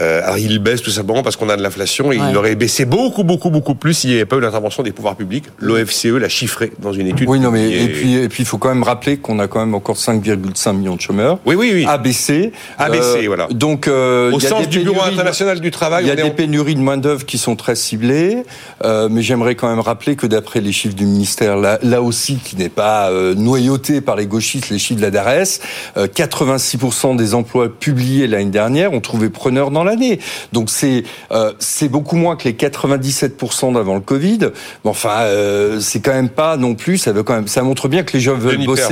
euh, 0.00 0.22
alors 0.22 0.38
il 0.38 0.58
baisse 0.58 0.82
tout 0.82 0.90
simplement 0.90 1.22
parce 1.22 1.36
qu'on 1.36 1.48
a 1.48 1.56
de 1.56 1.62
l'inflation 1.62 2.12
et 2.12 2.18
ouais. 2.18 2.26
il 2.30 2.36
aurait 2.36 2.54
baissé 2.54 2.84
beaucoup, 2.84 3.24
beaucoup, 3.24 3.50
beaucoup 3.50 3.74
plus 3.74 3.94
s'il 3.94 4.10
n'y 4.10 4.16
avait 4.16 4.24
pas 4.24 4.36
eu 4.36 4.40
l'intervention 4.40 4.82
des 4.82 4.92
pouvoirs 4.92 5.16
publics. 5.16 5.44
L'OFCE 5.58 6.06
l'a 6.06 6.28
chiffré 6.28 6.72
dans 6.78 6.92
une 6.92 7.06
étude. 7.06 7.28
Oui, 7.28 7.40
non, 7.40 7.50
mais 7.50 7.70
et 7.70 7.88
puis 7.88 8.14
et 8.14 8.28
puis 8.28 8.42
il 8.42 8.46
faut 8.46 8.58
quand 8.58 8.70
même 8.70 8.82
rappeler 8.82 9.18
qu'on 9.18 9.38
a 9.38 9.48
quand 9.48 9.60
même 9.60 9.74
encore 9.74 9.96
5,5 9.96 10.76
millions 10.76 10.96
de 10.96 11.00
chômeurs. 11.00 11.38
Oui, 11.44 11.54
oui, 11.54 11.70
oui. 11.74 11.86
ABC, 11.86 12.52
euh, 12.80 13.24
voilà. 13.26 13.48
Donc 13.50 13.88
euh, 13.88 14.32
au 14.32 14.40
sens 14.40 14.68
du 14.68 14.80
Bureau 14.80 15.02
international 15.02 15.60
du 15.60 15.70
travail, 15.70 16.04
il 16.04 16.08
y 16.08 16.10
a 16.10 16.16
des 16.16 16.22
en... 16.22 16.30
pénuries 16.30 16.74
de 16.74 16.80
main 16.80 16.96
d'œuvre 16.96 17.26
qui 17.26 17.38
sont 17.38 17.56
très 17.56 17.74
ciblées, 17.74 18.44
euh, 18.84 19.08
mais 19.10 19.22
j'aimerais 19.22 19.54
quand 19.54 19.68
même 19.68 19.80
rappeler 19.80 20.16
que 20.16 20.26
d'après 20.26 20.60
les 20.60 20.72
chiffres 20.72 20.94
du 20.94 21.06
ministère, 21.06 21.56
là, 21.56 21.78
là 21.82 22.02
aussi 22.02 22.36
qui 22.36 22.56
n'est 22.56 22.68
pas 22.68 23.10
noyauté 23.36 24.00
par 24.00 24.16
les 24.16 24.26
gauchistes, 24.26 24.70
les 24.70 24.78
chiffres 24.78 25.00
de 25.00 25.04
la 25.04 25.10
DARES, 25.10 25.60
86% 25.96 27.16
des 27.16 27.34
emplois 27.34 27.68
publiés 27.68 28.26
l'année 28.26 28.50
dernière 28.50 28.92
ont 28.92 29.00
trouvé 29.00 29.28
preneur 29.28 29.70
dans 29.70 29.81
dans 29.82 29.90
l'année. 29.90 30.18
Donc 30.52 30.70
c'est 30.70 31.02
euh, 31.32 31.52
c'est 31.58 31.88
beaucoup 31.88 32.16
moins 32.16 32.36
que 32.36 32.44
les 32.44 32.54
97% 32.54 33.74
d'avant 33.74 33.94
le 33.94 34.00
Covid. 34.00 34.38
Mais 34.84 34.90
enfin, 34.90 35.20
euh, 35.22 35.80
c'est 35.80 36.00
quand 36.00 36.12
même 36.12 36.28
pas 36.28 36.56
non 36.56 36.74
plus. 36.74 36.98
Ça 36.98 37.12
veut 37.12 37.22
quand 37.22 37.34
même, 37.34 37.48
ça 37.48 37.62
montre 37.62 37.88
bien 37.88 38.02
que 38.02 38.12
les 38.14 38.20
gens 38.20 38.34
veulent 38.36 38.54
Denis 38.54 38.66
bosser 38.66 38.84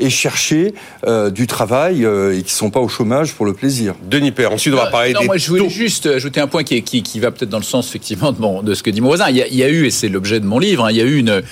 et 0.00 0.10
chercher 0.10 0.74
euh, 1.06 1.30
du 1.30 1.46
travail 1.46 2.04
euh, 2.04 2.38
et 2.38 2.42
qui 2.42 2.52
sont 2.52 2.70
pas 2.70 2.80
au 2.80 2.88
chômage 2.88 3.32
pour 3.34 3.46
le 3.46 3.52
plaisir. 3.52 3.94
Denis 4.08 4.32
Père, 4.32 4.52
ensuite 4.52 4.74
on 4.74 4.76
va 4.78 4.86
parler 4.86 5.12
non, 5.12 5.20
des 5.20 5.26
moi 5.26 5.36
je 5.36 5.48
voulais 5.48 5.62
taux. 5.62 5.68
juste 5.68 6.06
ajouter 6.06 6.40
un 6.40 6.46
point 6.46 6.64
qui, 6.64 6.76
est- 6.76 6.82
qui, 6.82 7.02
qui 7.02 7.20
va 7.20 7.30
peut-être 7.30 7.50
dans 7.50 7.58
le 7.58 7.64
sens 7.64 7.88
effectivement 7.88 8.32
de, 8.32 8.40
mon- 8.40 8.62
de 8.62 8.74
ce 8.74 8.82
que 8.82 8.90
dit 8.90 9.00
mon 9.00 9.08
voisin. 9.08 9.28
Il 9.30 9.36
y 9.36 9.42
a, 9.42 9.46
il 9.48 9.54
y 9.56 9.62
a 9.62 9.68
eu, 9.68 9.86
et 9.86 9.90
c'est 9.90 10.08
l'objet 10.08 10.40
de 10.40 10.46
mon 10.46 10.58
livre, 10.58 10.84
hein, 10.84 10.90
il 10.90 10.96
y 10.96 11.00
a 11.00 11.04
eu 11.04 11.16
une, 11.18 11.42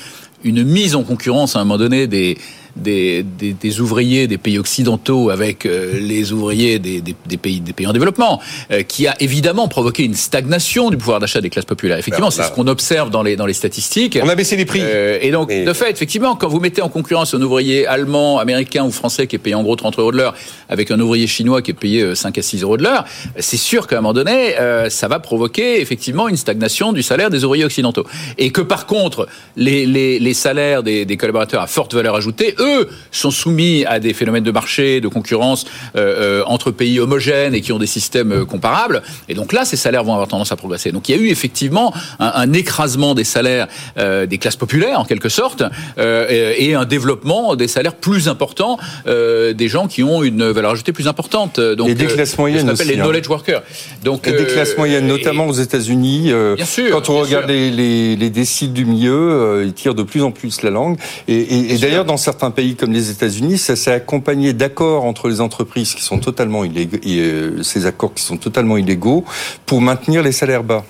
une 0.45 0.65
mise 0.65 0.95
en 0.95 1.03
concurrence 1.03 1.57
à 1.57 1.61
un 1.61 1.65
moment 1.65 1.79
donné 1.79 2.07
des, 2.07 2.39
des, 2.79 3.23
des, 3.23 3.53
des 3.53 3.81
ouvriers 3.81 4.27
des 4.27 4.39
pays 4.39 4.59
occidentaux 4.59 5.31
avec 5.31 5.67
euh, 5.67 5.99
les 6.01 6.33
ouvriers 6.33 6.79
des, 6.79 7.01
des, 7.01 7.15
des 7.27 7.37
pays, 7.37 7.61
des 7.61 7.73
pays 7.73 7.87
en 7.87 7.93
développement, 7.93 8.41
euh, 8.71 8.83
qui 8.83 9.07
a 9.07 9.15
évidemment 9.21 9.69
provoqué 9.69 10.05
une 10.05 10.15
stagnation 10.15 10.91
du 10.91 10.97
pouvoir 10.97 11.21
d'achat 11.21 11.41
des 11.41 11.51
classes 11.51 11.65
populaires. 11.65 11.99
Effectivement, 11.99 12.31
c'est 12.31 12.43
là- 12.43 12.49
ce 12.49 12.53
qu'on 12.53 12.67
observe 12.67 13.11
dans 13.11 13.23
les, 13.23 13.37
dans 13.37 13.47
les 13.47 13.53
statistiques. 13.53 14.19
On 14.23 14.29
a 14.29 14.35
baissé 14.35 14.57
les 14.57 14.65
prix. 14.65 14.81
Euh, 14.83 15.19
et 15.21 15.31
donc, 15.31 15.49
Mais- 15.49 15.65
de 15.65 15.73
fait, 15.73 15.91
effectivement, 15.91 16.37
quand 16.37 16.49
vous 16.49 16.61
mettez 16.61 16.83
en 16.83 16.89
concurrence 16.89 17.35
un 17.35 17.43
ouvrier 17.43 17.87
allemand, 17.87 18.39
américain 18.39 18.85
ou 18.85 18.91
français 18.91 19.27
qui 19.27 19.37
est 19.37 19.39
payé 19.39 19.55
en 19.55 19.63
gros 19.63 19.77
30 19.77 19.99
euros 19.99 20.13
de 20.13 20.17
l'heure 20.17 20.35
avec 20.69 20.91
un 20.91 21.01
ouvrier 21.01 21.27
chinois 21.27 21.63
qui 21.63 21.71
est 21.73 21.75
payé 21.75 22.03
euh, 22.03 22.15
5 22.15 22.37
à 22.39 22.43
6 22.43 22.63
euros 22.63 22.77
de 22.77 22.83
l'heure, 22.83 23.05
c'est 23.39 23.57
sûr 23.57 23.87
qu'à 23.87 23.99
un 23.99 24.01
moment 24.01 24.13
donné, 24.13 24.59
euh, 24.59 24.89
ça 24.91 25.09
va 25.09 25.19
provoquer 25.19 25.81
effectivement 25.81 26.29
une 26.29 26.37
stagnation 26.37 26.93
du 26.93 27.03
salaire 27.03 27.31
des 27.31 27.45
ouvriers 27.45 27.65
occidentaux. 27.65 28.05
Et 28.39 28.51
que 28.51 28.61
par 28.61 28.87
contre, 28.87 29.27
les, 29.57 29.87
les, 29.87 30.19
les 30.19 30.35
salaires 30.35 30.83
des, 30.83 31.05
des 31.05 31.17
collaborateurs 31.17 31.63
à 31.63 31.67
forte 31.67 31.95
valeur 31.95 32.15
ajoutée, 32.15 32.55
eux, 32.59 32.68
sont 33.11 33.31
soumis 33.31 33.85
à 33.87 33.99
des 34.01 34.13
phénomènes 34.15 34.45
de 34.45 34.51
marché, 34.51 35.01
de 35.01 35.09
concurrence 35.09 35.65
euh, 35.97 36.41
euh, 36.41 36.43
entre 36.47 36.71
pays 36.71 37.01
homogènes 37.01 37.55
et 37.55 37.61
qui 37.61 37.73
ont 37.73 37.79
des 37.79 37.87
systèmes 37.87 38.33
euh, 38.33 38.45
comparables. 38.45 39.03
Et 39.29 39.35
donc 39.35 39.53
là, 39.53 39.65
ces 39.65 39.77
salaires 39.77 40.05
vont 40.05 40.13
avoir 40.13 40.29
tendance 40.29 40.53
à 40.53 40.57
progresser. 40.57 40.93
Donc 40.93 41.09
il 41.09 41.17
y 41.17 41.19
a 41.19 41.23
eu 41.23 41.29
effectivement 41.29 41.93
un, 42.19 42.33
un 42.35 42.53
écrasement 42.53 43.15
des 43.15 43.25
salaires 43.25 43.67
euh, 43.99 44.27
des 44.27 44.39
classes 44.39 44.57
populaires, 44.57 45.01
en 45.01 45.05
quelque 45.05 45.29
sorte, 45.29 45.63
euh, 45.99 46.27
et, 46.29 46.67
et 46.71 46.75
un 46.75 46.85
développement 46.85 47.57
des 47.57 47.69
salaires 47.69 47.95
plus 47.95 48.29
importants 48.29 48.79
des 49.07 49.69
gens 49.69 49.87
qui 49.89 50.03
ont 50.03 50.23
une 50.23 50.45
valeur 50.51 50.73
ajoutée 50.73 50.93
plus 50.93 51.09
importante. 51.09 51.59
Donc, 51.61 51.89
Et 51.89 51.95
des 51.95 52.07
classes 52.07 52.37
moyennes 52.39 52.71
aussi, 52.71 52.85
les 52.85 52.95
hein. 52.99 53.03
knowledge 53.05 53.29
workers. 53.29 53.63
Donc, 54.05 54.27
Et 54.29 54.33
des 54.33 54.45
classes 54.47 54.77
moyennes, 54.77 55.05
et- 55.07 55.09
notamment 55.09 55.47
aux 55.47 55.53
États-Unis. 55.53 56.33
Bien 56.57 56.65
sûr, 56.65 56.91
quand 56.91 57.09
on 57.09 57.19
regarde 57.21 57.45
sûr. 57.47 57.53
les, 57.55 57.71
les, 57.71 58.17
les 58.17 58.31
déciles 58.31 58.73
du 58.73 58.85
milieu, 58.85 59.63
ils 59.65 59.73
tirent 59.73 59.95
de 59.95 60.03
plus 60.03 60.23
en 60.23 60.31
plus 60.31 60.63
la 60.63 60.71
langue. 60.71 60.99
Et, 61.27 61.35
et- 61.37 61.75
et 61.75 61.79
d'ailleurs, 61.79 62.05
dans 62.05 62.17
certains 62.17 62.51
pays 62.59 62.75
comme 62.75 62.93
les 62.93 63.09
États-Unis, 63.11 63.57
ça 63.57 63.77
s'est 63.77 63.93
accompagné 63.93 64.53
d'accords 64.53 65.05
entre 65.05 65.29
les 65.29 65.41
entreprises 65.41 65.95
qui 65.95 66.03
sont 66.03 66.19
totalement 66.19 66.65
illégaux, 66.65 66.97
et, 67.05 67.21
euh, 67.21 67.63
ces 67.63 67.87
accords 67.87 68.13
qui 68.13 68.25
sont 68.25 68.37
totalement 68.37 68.77
illégaux, 68.77 69.25
pour 69.65 69.81
maintenir 69.81 70.25
les 70.25 70.33
salaires 70.33 70.65
bas. 70.65 70.85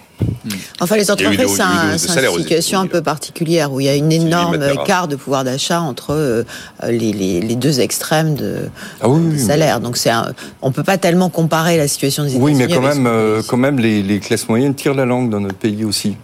Enfin, 0.80 0.96
les 0.96 1.10
entreprises, 1.10 1.46
c'est 1.56 1.60
un- 1.62 1.92
une 1.92 1.98
situation 1.98 2.80
un 2.80 2.86
peu 2.86 3.02
particulière 3.02 3.70
où 3.70 3.80
il 3.80 3.84
y 3.84 3.88
a 3.90 3.94
une 3.96 4.10
énorme 4.10 4.58
écart 4.72 5.08
de 5.08 5.16
pouvoir 5.16 5.44
d'achat 5.44 5.82
entre 5.82 6.12
euh, 6.14 6.42
les, 6.88 7.12
les- 7.12 7.40
les 7.42 7.54
deux 7.54 7.80
extrêmes 7.80 8.34
de, 8.34 8.70
Ah 9.02 9.08
oui, 9.10 9.20
des 9.20 9.26
oui, 9.26 9.32
mais- 9.34 9.38
salaires. 9.38 9.80
Donc, 9.80 9.98
un- 10.06 10.32
on 10.62 10.72
peut 10.72 10.82
pas 10.84 10.96
tellement 10.96 11.28
comparer 11.28 11.76
la 11.76 11.86
situation 11.86 12.24
des 12.24 12.34
Oui, 12.34 12.52
États-Unis. 12.54 12.66
mais 12.66 12.74
quand 12.88 12.94
même, 12.94 13.06
euh, 13.06 13.42
quand 13.46 13.58
même, 13.58 13.78
les, 13.78 14.02
les 14.02 14.20
classes 14.20 14.48
moyennes 14.48 14.74
tirent 14.74 14.94
la 14.94 15.04
langue 15.04 15.28
dans 15.28 15.40
notre 15.40 15.58
pays 15.58 15.84
aussi. 15.84 16.16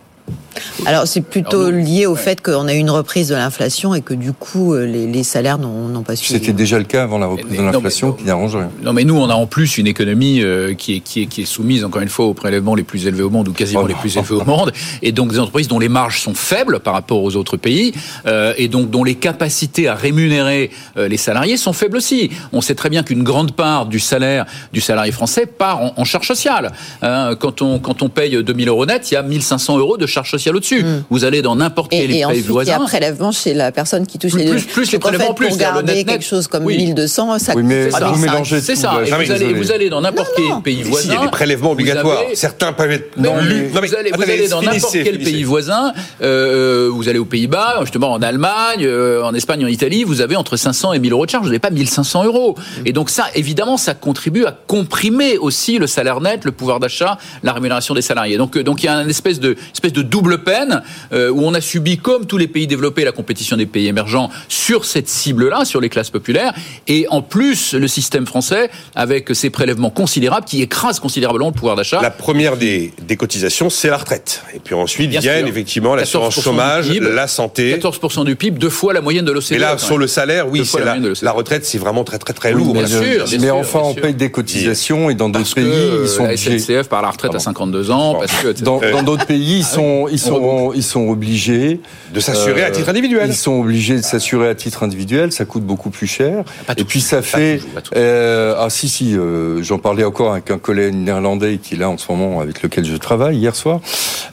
Alors, 0.87 1.07
c'est 1.07 1.21
plutôt 1.21 1.61
Alors, 1.61 1.73
nous- 1.73 1.85
lié 1.85 2.07
au 2.07 2.13
ouais. 2.15 2.19
fait 2.21 2.41
qu'on 2.43 2.67
a 2.69 2.75
eu 2.75 2.79
une 2.79 2.91
reprise 2.91 3.29
de 3.29 3.35
l'inflation 3.35 3.95
et 3.95 4.03
que 4.03 4.15
du 4.15 4.33
coup, 4.33 4.75
euh, 4.75 4.87
les, 4.87 5.07
les 5.07 5.23
salaires 5.23 5.59
n'ont 5.59 6.03
pas 6.03 6.17
suivi. 6.17 6.39
C'était 6.41 6.53
déjà 6.53 6.79
le 6.79 6.85
cas 6.85 7.03
avant 7.03 7.19
la 7.19 7.27
reprise 7.27 7.47
Mais 7.51 7.59
de 7.59 7.63
l'inflation 7.63 8.13
qui 8.13 8.25
n'arrange 8.25 8.57
rien. 8.57 8.71
Non, 8.83 8.93
mais 8.93 9.05
nous, 9.05 9.17
on 9.17 9.29
a 9.31 9.35
en 9.35 9.47
plus 9.47 9.79
une 9.79 9.87
économie 9.87 10.43
euh, 10.43 10.75
qui, 10.75 10.97
est, 10.97 11.01
qui, 11.01 11.23
est, 11.23 11.27
qui 11.27 11.43
est 11.43 11.47
soumise, 11.47 11.85
encore 11.85 12.03
une 12.03 12.09
fois, 12.09 12.27
aux 12.27 12.35
prélèvements 12.35 12.75
les 12.75 12.83
plus 12.83 13.07
élevés 13.07 13.23
au 13.23 13.31
monde, 13.31 13.49
ou 13.49 13.53
quasiment 13.53 13.83
Oh 13.85 13.87
les 13.89 13.95
plus 13.95 14.17
élevés 14.17 14.35
au 14.35 14.45
monde, 14.45 14.73
et 15.03 15.13
donc 15.13 15.31
des 15.31 15.39
entreprises 15.39 15.69
dont 15.69 15.79
les 15.79 15.89
marges 15.89 16.21
sont 16.21 16.35
faibles 16.35 16.81
par 16.81 16.95
rapport 16.95 17.23
aux 17.23 17.37
autres 17.37 17.57
pays, 17.57 17.93
euh, 18.27 18.53
et 18.57 18.69
donc 18.69 18.91
dont 18.91 19.05
les 19.05 19.15
capacités 19.15 19.89
à 19.89 19.95
rémunérer 19.95 20.71
euh, 20.97 21.09
les 21.09 21.17
salariés 21.17 21.57
sont 21.57 21.73
faibles 21.73 21.97
aussi. 21.97 22.31
On 22.53 22.61
sait 22.61 22.75
très 22.75 22.91
bien 22.91 23.03
qu'une 23.03 23.23
grande 23.23 23.53
part 23.53 23.87
du 23.87 23.99
salaire 24.01 24.45
du 24.73 24.81
salarié 24.81 25.13
français 25.13 25.47
part 25.47 25.81
en, 25.83 25.93
en 25.97 26.05
charge 26.05 26.27
sociale. 26.27 26.73
Hein, 27.03 27.35
quand, 27.39 27.63
on, 27.63 27.79
quand 27.79 28.03
on 28.03 28.09
paye 28.09 28.43
2000 28.43 28.69
euros 28.69 28.87
net, 28.87 29.11
il 29.11 29.15
y 29.15 29.17
a 29.17 29.23
1500 29.23 29.79
euros 29.79 29.97
de 29.97 30.07
charge 30.07 30.31
sociale 30.31 30.44
au-dessus. 30.53 30.85
Vous 31.11 31.25
allez 31.25 31.43
dans 31.43 31.57
n'importe 31.57 31.91
quel 31.91 32.01
Et, 32.01 32.05
et 32.05 32.09
pays 32.09 32.25
ensuite, 32.25 32.45
il 32.45 32.49
y 32.49 32.53
voisin. 32.53 32.75
a 32.77 32.79
prélèvement 32.81 33.33
chez 33.33 33.55
la 33.55 33.73
personne 33.73 34.07
qui 34.07 34.19
touche 34.19 34.33
Plus- 34.33 34.43
les 34.45 34.51
plus- 34.51 34.63
plus 34.63 34.93
les 34.93 34.99
Donc, 34.99 35.07
en 35.07 35.11
fait, 35.11 35.17
prélèvements 35.17 35.35
plus, 35.35 35.49
Pour 35.49 35.57
garder 35.57 35.83
net-net. 35.95 36.07
quelque 36.07 36.25
chose 36.25 36.47
comme 36.49 36.65
Oui. 36.65 36.77
1200, 36.77 37.39
ça 37.39 37.53
Oui, 37.57 37.63
mais 37.63 37.91
ça 37.91 38.05
vous 38.09 38.19
mélangez 38.21 38.61
C'est 38.61 38.77
ça. 38.77 39.01
Et 39.05 39.07
vous 39.09 39.15
allez, 39.15 39.27
désolé. 39.29 39.53
vous 39.55 39.73
allez 39.73 39.89
dans 39.91 40.01
n'importe 40.01 40.31
quel 40.37 40.63
pays 40.63 40.81
Ici, 40.81 40.91
voisin. 40.91 41.09
il 41.13 41.15
y 41.15 41.19
a 41.19 41.25
des 41.25 41.31
prélèvements 41.31 41.69
vous 41.69 41.73
obligatoires. 41.75 42.19
avez- 42.27 42.35
Certains 42.37 42.73
peuvent 42.73 42.91
être 42.93 43.17
Non, 43.17 43.33
vous 43.35 43.95
allez, 43.95 44.49
dans 44.49 44.63
n'importe 44.63 44.93
quel 44.93 45.19
pays 45.19 45.43
voisin, 45.45 45.93
euh, 46.23 46.89
vous 46.93 47.09
allez 47.09 47.19
aux 47.19 47.25
Pays-Bas, 47.25 47.77
justement 47.83 48.13
en 48.13 48.23
Allemagne, 48.23 48.83
euh, 48.85 49.23
en 49.23 49.35
Espagne, 49.35 49.65
en 49.65 49.69
Italie, 49.69 50.05
vous 50.05 50.21
avez 50.21 50.37
entre 50.37 50.57
500 50.57 50.93
et 50.93 50.99
1000 50.99 51.13
euros 51.13 51.27
de 51.27 51.31
charge, 51.31 51.45
vous 51.45 51.51
n'avez 51.51 51.59
pas 51.59 51.71
1500 51.71 52.25
euros. 52.25 52.55
Et 52.85 52.93
donc 52.93 53.11
ça, 53.11 53.27
évidemment, 53.35 53.77
ça 53.77 53.95
contribue 53.95 54.45
à 54.45 54.53
comprimer 54.67 55.39
aussi 55.39 55.79
le 55.79 55.87
salaire 55.87 56.21
net, 56.21 56.45
le 56.45 56.53
pouvoir 56.53 56.81
d'achat, 56.81 57.19
la 57.43 57.53
rémunération 57.53 57.95
des 57.95 58.03
salariés. 58.03 58.37
Donc, 58.37 58.57
euh, 58.57 58.63
donc 58.63 58.83
il 58.83 58.87
y 58.87 58.89
a 58.89 58.97
une 59.03 59.11
espèce 59.11 59.41
de, 59.41 59.57
espèce 59.73 59.93
de 59.93 60.03
double 60.03 60.34
peine 60.39 60.83
euh, 61.13 61.31
où 61.31 61.43
on 61.43 61.55
a 61.55 61.61
subi, 61.61 61.99
comme 61.99 62.27
tous 62.27 62.39
les 62.39 62.49
pays 62.49 62.67
développés, 62.67 63.05
la 63.05 63.13
compétition 63.13 63.57
des 63.57 63.67
pays 63.67 63.89
émergents 63.89 64.31
sur 64.49 64.85
cette 64.85 65.09
cible-là, 65.09 65.65
sur 65.65 65.81
les 65.81 65.89
classes 65.89 66.11
populaires, 66.11 66.55
et 66.89 67.07
en 67.11 67.23
plus 67.23 67.75
le 67.75 67.89
système 67.89 68.27
français 68.27 68.71
avec 68.95 69.35
ses 69.35 69.51
prélèvements 69.51 69.91
considérables 69.91 70.47
qui 70.47 70.63
écrasent 70.63 71.01
considérablement 71.01 71.49
le 71.49 71.55
pouvoir 71.55 71.77
d'achat. 71.77 72.01
La 72.03 72.11
première 72.11 72.57
des, 72.57 72.93
des 73.03 73.17
cotisations, 73.17 73.71
c'est 73.71 73.89
la 73.89 73.97
retraite. 73.97 74.43
Et 74.55 74.59
puis 74.59 74.75
ensuite 74.75 75.11
Bien 75.11 75.21
viennent 75.21 75.39
sûr. 75.41 75.49
effectivement 75.49 75.95
l'assurance 75.95 76.35
14% 76.35 76.39
du 76.39 76.43
chômage, 76.43 76.89
PIB, 76.91 77.11
la 77.13 77.27
santé. 77.27 77.77
14% 77.77 78.25
du 78.25 78.37
PIB, 78.37 78.59
deux 78.59 78.71
fois 78.71 78.93
la 78.93 79.01
moyenne 79.01 79.25
de 79.25 79.33
l'OCDE. 79.33 79.53
Et 79.53 79.59
là, 79.59 79.79
sur 79.79 79.99
le 79.99 80.07
salaire, 80.07 80.49
oui, 80.49 80.65
c'est 80.65 80.79
la 80.79 80.85
la, 80.85 80.91
moyenne 80.93 81.05
de 81.05 81.09
l'OCDE. 81.09 81.23
la 81.25 81.33
retraite, 81.33 81.65
c'est 81.65 81.79
vraiment 81.79 82.05
très 82.05 82.19
très 82.19 82.33
très 82.33 82.53
Oui, 82.53 82.63
lourd. 82.63 82.75
mais, 82.75 82.85
bien 82.85 82.89
sûr, 82.89 83.25
mais 83.31 83.39
bien 83.39 83.49
sûr, 83.49 83.57
enfin, 83.57 83.81
bien 83.81 83.89
on 83.89 83.95
paye 83.95 84.15
des 84.15 84.31
cotisations 84.31 85.11
et 85.11 85.15
dans 85.15 85.29
d'autres 85.29 85.41
Parce 85.41 85.55
que 85.55 85.61
pays, 85.61 85.71
euh, 85.71 86.01
ils 86.05 86.09
sont 86.09 86.25
la. 86.25 86.37
SNCF 86.37 86.89
par 86.89 87.03
la 87.03 87.11
retraite 87.11 87.31
à 87.31 87.39
Pardon. 87.39 87.45
52 87.45 87.91
ans, 87.91 88.15
parce 88.15 88.33
que 88.33 88.49
etc. 88.49 88.65
Dans, 88.65 89.03
d'autres 89.03 89.27
pays, 89.27 89.59
ils 89.59 89.65
sont, 89.65 90.09
ils 90.11 90.21
on 90.24 90.24
sont, 90.25 90.73
ils 90.75 90.83
sont 90.83 91.09
obligés 91.09 91.81
De 92.13 92.21
s'assurer 92.21 92.63
à 92.63 92.67
Euh, 92.69 92.71
titre 92.71 92.89
individuel. 92.89 93.29
Ils 93.31 93.37
sont 93.37 93.61
obligés 93.61 93.97
de 93.97 94.03
s'assurer 94.03 94.49
à 94.49 94.55
titre 94.55 94.83
individuel, 94.83 95.33
ça 95.33 95.45
coûte 95.45 95.65
beaucoup 95.65 95.91
plus 95.91 96.07
cher. 96.07 96.45
Pas 96.67 96.75
Et 96.77 96.85
puis 96.85 97.01
ça 97.01 97.17
Pas 97.19 97.23
fait, 97.23 97.61
euh, 97.97 98.55
ah 98.59 98.71
si 98.71 98.89
si, 98.89 99.17
euh, 99.17 99.63
j'en 99.63 99.79
parlais 99.79 100.05
encore 100.05 100.33
avec 100.33 100.51
un 100.51 100.59
collègue 100.59 100.95
néerlandais 100.95 101.59
qui 101.59 101.75
est 101.75 101.79
là 101.79 101.91
en 101.91 101.99
ce 101.99 102.11
moment 102.11 102.41
avec 102.41 102.63
lequel 102.63 102.85
je 102.85 102.97
travaille 102.97 103.37
hier 103.37 103.55
soir. 103.55 103.81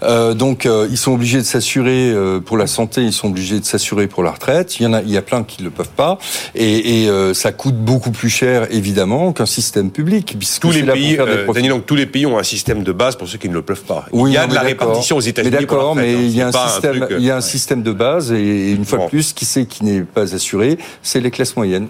Euh, 0.04 0.34
donc 0.34 0.68
ils 0.90 0.98
sont 0.98 1.14
obligés 1.14 1.38
de 1.40 1.44
s'assurer 1.44 2.14
pour 2.46 2.58
la 2.58 2.68
santé, 2.68 3.02
ils 3.02 3.14
sont 3.14 3.28
obligés 3.28 3.60
de 3.60 3.66
s'assurer 3.66 4.08
pour 4.08 4.24
la 4.24 4.32
retraite. 4.32 4.80
Il 4.80 4.84
y 4.84 4.86
en 4.88 4.94
a, 4.94 5.02
il 5.02 5.12
y 5.12 5.18
a 5.18 5.22
plein 5.22 5.44
qui 5.44 5.62
le 5.64 5.70
peuvent 5.70 5.96
pas, 5.96 6.18
et, 6.56 7.04
et 7.04 7.34
ça 7.34 7.52
coûte 7.52 7.76
beaucoup 7.76 8.12
plus 8.12 8.30
cher 8.30 8.68
évidemment 8.72 9.34
qu'un 9.34 9.46
système 9.46 9.92
public 9.92 10.38
Tous 10.60 10.72
les 10.72 10.84
pays. 10.84 11.18
Daniel, 11.54 11.72
donc 11.72 11.86
tous 11.86 11.96
les 11.96 12.06
pays 12.06 12.26
ont 12.26 12.38
un 12.38 12.44
système 12.44 12.84
de 12.84 12.92
base 12.92 13.16
pour 13.16 13.28
ceux 13.28 13.38
qui 13.38 13.50
ne 13.50 13.54
le 13.54 13.62
peuvent 13.62 13.84
pas. 13.84 14.06
Oui, 14.12 14.32
il 14.32 14.34
y 14.34 14.38
a 14.38 14.48
de 14.48 14.54
la 14.54 14.62
répartition 14.62 15.18
aux 15.18 15.22
États-Unis. 15.22 15.66
D'accord, 15.82 15.96
mais 15.96 16.14
hein. 16.16 16.20
il 16.22 16.36
y 16.36 16.42
a 16.42 16.48
un 16.48 16.52
pas 16.52 16.68
système, 16.70 17.00
truc, 17.00 17.12
euh, 17.12 17.18
il 17.20 17.26
y 17.26 17.32
a 17.32 17.36
un 17.38 17.42
système 17.42 17.84
de 17.84 17.92
base 17.92 18.32
et 18.32 18.72
une 18.72 18.86
fois 18.86 19.00
Bon. 19.00 19.06
de 19.06 19.10
plus, 19.10 19.34
qui 19.34 19.46
c'est 19.46 19.66
qui 19.66 19.84
n'est 19.84 20.02
pas 20.02 20.34
assuré, 20.34 20.78
c'est 21.04 21.20
les 21.20 21.32
classes 21.32 21.56
moyennes. 21.56 21.88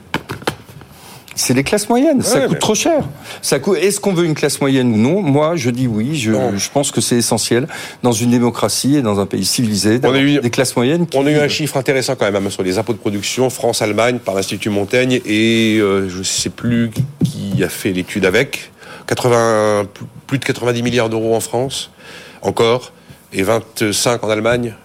C'est 1.34 1.54
les 1.54 1.64
classes 1.64 1.88
moyennes. 1.90 2.22
ça 2.22 2.42
coûte 2.42 2.52
mais- 2.52 2.60
trop 2.60 2.76
cher. 2.76 3.04
Ça 3.42 3.58
coûte. 3.60 3.78
Est-ce 3.82 4.00
qu'on 4.02 4.14
veut 4.14 4.26
une 4.26 4.34
classe 4.36 4.60
moyenne 4.60 4.94
ou 4.94 4.98
non? 4.98 5.22
Moi, 5.22 5.56
je 5.56 5.70
dis 5.70 5.88
oui. 5.88 6.16
Je, 6.18 6.34
pense 6.72 6.92
que 6.92 7.00
c'est 7.00 7.16
essentiel 7.16 7.68
dans 8.04 8.12
une 8.12 8.32
démocratie 8.32 8.98
et 8.98 9.02
dans 9.02 9.20
un 9.20 9.26
pays 9.26 9.46
civilisé 9.46 9.98
d'avoir 9.98 10.20
On 10.20 10.24
a 10.24 10.28
eu- 10.28 10.40
des 10.40 10.50
classes 10.50 10.76
moyennes. 10.76 11.08
qui 11.08 11.18
On 11.18 11.26
a 11.26 11.32
eu 11.32 11.38
un 11.40 11.48
chiffre 11.48 11.78
intéressant 11.78 12.16
quand 12.16 12.30
même 12.30 12.46
hein, 12.46 12.50
sur 12.50 12.64
les 12.64 12.78
impôts 12.78 12.94
de 12.94 12.98
production 12.98 13.50
France-Allemagne 13.50 14.20
par 14.20 14.36
l'Institut 14.36 14.70
Montaigne 14.70 15.22
et 15.26 15.78
euh, 15.80 16.10
je 16.10 16.20
ne 16.20 16.24
sais 16.24 16.50
plus 16.50 16.92
qui 17.24 17.64
a 17.64 17.70
fait 17.70 17.92
l'étude 17.92 18.26
avec. 18.26 18.72
80, 19.08 19.86
plus 20.28 20.38
de 20.38 20.46
90 20.46 20.84
milliards 20.84 21.10
d'euros 21.10 21.36
en 21.36 21.40
France, 21.40 21.92
encore, 22.44 22.92
et 23.34 23.44
25 23.44 24.24
en 24.24 24.30
Allemagne. 24.30 24.76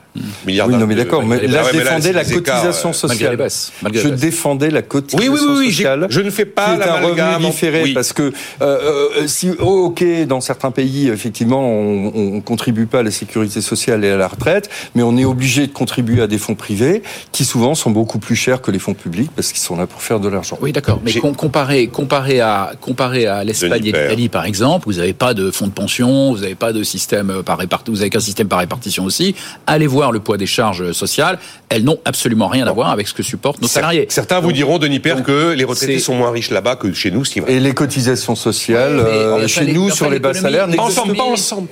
Milliards 0.47 0.69
Oui, 0.69 0.77
non, 0.77 0.87
mais 0.87 0.95
de- 0.95 1.03
d'accord. 1.03 1.25
Mais 1.25 1.41
Ah 1.43 1.47
là, 1.47 1.63
ouais, 1.65 1.69
je 1.73 1.77
mais 1.79 1.85
défendais 1.85 2.13
la 2.13 2.25
cotisation 2.25 2.91
euh, 2.91 3.09
Malgré 3.09 3.37
les 3.37 3.49
sociale. 3.51 3.93
Je 3.95 4.09
défendais 4.09 4.71
la 4.71 4.83
cotisation 4.83 5.33
oui, 5.33 5.39
oui, 5.41 5.55
oui, 5.59 5.65
j'ai- 5.71 5.73
sociale. 5.85 6.07
je 6.11 6.21
ne 6.21 6.31
fais 6.31 6.45
pas 6.45 6.77
est 6.77 6.83
un 6.89 7.01
revenu 7.07 7.47
différé 7.47 7.83
Oui. 7.85 7.93
parce 7.95 8.13
que 8.13 8.23
euh, 8.23 8.33
euh, 8.63 9.27
si 9.27 9.51
oh, 9.61 9.87
ok 9.87 10.05
dans 10.27 10.41
certains 10.41 10.71
pays 10.71 11.09
effectivement 11.09 11.61
on, 11.61 12.13
on 12.37 12.41
contribue 12.41 12.87
pas 12.87 13.01
à 13.01 13.03
la 13.03 13.11
sécurité 13.11 13.61
sociale 13.61 14.05
et 14.05 14.11
à 14.11 14.17
la 14.17 14.29
retraite 14.29 14.69
mais 14.95 15.03
on 15.03 15.17
est 15.17 15.25
obligé 15.25 15.67
de 15.67 15.73
contribuer 15.73 16.23
à 16.23 16.27
des 16.27 16.39
fonds 16.39 16.55
privés 16.55 17.03
qui 17.33 17.45
souvent 17.45 17.75
sont 17.75 17.91
beaucoup 17.91 18.19
plus 18.19 18.37
chers 18.37 18.61
que 18.63 18.71
les 18.71 18.79
fonds 18.79 18.95
publics 18.95 19.31
parce 19.35 19.53
qu'ils 19.53 19.63
sont 19.63 19.77
là 19.77 19.87
pour 19.87 20.03
faire 20.03 20.21
de 20.21 20.29
l'argent. 20.29 20.59
Oui, 20.61 20.73
d'accord. 20.73 21.01
Mais 21.05 21.13
comparé, 21.15 21.89
comparé 21.89 22.41
à, 22.41 22.73
comparé 22.81 23.27
à 23.27 23.45
l'Espagne 23.45 23.85
et 23.87 23.93
l'Italie, 23.93 24.29
par 24.29 24.45
exemple, 24.45 24.87
vous 24.87 24.95
n'avez 24.99 25.13
pas 25.13 25.35
de 25.35 25.51
fonds 25.51 25.67
de 25.67 25.73
pension, 25.73 26.33
vous 26.33 26.39
n'avez 26.41 26.55
pas 26.55 26.73
de 26.73 26.83
système 26.83 27.43
par 27.45 27.59
répartition, 27.59 27.93
vous 27.93 28.01
avez 28.01 28.11
qu'un 28.11 28.21
système 28.21 28.49
par 28.49 28.59
répartition 28.61 29.05
aussi. 29.05 29.35
Allez 29.67 29.87
voir 29.87 30.06
avoir 30.07 30.13
le 30.13 30.21
poids 30.21 30.37
des 30.37 30.47
charges 30.47 30.93
sociales, 30.93 31.39
elles 31.69 31.83
n'ont 31.85 31.99
absolument 32.05 32.47
rien 32.49 32.67
à 32.67 32.73
voir 32.73 32.91
avec 32.91 33.09
ce 33.09 33.15
que 33.15 33.23
supportent 33.25 33.61
nos 33.61 33.67
salariés. 33.69 34.07
Certains 34.09 34.39
vous 34.41 34.53
diront, 34.53 34.79
Denis 34.79 35.01
Père, 35.01 35.23
que 35.25 35.53
les 35.53 35.65
retraités 35.65 35.99
sont 35.99 36.15
moins 36.15 36.31
riches 36.31 36.51
là-bas 36.51 36.77
que 36.77 36.93
chez 36.93 37.11
nous, 37.11 37.25
ce 37.25 37.33
qui. 37.33 37.41
Et 37.49 37.59
les 37.61 37.75
cotisations 37.75 38.37
sociales, 38.37 39.01
euh, 39.01 39.47
chez 39.49 39.67
nous, 39.73 39.91
sur 39.91 40.09
les 40.09 40.19
bas 40.21 40.33
salaires, 40.35 40.69
n'existent 40.69 41.09
pas 41.15 41.23
ensemble, 41.25 41.69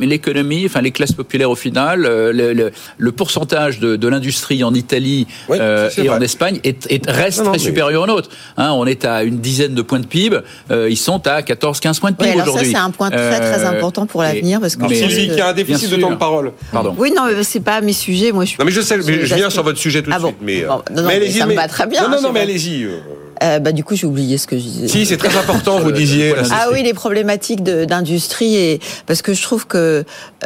L'économie, 0.00 0.64
enfin 0.66 0.80
les 0.82 0.90
classes 0.90 1.12
populaires 1.12 1.50
au 1.50 1.54
final, 1.56 2.04
euh, 2.04 2.32
le, 2.32 2.52
le- 2.52 2.72
le 2.98 3.12
pourcentage 3.12 3.78
de, 3.80 3.96
de 3.96 4.08
l'industrie 4.08 4.62
en 4.64 4.74
Italie 4.74 5.26
Oui, 5.48 5.58
euh, 5.60 5.88
et 5.96 6.02
vrai. 6.08 6.16
en 6.18 6.20
Espagne 6.20 6.60
est, 6.64 6.86
est- 6.90 7.08
reste 7.10 7.38
Non, 7.38 7.44
non, 7.44 7.50
très 7.52 7.58
mais- 7.58 7.64
supérieur 7.64 8.02
au 8.02 8.06
nôtre. 8.06 8.28
Hein, 8.56 8.72
on 8.72 8.86
est 8.86 9.04
à 9.04 9.22
une 9.22 9.38
dizaine 9.38 9.74
de 9.74 9.82
points 9.82 10.00
de 10.00 10.06
PIB, 10.06 10.38
euh, 10.70 10.88
ils 10.90 10.96
sont 10.96 11.26
à 11.26 11.40
14-15 11.42 12.00
points 12.00 12.10
de 12.10 12.16
Oui, 12.18 12.26
PIB 12.26 12.32
alors 12.34 12.46
ça, 12.46 12.50
aujourd'hui. 12.52 12.72
c'est 12.72 12.78
un 12.78 12.90
point 12.90 13.10
très, 13.10 13.40
très 13.40 13.64
important 13.64 14.06
pour 14.06 14.22
l'avenir, 14.22 14.60
parce 14.60 14.74
que 14.76 14.80
Alors, 14.80 14.90
Mais- 14.90 14.96
Sylvie, 14.96 15.28
qui 15.34 15.40
a 15.40 15.48
un 15.48 15.52
déficit 15.52 15.90
de 15.90 15.96
temps 15.96 16.10
de 16.10 16.16
parole. 16.16 16.52
Pardon. 16.72 16.94
Oui, 16.98 17.12
non, 17.16 17.22
mais 17.26 17.34
c'est 17.46 17.60
pas 17.60 17.80
mes 17.80 17.92
sujets. 17.92 18.32
Moi, 18.32 18.44
je 18.44 18.50
suis. 18.50 18.58
Non 18.58 18.64
mais 18.66 18.72
je 18.72 18.80
sais, 18.80 18.96
mais 18.98 19.02
je 19.02 19.34
viens 19.34 19.36
aspects- 19.46 19.50
sur 19.52 19.62
votre 19.62 19.78
sujet 19.78 20.02
tout 20.02 20.10
de 20.10 20.14
Ah 20.14 20.18
bon. 20.18 20.28
suite. 20.28 20.38
Mais, 20.42 20.64
euh, 20.64 20.68
Bon, 20.68 20.82
non, 20.90 21.02
non, 21.02 21.08
mais 21.08 21.14
allez-y, 21.14 21.38
ça 21.38 21.46
me 21.46 21.54
va 21.54 21.68
très 21.68 21.86
bien, 21.86 22.02
Non, 22.08 22.16
non, 22.16 22.22
non, 22.22 22.32
mais 22.32 22.40
allez-y. 22.40 22.84
euh. 22.84 22.98
Euh, 23.42 23.58
bah, 23.58 23.72
du 23.72 23.84
coup, 23.84 23.94
j'ai 23.94 24.06
oublié 24.06 24.38
ce 24.38 24.46
que 24.46 24.56
je 24.56 24.62
disais. 24.62 24.88
Si, 24.88 25.04
c'est 25.04 25.18
très 25.18 25.36
important, 25.36 25.78
vous 25.78 25.92
disiez. 25.92 26.34
là, 26.34 26.42
Ah 26.52 26.68
oui, 26.72 26.82
les 26.82 26.94
problématiques 26.94 27.62
d'industrie 27.62 28.56
et 28.56 28.80
parce 29.06 29.20
que 29.20 29.34
je 29.34 29.42
trouve 29.42 29.66
que 29.66 30.04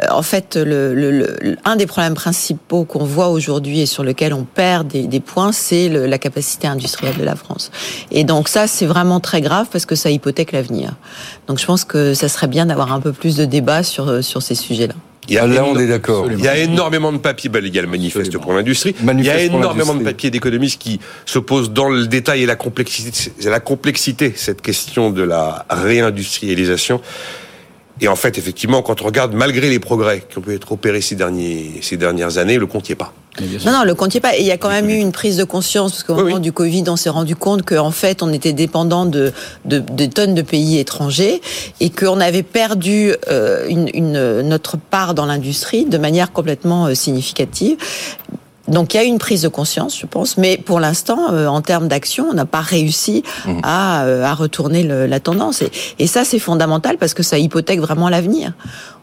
en 0.09 0.21
fait 0.21 0.57
le, 0.57 0.93
le- 0.93 1.09
le- 1.11 1.57
un 1.63 1.77
des 1.77 1.85
problèmes 1.85 2.15
principaux 2.15 2.83
qu'on 2.83 3.05
voit 3.05 3.29
aujourd'hui 3.29 3.79
et 3.79 3.85
sur 3.85 4.03
lequel 4.03 4.33
on 4.33 4.43
perd 4.43 4.89
des, 4.89 5.03
des 5.07 5.21
points, 5.21 5.53
c'est 5.53 5.87
la 5.87 6.17
capacité 6.17 6.67
industrielle 6.67 7.15
de 7.17 7.23
la 7.23 7.35
France. 7.37 7.71
Et 8.11 8.25
donc 8.25 8.49
ça, 8.49 8.67
c'est 8.67 8.85
vraiment 8.87 9.21
très 9.21 9.39
grave 9.39 9.67
parce 9.71 9.85
que 9.85 9.95
ça 9.95 10.09
hypothèque 10.09 10.51
l'avenir. 10.51 10.91
Donc 11.47 11.59
je 11.59 11.65
pense 11.65 11.85
que 11.85 12.13
ça 12.13 12.27
serait 12.27 12.47
bien 12.47 12.65
d'avoir 12.65 12.91
un 12.91 12.99
peu 12.99 13.13
plus 13.13 13.37
de 13.37 13.45
débat 13.45 13.83
sur 13.83 14.21
sur 14.21 14.41
ces 14.41 14.55
sujets-là. 14.55 14.95
Il 15.31 15.35
y 15.35 15.37
a 15.37 15.43
Ah, 15.43 15.47
Là, 15.47 15.63
on 15.65 15.79
est 15.79 15.87
d'accord. 15.87 16.27
Il 16.29 16.43
y 16.43 16.47
a 16.49 16.57
énormément 16.57 17.13
de 17.13 17.17
papiers, 17.17 17.49
bah, 17.49 17.59
il 17.63 17.73
y 17.73 17.79
a 17.79 17.81
le 17.81 17.87
manifeste 17.87 18.17
Absolument. 18.27 18.43
pour 18.43 18.53
l'industrie. 18.53 18.93
Il 19.01 19.23
y 19.23 19.29
a 19.29 19.41
énormément 19.41 19.95
de 19.95 20.03
papiers 20.03 20.29
d'économistes 20.29 20.81
qui 20.81 20.99
s'opposent 21.25 21.71
dans 21.71 21.87
le 21.87 22.05
détail 22.05 22.43
et 22.43 22.45
la 22.45 22.57
complexité, 22.57 23.31
la 23.45 23.61
complexité, 23.61 24.33
cette 24.35 24.61
question 24.61 25.09
de 25.09 25.23
la 25.23 25.65
réindustrialisation. 25.69 26.99
Et 28.01 28.07
en 28.07 28.15
fait, 28.15 28.37
effectivement, 28.39 28.81
quand 28.81 29.01
on 29.03 29.05
regarde, 29.05 29.33
malgré 29.33 29.69
les 29.69 29.79
progrès 29.79 30.23
qui 30.27 30.37
ont 30.39 30.41
pu 30.41 30.55
être 30.55 30.71
opérés 30.71 31.01
ces, 31.01 31.15
derniers, 31.15 31.79
ces 31.81 31.97
dernières 31.97 32.39
années, 32.39 32.57
le 32.57 32.65
compte 32.65 32.89
n'y 32.89 32.93
est 32.93 32.95
pas. 32.95 33.13
Non, 33.63 33.71
non, 33.71 33.83
le 33.85 33.93
compte 33.95 34.15
est 34.15 34.19
pas. 34.19 34.35
Et 34.35 34.41
il 34.41 34.45
y 34.47 34.51
a 34.51 34.57
quand 34.57 34.69
même 34.69 34.89
eu 34.89 34.95
une 34.95 35.11
prise 35.11 35.37
de 35.37 35.43
conscience 35.43 35.91
parce 35.91 36.03
qu'au 36.03 36.15
Oui, 36.15 36.23
moment 36.23 36.35
oui. 36.35 36.41
du 36.41 36.51
Covid, 36.51 36.83
on 36.87 36.95
s'est 36.95 37.11
rendu 37.11 37.35
compte 37.35 37.61
qu'en 37.63 37.91
fait, 37.91 38.23
on 38.23 38.33
était 38.33 38.53
dépendant 38.53 39.05
de, 39.05 39.31
de, 39.65 39.79
de 39.79 40.05
tonnes 40.07 40.33
de 40.33 40.41
pays 40.41 40.79
étrangers 40.79 41.41
et 41.79 41.91
qu'on 41.91 42.19
avait 42.19 42.43
perdu 42.43 43.13
euh, 43.29 43.67
une, 43.69 43.89
une, 43.93 44.41
notre 44.41 44.77
part 44.77 45.13
dans 45.13 45.27
l'industrie 45.27 45.85
de 45.85 45.97
manière 45.97 46.31
complètement 46.33 46.87
euh, 46.87 46.95
significative. 46.95 47.77
Donc 48.71 48.93
il 48.93 48.97
y 48.97 48.99
a 48.99 49.03
une 49.03 49.19
prise 49.19 49.41
de 49.43 49.47
conscience, 49.49 49.99
je 49.99 50.05
pense, 50.05 50.37
mais 50.37 50.57
pour 50.57 50.79
l'instant, 50.79 51.31
euh, 51.33 51.45
en 51.47 51.61
termes 51.61 51.87
d'action, 51.87 52.27
on 52.31 52.33
n'a 52.33 52.45
pas 52.45 52.61
réussi 52.61 53.21
à, 53.63 54.03
euh, 54.05 54.23
à 54.23 54.33
retourner 54.33 54.81
le- 54.83 55.05
la 55.05 55.19
tendance. 55.19 55.61
Et, 55.61 55.71
et 55.99 56.07
ça, 56.07 56.23
c'est 56.25 56.39
fondamental 56.39 56.97
parce 56.97 57.13
que 57.13 57.21
ça 57.21 57.37
hypothèque 57.37 57.79
vraiment 57.81 58.09
l'avenir. 58.09 58.53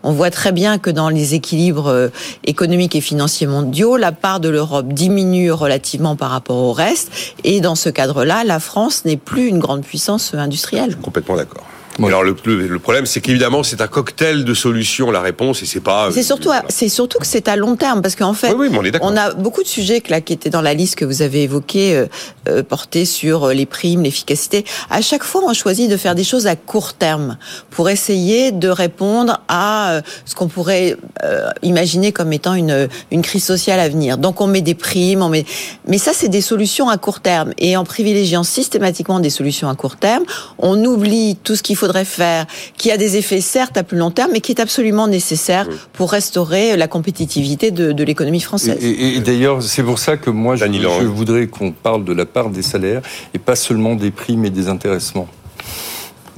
On 0.02 0.12
voit 0.12 0.30
très 0.30 0.52
bien 0.52 0.78
que 0.78 0.90
dans 0.90 1.08
les 1.08 1.34
équilibres 1.34 1.88
euh, 1.88 2.08
économiques 2.44 2.96
et 2.96 3.00
financiers 3.00 3.46
mondiaux, 3.46 3.96
la 3.96 4.12
part 4.12 4.40
de 4.40 4.48
l'Europe 4.48 4.88
diminue 4.92 5.52
relativement 5.52 6.16
par 6.16 6.30
rapport 6.30 6.56
au 6.56 6.72
reste. 6.72 7.10
Et 7.44 7.60
dans 7.60 7.74
ce 7.74 7.88
cadre-là, 7.90 8.44
la 8.44 8.60
France 8.60 9.04
n'est 9.04 9.16
plus 9.16 9.46
une 9.48 9.58
grande 9.58 9.82
puissance 9.82 10.34
industrielle. 10.34 10.96
Complètement 10.96 11.36
d'accord. 11.36 11.64
Oui. 11.98 12.06
Alors 12.08 12.22
le, 12.22 12.36
le- 12.44 12.66
le 12.68 12.78
problème, 12.78 13.06
c'est 13.06 13.20
qu'évidemment, 13.20 13.62
c'est 13.62 13.80
un 13.80 13.86
cocktail 13.88 14.44
de 14.44 14.54
solutions, 14.54 15.10
la 15.10 15.20
réponse, 15.20 15.62
et 15.62 15.66
c'est 15.66 15.80
pas. 15.80 16.10
C'est 16.12 16.22
surtout, 16.22 16.50
euh, 16.50 16.60
c'est 16.68 16.88
surtout 16.88 17.18
que 17.18 17.26
c'est 17.26 17.48
à 17.48 17.56
long 17.56 17.76
terme 17.76 18.02
parce 18.02 18.14
qu'en 18.14 18.34
fait, 18.34 18.52
Oui, 18.54 18.68
oui, 18.70 18.92
on 19.02 19.08
on 19.12 19.16
a 19.16 19.32
beaucoup 19.34 19.62
de 19.62 19.68
sujets 19.68 20.02
là 20.08 20.20
qui 20.20 20.32
étaient 20.32 20.50
dans 20.50 20.60
la 20.62 20.74
liste 20.74 20.94
que 20.96 21.04
vous 21.04 21.22
avez 21.22 21.42
évoquée, 21.42 21.96
euh, 21.96 22.06
euh, 22.48 22.62
portés 22.62 23.04
sur 23.04 23.44
euh, 23.48 23.52
les 23.52 23.66
primes, 23.66 24.02
l'efficacité. 24.02 24.64
À 24.90 25.00
chaque 25.02 25.24
fois, 25.24 25.42
on 25.44 25.52
choisit 25.54 25.90
de 25.90 25.96
faire 25.96 26.14
des 26.14 26.24
choses 26.24 26.46
à 26.46 26.56
court 26.56 26.92
terme 26.94 27.36
pour 27.70 27.88
essayer 27.90 28.52
de 28.52 28.68
répondre 28.68 29.40
à 29.48 29.92
euh, 29.92 30.00
ce 30.24 30.34
qu'on 30.34 30.48
pourrait 30.48 30.96
euh, 31.24 31.48
imaginer 31.62 32.12
comme 32.12 32.32
étant 32.32 32.54
une 32.54 32.88
une 33.10 33.22
crise 33.22 33.44
sociale 33.44 33.80
à 33.80 33.88
venir. 33.88 34.18
Donc, 34.18 34.40
on 34.40 34.46
met 34.46 34.60
des 34.62 34.74
primes, 34.74 35.22
on 35.22 35.28
met, 35.28 35.44
mais 35.86 35.98
ça, 35.98 36.12
c'est 36.14 36.28
des 36.28 36.40
solutions 36.42 36.88
à 36.88 36.96
court 36.96 37.20
terme. 37.20 37.52
Et 37.58 37.76
en 37.76 37.84
privilégiant 37.84 38.44
systématiquement 38.44 39.18
des 39.20 39.30
solutions 39.30 39.68
à 39.68 39.74
court 39.74 39.96
terme, 39.96 40.24
on 40.58 40.82
oublie 40.84 41.36
tout 41.42 41.56
ce 41.56 41.62
qu'il 41.62 41.76
faudrait 41.88 42.04
faire, 42.04 42.44
qui 42.76 42.90
a 42.90 42.96
des 42.98 43.16
effets 43.16 43.40
certes 43.40 43.76
à 43.78 43.82
plus 43.82 43.96
long 43.96 44.10
terme, 44.10 44.30
mais 44.32 44.40
qui 44.40 44.52
est 44.52 44.60
absolument 44.60 45.06
nécessaire 45.08 45.66
pour 45.94 46.10
restaurer 46.12 46.76
la 46.76 46.86
compétitivité 46.86 47.70
de, 47.70 47.92
de 47.92 48.04
l'économie 48.04 48.40
française. 48.42 48.76
Et, 48.82 48.90
et- 48.90 49.16
et 49.16 49.20
d'ailleurs, 49.20 49.62
c'est 49.62 49.82
pour 49.82 49.98
ça 49.98 50.16
que 50.18 50.28
moi, 50.28 50.54
je, 50.56 50.64
voudrais 51.06 51.46
qu'on 51.46 51.72
parle 51.72 52.04
de 52.04 52.12
la 52.12 52.26
part 52.26 52.50
des 52.50 52.62
salaires 52.62 53.00
et 53.32 53.38
pas 53.38 53.56
seulement 53.56 53.94
des 53.94 54.10
primes 54.10 54.44
et 54.44 54.50
des 54.50 54.68
intéressements. 54.68 55.28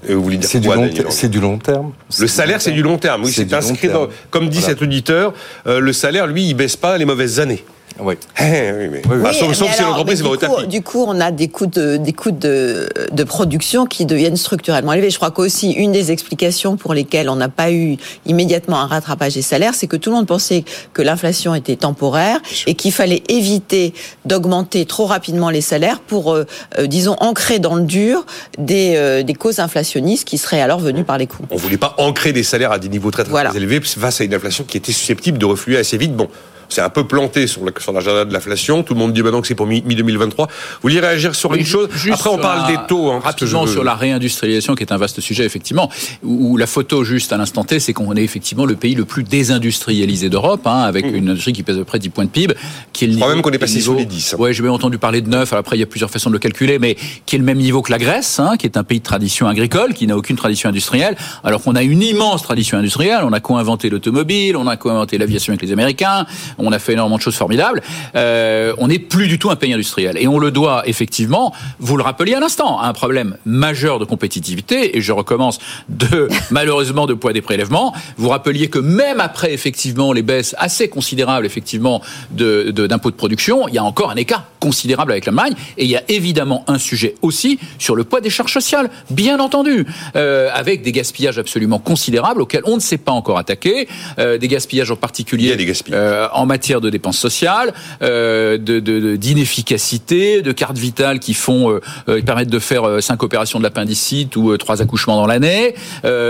Et 0.09 0.14
vous 0.14 0.22
voulez 0.22 0.36
dire 0.38 0.48
C'est 0.48 0.61
du, 0.61 0.68
quoi, 0.68 0.76
long 0.76 0.86
du 0.86 1.59
terme. 1.59 1.92
Le 2.18 2.26
salaire, 2.26 2.62
c'est 2.62 2.70
du 2.70 2.82
long 2.82 2.96
terme. 2.96 3.24
Oui, 3.24 3.32
C'est 3.34 3.53
inscrit 3.53 3.88
dans. 3.88 4.07
Comme 4.30 4.48
dit 4.48 4.59
Voilà. 4.59 4.74
cet 4.74 4.82
auditeur, 4.82 5.34
euh, 5.66 5.80
le 5.80 5.92
salaire, 5.92 6.26
lui, 6.26 6.46
il 6.48 6.55
baisse 6.55 6.76
pas 6.76 6.96
les 6.96 7.05
mauvaises 7.05 7.38
années. 7.40 7.62
Ouais. 7.99 8.16
Eh, 8.41 8.43
oui, 8.72 8.88
mais. 8.91 9.03
Oui, 9.07 9.16
oui. 9.16 9.22
Bah, 9.22 9.32
sauf 9.32 9.49
mais 9.49 9.55
sauf 9.55 9.72
si 9.74 9.82
l'entreprise 9.82 10.22
va 10.22 10.30
au 10.30 10.36
du 10.36 10.47
coup, 10.47 10.55
tapis. 10.57 10.66
Du 10.68 10.82
coup, 10.82 11.05
on 11.07 11.20
a 11.20 11.30
des 11.30 11.49
coûts 11.49 11.66
de, 11.66 11.97
des 11.97 12.12
coûts 12.12 12.30
de, 12.30 12.88
de 13.12 13.24
production 13.24 13.84
qui 13.86 14.07
deviennent 14.07 14.36
structurellement 14.36 14.93
élevés. 14.93 15.11
Je 15.11 15.16
crois 15.16 15.30
qu'aussi 15.30 15.72
une 15.72 15.93
des 15.93 16.11
explications 16.12 16.76
pour 16.76 16.95
lesquelles 16.95 17.28
on 17.28 17.36
n'a 17.36 17.49
pas 17.49 17.72
eu 17.72 17.97
immédiatement 18.26 18.78
un 18.80 18.86
rattrapage 18.86 19.34
des 19.34 19.43
salaires, 19.43 19.74
c'est 19.74 19.86
que 19.86 19.97
tout 19.97 20.11
le 20.11 20.16
monde 20.16 20.26
pensait 20.26 20.64
que 20.95 21.03
l'inflation 21.03 21.55
était 21.55 21.76
temporaire 21.76 22.41
et 22.66 22.74
qu'il 22.74 22.93
fallait 22.93 23.22
éviter 23.28 23.93
d'augmenter 24.24 24.86
trop 24.86 25.07
rapidement 25.07 25.51
les 25.51 25.61
salaires 25.61 26.01
pour, 26.01 26.32
euh, 26.32 26.47
euh, 26.78 26.86
disons, 26.86 27.16
ancrer 27.20 27.59
dans 27.59 27.74
le 27.74 27.82
dur 27.82 28.24
des, 28.59 28.95
euh, 28.97 29.22
des 29.22 29.34
causes 29.34 29.59
inflationnistes 29.59 30.26
qui 30.26 30.38
seraient 30.38 30.61
alors 30.62 30.80
venues 30.80 31.05
par 31.05 31.18
les 31.18 31.26
coûts. 31.26 31.45
On 31.51 31.57
voulait 31.57 31.76
pas 31.76 31.95
ancrer 31.99 32.32
des 32.32 32.43
salaires 32.43 32.72
à 32.72 32.78
des 32.78 32.88
niveaux 32.88 33.11
très 33.11 33.24
très, 33.24 33.30
Voilà. 33.30 33.51
très 33.51 33.59
élevés 33.59 33.80
face 33.80 34.20
à 34.20 34.24
une 34.24 34.34
inflation 34.34 34.64
qui 34.64 34.76
était 34.76 34.93
susceptible 34.93 35.38
de 35.38 35.45
refluer 35.45 35.76
assez 35.76 35.99
vite. 35.99 36.14
Bon, 36.14 36.28
c'est 36.71 36.81
un 36.81 36.89
peu 36.89 37.05
planté 37.07 37.47
sur 37.47 37.64
la- 37.64 37.73
sur 37.79 37.93
l'agenda 37.93 38.25
de 38.25 38.33
l'inflation. 38.33 38.83
Tout 38.83 38.95
le 38.95 39.01
monde 39.01 39.12
dit 39.12 39.23
maintenant 39.23 39.41
que 39.43 39.47
c'est 39.47 39.55
pour 39.55 39.66
mi- 39.66 39.83
mi-2023. 39.85 40.47
Vous 40.47 40.79
vouliez 40.83 41.01
réagir 41.01 41.35
sur 41.35 41.53
une 41.55 41.64
chose 41.66 41.89
juste 41.93 42.14
Après, 42.14 42.31
on 42.31 42.35
sur 42.35 42.41
parle 42.41 42.71
la- 42.71 42.77
des 42.77 42.87
taux. 42.89 43.11
hein, 43.11 43.21
rapidement 43.23 43.64
veux- 43.64 43.73
sur 43.73 43.85
la 43.85 43.95
réindustrialisation, 43.95 44.75
qui 44.75 44.83
est 44.85 44.93
un 44.93 44.97
vaste 44.97 45.21
sujet 45.21 45.45
effectivement. 45.45 45.91
Où, 46.23 46.57
la 46.57 46.66
photo 46.66 47.05
juste 47.05 47.33
à 47.33 47.37
l'instant 47.37 47.64
T, 47.64 47.79
c'est 47.81 47.93
qu'on 47.93 48.14
est 48.16 48.23
effectivement 48.25 48.64
le 48.64 48.77
pays 48.77 48.95
le 48.95 49.05
plus 49.05 49.23
désindustrialisé 49.25 50.29
d'Europe, 50.29 50.66
hein, 50.66 50.81
avec 50.83 51.05
une 51.07 51.29
industrie 51.29 51.53
qui 51.53 51.62
pèse 51.62 51.77
à 51.77 51.81
peu 51.81 51.85
près 51.85 51.99
10 51.99 52.09
points 52.09 52.25
de 52.25 52.31
PIB, 52.31 52.55
qui 52.93 53.05
est 53.05 53.09
le 53.09 53.14
crois 53.16 53.27
niveau- 53.27 53.35
même 53.37 53.43
qu'on 53.43 53.51
est 53.51 53.59
passé 53.59 53.75
niveau- 53.77 53.93
sous 53.93 53.99
les 53.99 54.05
10, 54.07 54.35
hein. 54.35 54.37
Ouais, 54.39 54.53
j'ai 54.55 54.62
bien 54.62 54.73
entendu 54.73 54.99
parler 54.99 55.21
de 55.21 55.29
9. 55.29 55.53
Alors 55.53 55.61
après, 55.61 55.77
il 55.77 55.81
y 55.81 55.83
a 55.83 55.87
plusieurs 55.87 56.11
façons 56.11 56.31
de 56.31 56.35
le 56.35 56.39
calculer, 56.39 56.79
mais 56.79 56.97
qui 57.27 57.37
est 57.37 57.39
le 57.39 57.45
même 57.45 57.59
niveau 57.59 57.83
que 57.83 57.91
la 57.91 57.99
Grèce, 57.99 58.39
hein, 58.39 58.57
qui 58.57 58.66
est 58.66 58.77
un 58.77 58.85
pays 58.85 58.99
de 59.01 59.05
tradition 59.05 59.47
agricole, 59.49 59.93
qui 59.95 60.07
n'a 60.07 60.16
aucune 60.16 60.37
tradition 60.37 60.68
industrielle, 60.68 61.16
alors 61.45 61.62
qu'on 61.62 61.75
a 61.75 61.83
une 61.83 62.03
immense 62.03 62.43
tradition 62.43 62.79
industrielle. 62.79 63.21
On 63.25 63.33
a 63.33 63.41
co-inventé 63.41 63.91
l'automobile, 63.91 64.57
on 64.57 64.66
a 64.66 64.77
co-inventé 64.77 65.18
l'aviation 65.18 65.53
avec 65.53 65.62
les 65.62 65.73
Américains, 65.73 66.27
on 66.61 66.73
a 66.73 66.79
fait 66.79 66.93
énormément 66.93 67.17
de 67.17 67.23
choses 67.23 67.37
formidables. 67.37 67.83
Euh, 68.15 68.73
on 68.79 68.89
n'est 68.89 68.99
plus 68.99 69.29
du 69.29 69.39
tout 69.39 69.51
un 69.51 69.57
pays 69.57 69.73
industriel. 69.73 70.17
Et 70.19 70.27
on 70.29 70.39
le 70.39 70.51
doit 70.51 70.83
effectivement, 70.87 71.53
vous 71.79 71.97
le 71.97 72.03
rappeliez 72.03 72.35
à 72.35 72.41
l'instant, 72.41 72.79
à 72.81 72.87
un 72.87 72.93
problème 72.93 73.37
majeur 73.45 73.99
de 73.99 74.05
compétitivité, 74.05 74.97
et 74.97 75.01
je 75.01 75.13
recommence 75.13 75.59
de, 75.89 76.29
malheureusement, 76.51 77.07
de 77.07 77.15
poids 77.15 77.33
des 77.33 77.43
prélèvements. 77.43 77.95
Vous 78.17 78.29
rappeliez 78.29 78.69
que 78.69 78.79
même 78.79 79.21
après, 79.21 79.53
effectivement, 79.53 80.13
les 80.13 80.23
baisses 80.23 80.55
assez 80.59 80.89
considérables, 80.89 81.47
effectivement, 81.47 82.03
de, 82.31 82.71
de- 82.71 82.87
d'impôts 82.87 83.11
de 83.11 83.17
production, 83.17 83.69
il 83.69 83.75
y 83.75 83.79
a 83.79 83.85
encore 83.85 84.11
un 84.11 84.17
écart 84.17 84.45
considérable 84.61 85.13
avec 85.13 85.25
l'Allemagne, 85.27 85.55
et 85.79 85.85
il 85.85 85.91
y 85.91 85.97
a 85.97 86.03
évidemment 86.09 86.65
un 86.69 86.79
sujet 86.79 87.15
aussi 87.23 87.59
sur 87.79 87.97
le 87.97 88.05
poids 88.05 88.21
des 88.21 88.31
charges 88.31 88.53
sociales, 88.53 88.91
bien 89.11 89.41
entendu, 89.41 89.87
euh, 90.17 90.49
avec 90.53 90.83
des 90.83 90.93
gaspillages 90.93 91.39
absolument 91.39 91.79
considérables 91.79 92.43
auxquels 92.43 92.63
on 92.67 92.75
ne 92.77 92.81
s'est 92.81 92.99
pas 92.99 93.13
encore 93.13 93.39
attaqué, 93.39 93.89
euh, 94.19 94.37
des 94.39 94.49
gaspillages 94.49 94.91
en 94.91 94.97
particulier 94.97 95.45
Il 95.45 95.51
y 95.51 95.53
a 95.53 95.57
des 95.57 95.67
gaspillages. 95.67 96.01
euh, 96.03 96.29
en 96.33 96.47
matière 96.51 96.80
de 96.80 96.90
dépenses 96.90 97.18
sociales, 97.18 97.72
euh, 98.03 98.59
de, 98.59 98.80
de- 98.80 99.01
de- 99.01 99.16
d'inefficacité, 99.16 100.42
de 100.42 100.53
cartes 100.53 100.78
vitales 100.78 101.18
qui 101.20 101.34
font, 101.34 101.70
euh, 101.70 101.80
euh, 102.09 102.20
permettent 102.22 102.51
de 102.51 102.59
faire 102.59 102.84
euh, 102.86 103.01
cinq 103.01 103.22
opérations 103.22 103.59
de 103.59 103.64
l'appendicite 103.64 104.36
ou 104.36 104.51
euh, 104.51 104.57
trois 104.59 104.82
accouchements 104.82 105.16
dans 105.16 105.26
l'année. 105.26 105.74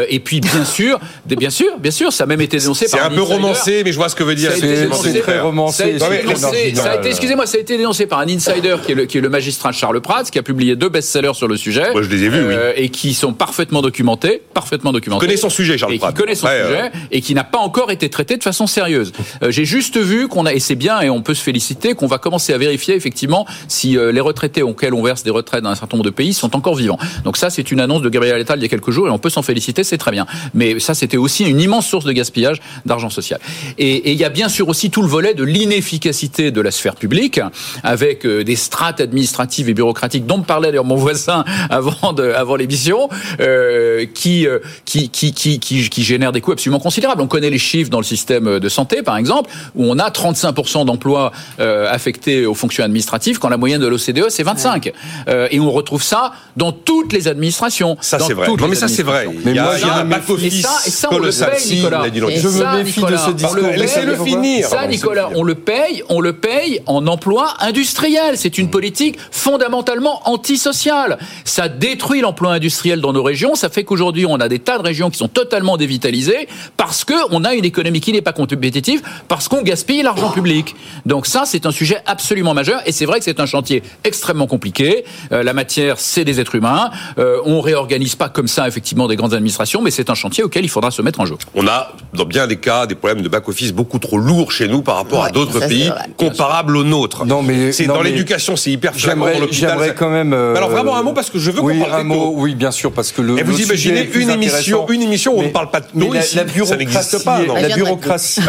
Et 0.08 0.20
puis 0.20 0.40
bien 0.40 0.64
sûr, 0.76 0.98
bien 1.26 1.50
sûr, 1.50 1.78
bien 1.78 1.90
sûr, 1.90 2.12
ça 2.12 2.24
a 2.24 2.26
même 2.26 2.40
été 2.40 2.58
dénoncé 2.58 2.86
C'est 2.88 2.96
par 2.96 3.06
un 3.06 3.10
peu 3.10 3.20
insider. 3.20 3.34
romancé, 3.34 3.82
mais 3.84 3.92
je 3.92 3.96
vois 3.96 4.08
ce 4.08 4.16
que 4.16 4.24
veut 4.24 4.34
dire. 4.34 4.52
C'est- 4.52 4.88
c'est 5.02 5.20
très 5.20 5.40
romancé, 5.40 5.96
c'est 5.98 7.08
excusez-moi, 7.08 7.46
ça 7.46 7.56
a 7.58 7.60
été 7.60 7.76
dénoncé 7.76 8.06
par 8.06 8.18
un 8.20 8.28
insider 8.28 8.76
qui 8.84 8.92
est 8.92 8.94
le, 8.94 9.04
qui 9.06 9.18
est 9.18 9.20
le 9.20 9.28
magistrat 9.28 9.72
Charles 9.72 10.00
Prats, 10.00 10.24
qui 10.24 10.38
a 10.38 10.42
publié 10.42 10.76
deux 10.76 10.88
best-sellers 10.88 11.34
sur 11.34 11.48
le 11.48 11.56
sujet. 11.56 11.92
Moi, 11.92 12.02
je 12.02 12.08
les 12.08 12.24
ai 12.24 12.28
vus, 12.28 12.46
oui. 12.48 12.54
Et 12.76 12.88
qui 12.88 13.14
sont 13.14 13.32
parfaitement 13.32 13.82
documentés, 13.82 14.42
parfaitement 14.54 14.92
documentés. 14.92 15.26
connaît 15.26 15.36
son 15.36 15.50
sujet, 15.50 15.78
Charles 15.78 15.98
qui 15.98 16.14
connaît 16.14 16.34
son 16.34 16.46
sujet 16.46 16.90
et 17.10 17.20
qui 17.20 17.34
n'a 17.34 17.44
pas 17.44 17.58
encore 17.58 17.90
été 17.90 18.08
traité 18.08 18.36
de 18.36 18.42
façon 18.42 18.66
sérieuse. 18.66 19.12
J'ai 19.48 19.64
juste 19.64 19.96
vu 19.98 20.09
qu'on 20.28 20.46
a, 20.46 20.52
et 20.52 20.61
c'est 20.61 20.74
bien, 20.74 21.00
et 21.00 21.11
on 21.11 21.22
peut 21.22 21.34
se 21.34 21.42
féliciter, 21.42 21.94
qu'on 21.94 22.06
va 22.06 22.18
commencer 22.18 22.52
à 22.52 22.58
vérifier 22.58 22.94
effectivement 22.94 23.46
si 23.68 23.96
euh, 23.96 24.12
les 24.12 24.20
retraités 24.20 24.62
auxquels 24.62 24.94
on 24.94 25.02
verse 25.02 25.22
des 25.22 25.30
retraites 25.30 25.62
dans 25.62 25.70
un 25.70 25.74
certain 25.74 25.96
nombre 25.96 26.08
de 26.08 26.14
pays 26.14 26.32
sont 26.34 26.54
encore 26.56 26.74
vivants. 26.74 26.98
Donc 27.24 27.36
ça, 27.36 27.50
c'est 27.50 27.70
une 27.70 27.80
annonce 27.80 28.02
de 28.02 28.08
Gabriel 28.08 28.40
Attal 28.40 28.58
il 28.58 28.62
y 28.62 28.66
a 28.66 28.68
quelques 28.68 28.90
jours, 28.90 29.08
et 29.08 29.11
on 29.11 29.18
peut 29.18 29.30
s'en 29.30 29.42
féliciter, 29.42 29.84
c'est 29.84 29.98
très 29.98 30.11
bien. 30.11 30.26
Mais 30.54 30.80
ça, 30.80 30.94
c'était 30.94 31.16
aussi 31.16 31.44
une 31.44 31.61
immense 31.61 31.86
source 31.86 32.04
de 32.04 32.12
gaspillage 32.12 32.61
d'argent 32.86 33.11
social. 33.11 33.40
Et, 33.78 34.12
il 34.12 34.18
y 34.18 34.24
a 34.24 34.28
bien 34.28 34.48
sûr 34.48 34.68
aussi 34.68 34.90
tout 34.90 35.02
le 35.02 35.08
volet 35.08 35.34
de 35.34 35.44
l'inefficacité 35.44 36.50
de 36.50 36.61
la 36.61 36.70
sphère 36.70 36.96
publique, 36.96 37.40
avec 37.82 38.26
euh, 38.26 38.42
des 38.42 38.56
strates 38.56 39.00
administratives 39.00 39.68
et 39.68 39.74
bureaucratiques 39.74 40.26
dont 40.26 40.40
parlait 40.42 40.68
d'ailleurs 40.68 40.84
mon 40.84 40.96
voisin 40.96 41.44
avant, 41.70 42.56
l'émission, 42.56 43.08
euh, 43.40 44.06
qui, 44.14 44.46
qui, 44.84 45.11
qui 45.11 46.02
génèrent 46.02 46.32
des 46.32 46.40
coûts 46.40 46.52
absolument 46.52 46.80
considérables. 46.80 47.20
On 47.20 47.26
connaît 47.26 47.50
les 47.50 47.58
chiffres 47.58 47.90
dans 47.90 47.98
le 47.98 48.04
système 48.04 48.58
de 48.58 48.68
santé, 48.68 49.02
par 49.02 49.16
exemple, 49.16 49.50
où 49.74 49.84
on 49.84 49.89
a 49.99 50.11
35% 50.11 50.84
d'emplois 50.84 51.32
euh, 51.59 51.91
affectés 51.91 52.47
aux 52.47 52.55
fonctions 52.55 52.84
administratives, 52.84 53.38
quand 53.38 53.49
la 53.49 53.57
moyenne 53.57 53.80
de 53.80 53.86
l'OCDE, 53.86 54.28
c'est 54.28 54.43
25. 54.43 54.93
Euh, 55.28 55.49
et 55.51 55.61
on 55.61 55.70
retrouve 55.70 56.03
ça 56.03 56.32
dans 56.57 56.72
toutes 56.72 57.12
les 57.12 57.28
administrations. 57.28 57.97
Ça, 58.01 58.18
c'est 58.18 58.34
vrai. 58.34 58.49
Non, 58.49 58.68
mais 58.68 58.74
ça, 58.74 58.88
c'est 58.88 59.03
vrai. 59.03 59.28
Mais 59.45 59.53
il 59.53 59.57
y 59.57 59.59
a, 59.59 59.78
il 59.78 59.86
y 59.86 59.91
a 59.91 59.97
un 59.97 60.05
back-office 60.05 60.66
et 60.86 60.91
ça, 60.91 61.09
on 61.11 61.18
le 61.18 61.30
paye, 61.30 61.76
Nicolas. 61.76 62.03
Je 62.11 62.49
me 62.49 62.82
méfie 62.82 63.03
de 63.03 63.16
ce 63.16 63.30
discours. 63.30 63.70
Laissez-le 63.76 64.16
finir. 64.16 64.66
Ça, 64.68 64.86
Nicolas, 64.86 65.30
on 65.34 65.43
le 65.43 65.55
paye, 65.55 66.03
on 66.09 66.20
le 66.20 66.32
paye 66.32 66.80
en 66.86 67.07
emploi 67.07 67.55
industriel. 67.61 68.36
C'est 68.36 68.59
une 68.59 68.70
politique 68.70 69.18
fondamentalement 69.30 70.28
antisociale. 70.28 71.18
Ça 71.45 71.68
détruit 71.68 72.20
l'emploi 72.20 72.53
industriel 72.53 73.01
dans 73.01 73.12
nos 73.12 73.22
régions. 73.22 73.55
Ça 73.55 73.68
fait 73.68 73.84
qu'aujourd'hui, 73.84 74.26
on 74.26 74.36
a 74.36 74.49
des 74.49 74.59
tas 74.59 74.78
de 74.78 74.82
régions 74.82 75.11
qui 75.11 75.18
sont 75.18 75.28
totalement 75.28 75.76
dévitalisées 75.76 76.49
parce 76.76 77.05
que 77.05 77.14
on 77.30 77.45
a 77.45 77.55
une 77.55 77.64
économie 77.64 78.01
qui 78.01 78.12
n'est 78.12 78.22
pas 78.22 78.32
compétitive, 78.32 79.03
parce 79.28 79.49
qu'on 79.49 79.62
gaspille 79.62 79.80
l'argent 80.03 80.31
public. 80.31 80.74
Donc 81.07 81.26
ça, 81.26 81.45
c'est 81.47 81.66
un 81.66 81.70
sujet 81.70 81.99
absolument 82.07 82.55
majeur. 82.55 82.81
Et 82.87 82.93
c'est 82.93 83.07
vrai 83.07 83.18
que 83.18 83.24
c'est 83.24 83.41
un 83.41 83.47
chantier 83.47 83.83
extrêmement 84.05 84.47
compliqué. 84.47 85.05
Euh, 85.33 85.43
la 85.43 85.53
matière, 85.53 85.99
c'est 85.99 86.24
des 86.24 86.41
êtres 86.41 86.55
humains. 86.55 86.91
Euh, 87.18 87.39
on 87.45 87.61
réorganise 87.61 88.14
pas 88.14 88.28
comme 88.28 88.49
ça, 88.49 88.68
effectivement, 88.68 89.09
des 89.09 89.16
grandes 89.16 89.35
administrations, 89.35 89.83
mais 89.83 89.91
c'est 89.91 90.11
un 90.11 90.14
chantier 90.14 90.45
auquel 90.45 90.64
il 90.64 90.68
faudra 90.68 90.91
se 90.91 91.03
mettre 91.03 91.20
en 91.20 91.26
jeu. 91.26 91.37
On 91.55 91.66
a, 91.66 91.93
dans 92.14 92.24
bien 92.24 92.47
des 92.47 92.57
cas, 92.57 92.87
des 92.87 92.95
problèmes 92.95 93.22
de 93.22 93.28
back-office 93.28 93.72
beaucoup 93.72 93.99
trop 93.99 94.18
lourds 94.18 94.53
chez 94.53 94.68
nous 94.68 94.83
par 94.83 94.97
rapport 94.97 95.24
à 95.24 95.31
d'autres 95.31 95.61
pays 95.61 95.91
comparables 96.16 96.76
aux 96.76 96.85
nôtres. 96.85 97.24
Non, 97.26 97.43
mais 97.43 97.72
c'est 97.72 97.87
dans 97.87 98.03
l'éducation, 98.03 98.57
c'est 98.57 98.70
hyper. 98.70 98.93
J'aimerais 98.97 99.95
quand 99.97 100.11
même. 100.11 100.33
Euh... 100.33 100.55
Alors 100.57 100.70
vraiment 100.70 100.97
un 100.97 101.03
mot 101.03 101.12
parce 101.12 101.31
que 101.31 101.39
je 101.39 101.51
veux 101.51 101.61
qu'on 101.61 101.66
oui, 101.66 101.81
parle 101.81 102.01
un 102.01 102.05
mot, 102.05 102.33
Oui, 102.37 102.55
bien 102.55 102.70
sûr, 102.70 102.93
parce 102.93 103.12
que 103.12 103.22
le. 103.22 103.39
Et 103.39 103.43
vous 103.43 103.61
imaginez 103.61 104.09
une 104.14 104.31
émission, 104.31 104.89
une 104.89 105.03
émission 105.03 105.37
où 105.37 105.41
on 105.41 105.45
ne 105.45 105.49
parle 105.49 105.70
pas 105.70 105.81
de 105.81 105.87
taux 105.87 106.12
la, 106.12 106.20
ici, 106.20 106.37
la 106.37 106.45
bureaucratie, 106.45 106.68
ça 106.68 106.76
n'existe 106.76 107.24
pas. 107.24 107.41
Non 107.41 107.55
la 107.55 107.68
bureaucratie. 107.74 108.41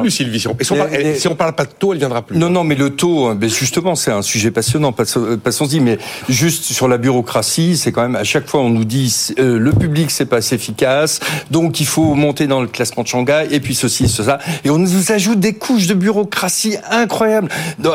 Plus, 0.00 0.10
Sylvie. 0.10 0.44
Et 0.60 0.64
si 0.64 0.72
on, 0.72 0.76
parle, 0.76 0.90
si 1.16 1.28
on 1.28 1.34
parle 1.34 1.52
pas 1.54 1.64
de 1.64 1.72
taux, 1.78 1.92
elle 1.92 1.98
viendra 1.98 2.22
plus. 2.22 2.36
Non, 2.36 2.50
non, 2.50 2.64
mais 2.64 2.74
le 2.74 2.90
taux, 2.90 3.34
ben 3.34 3.48
justement, 3.48 3.94
c'est 3.94 4.10
un 4.10 4.22
sujet 4.22 4.50
passionnant. 4.50 4.92
Passons-y, 4.92 5.80
mais 5.80 5.98
juste 6.28 6.64
sur 6.64 6.88
la 6.88 6.98
bureaucratie, 6.98 7.76
c'est 7.76 7.92
quand 7.92 8.02
même 8.02 8.16
à 8.16 8.24
chaque 8.24 8.48
fois 8.48 8.60
on 8.60 8.70
nous 8.70 8.84
dit 8.84 9.32
euh, 9.38 9.58
le 9.58 9.72
public 9.72 10.10
c'est 10.10 10.26
pas 10.26 10.36
assez 10.36 10.54
efficace, 10.54 11.20
donc 11.50 11.80
il 11.80 11.86
faut 11.86 12.14
monter 12.14 12.46
dans 12.46 12.60
le 12.60 12.68
classement 12.68 13.02
de 13.02 13.08
Shanghai 13.08 13.46
et 13.50 13.60
puis 13.60 13.74
ceci, 13.74 14.08
cela, 14.08 14.38
et 14.64 14.70
on 14.70 14.78
nous 14.78 15.12
ajoute 15.12 15.40
des 15.40 15.54
couches 15.54 15.86
de 15.86 15.94
bureaucratie 15.94 16.76
incroyables. 16.90 17.48
Euh, 17.84 17.92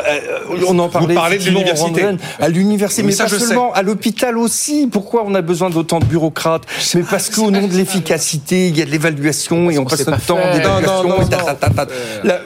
on 0.67 0.77
en 0.79 0.89
parlait. 0.89 1.07
Vous 1.07 1.13
parlez 1.19 1.37
de 1.37 1.43
l'université. 1.43 2.05
À 2.39 2.49
l'université, 2.49 3.03
mais, 3.03 3.09
mais 3.09 3.13
ça, 3.13 3.25
pas 3.25 3.39
seulement, 3.39 3.73
à 3.73 3.81
l'hôpital 3.81 4.37
aussi. 4.37 4.87
Pourquoi 4.91 5.23
on 5.25 5.35
a 5.35 5.41
besoin 5.41 5.69
d'autant 5.69 5.99
de 5.99 6.05
bureaucrates 6.05 6.63
Mais 6.95 7.03
parce 7.03 7.29
qu'au 7.29 7.51
nom 7.51 7.67
de 7.67 7.73
l'efficacité, 7.73 8.67
il 8.67 8.77
y 8.77 8.81
a 8.81 8.85
de 8.85 8.91
l'évaluation 8.91 9.69
et 9.69 9.77
on 9.77 9.85
passe 9.85 10.05
notre 10.05 10.25
temps 10.25 10.37
d'évaluation. 10.53 11.09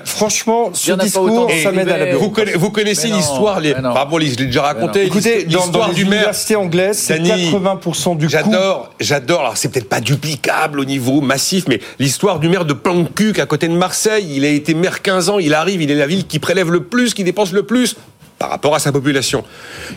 Franchement, 0.05 0.71
ce 0.73 0.93
discours, 0.93 1.49
ça 1.61 1.71
m'aide 1.71 1.89
à 1.89 1.97
la 1.97 2.05
bureaucratie. 2.07 2.51
Vous 2.55 2.71
connaissez 2.71 3.07
l'histoire, 3.07 3.59
les... 3.59 3.73
bon, 3.73 4.19
je 4.19 4.37
l'ai 4.37 4.45
déjà 4.45 4.63
raconté. 4.63 5.05
Écoutez, 5.05 5.45
l'histoire 5.45 5.93
du 5.93 6.05
maire. 6.05 6.13
L'université 6.13 6.55
anglaise, 6.55 6.97
c'est 6.97 7.19
80% 7.19 8.17
du 8.17 8.29
J'adore, 8.29 8.89
j'adore. 8.99 9.41
Alors, 9.41 9.57
c'est 9.57 9.69
peut-être 9.69 9.89
pas 9.89 10.01
duplicable 10.01 10.79
au 10.79 10.85
niveau 10.85 11.21
massif, 11.21 11.65
mais 11.67 11.79
l'histoire 11.99 12.39
du 12.39 12.49
maire 12.49 12.65
de 12.65 12.73
Plancuc, 12.73 13.39
à 13.39 13.45
côté 13.45 13.67
de 13.67 13.73
Marseille, 13.73 14.27
il 14.35 14.45
a 14.45 14.49
été 14.49 14.73
maire 14.73 15.01
15 15.01 15.29
ans, 15.29 15.39
il 15.39 15.53
arrive, 15.53 15.81
il 15.81 15.91
est 15.91 15.95
la 15.95 16.07
ville 16.07 16.25
qui 16.25 16.39
prélève 16.39 16.71
le 16.71 16.83
plus, 16.83 17.13
qui 17.13 17.23
dépense 17.23 17.51
le 17.51 17.63
plus 17.63 17.95
par 18.43 18.49
rapport 18.49 18.75
à 18.75 18.79
sa 18.79 18.91
population. 18.91 19.45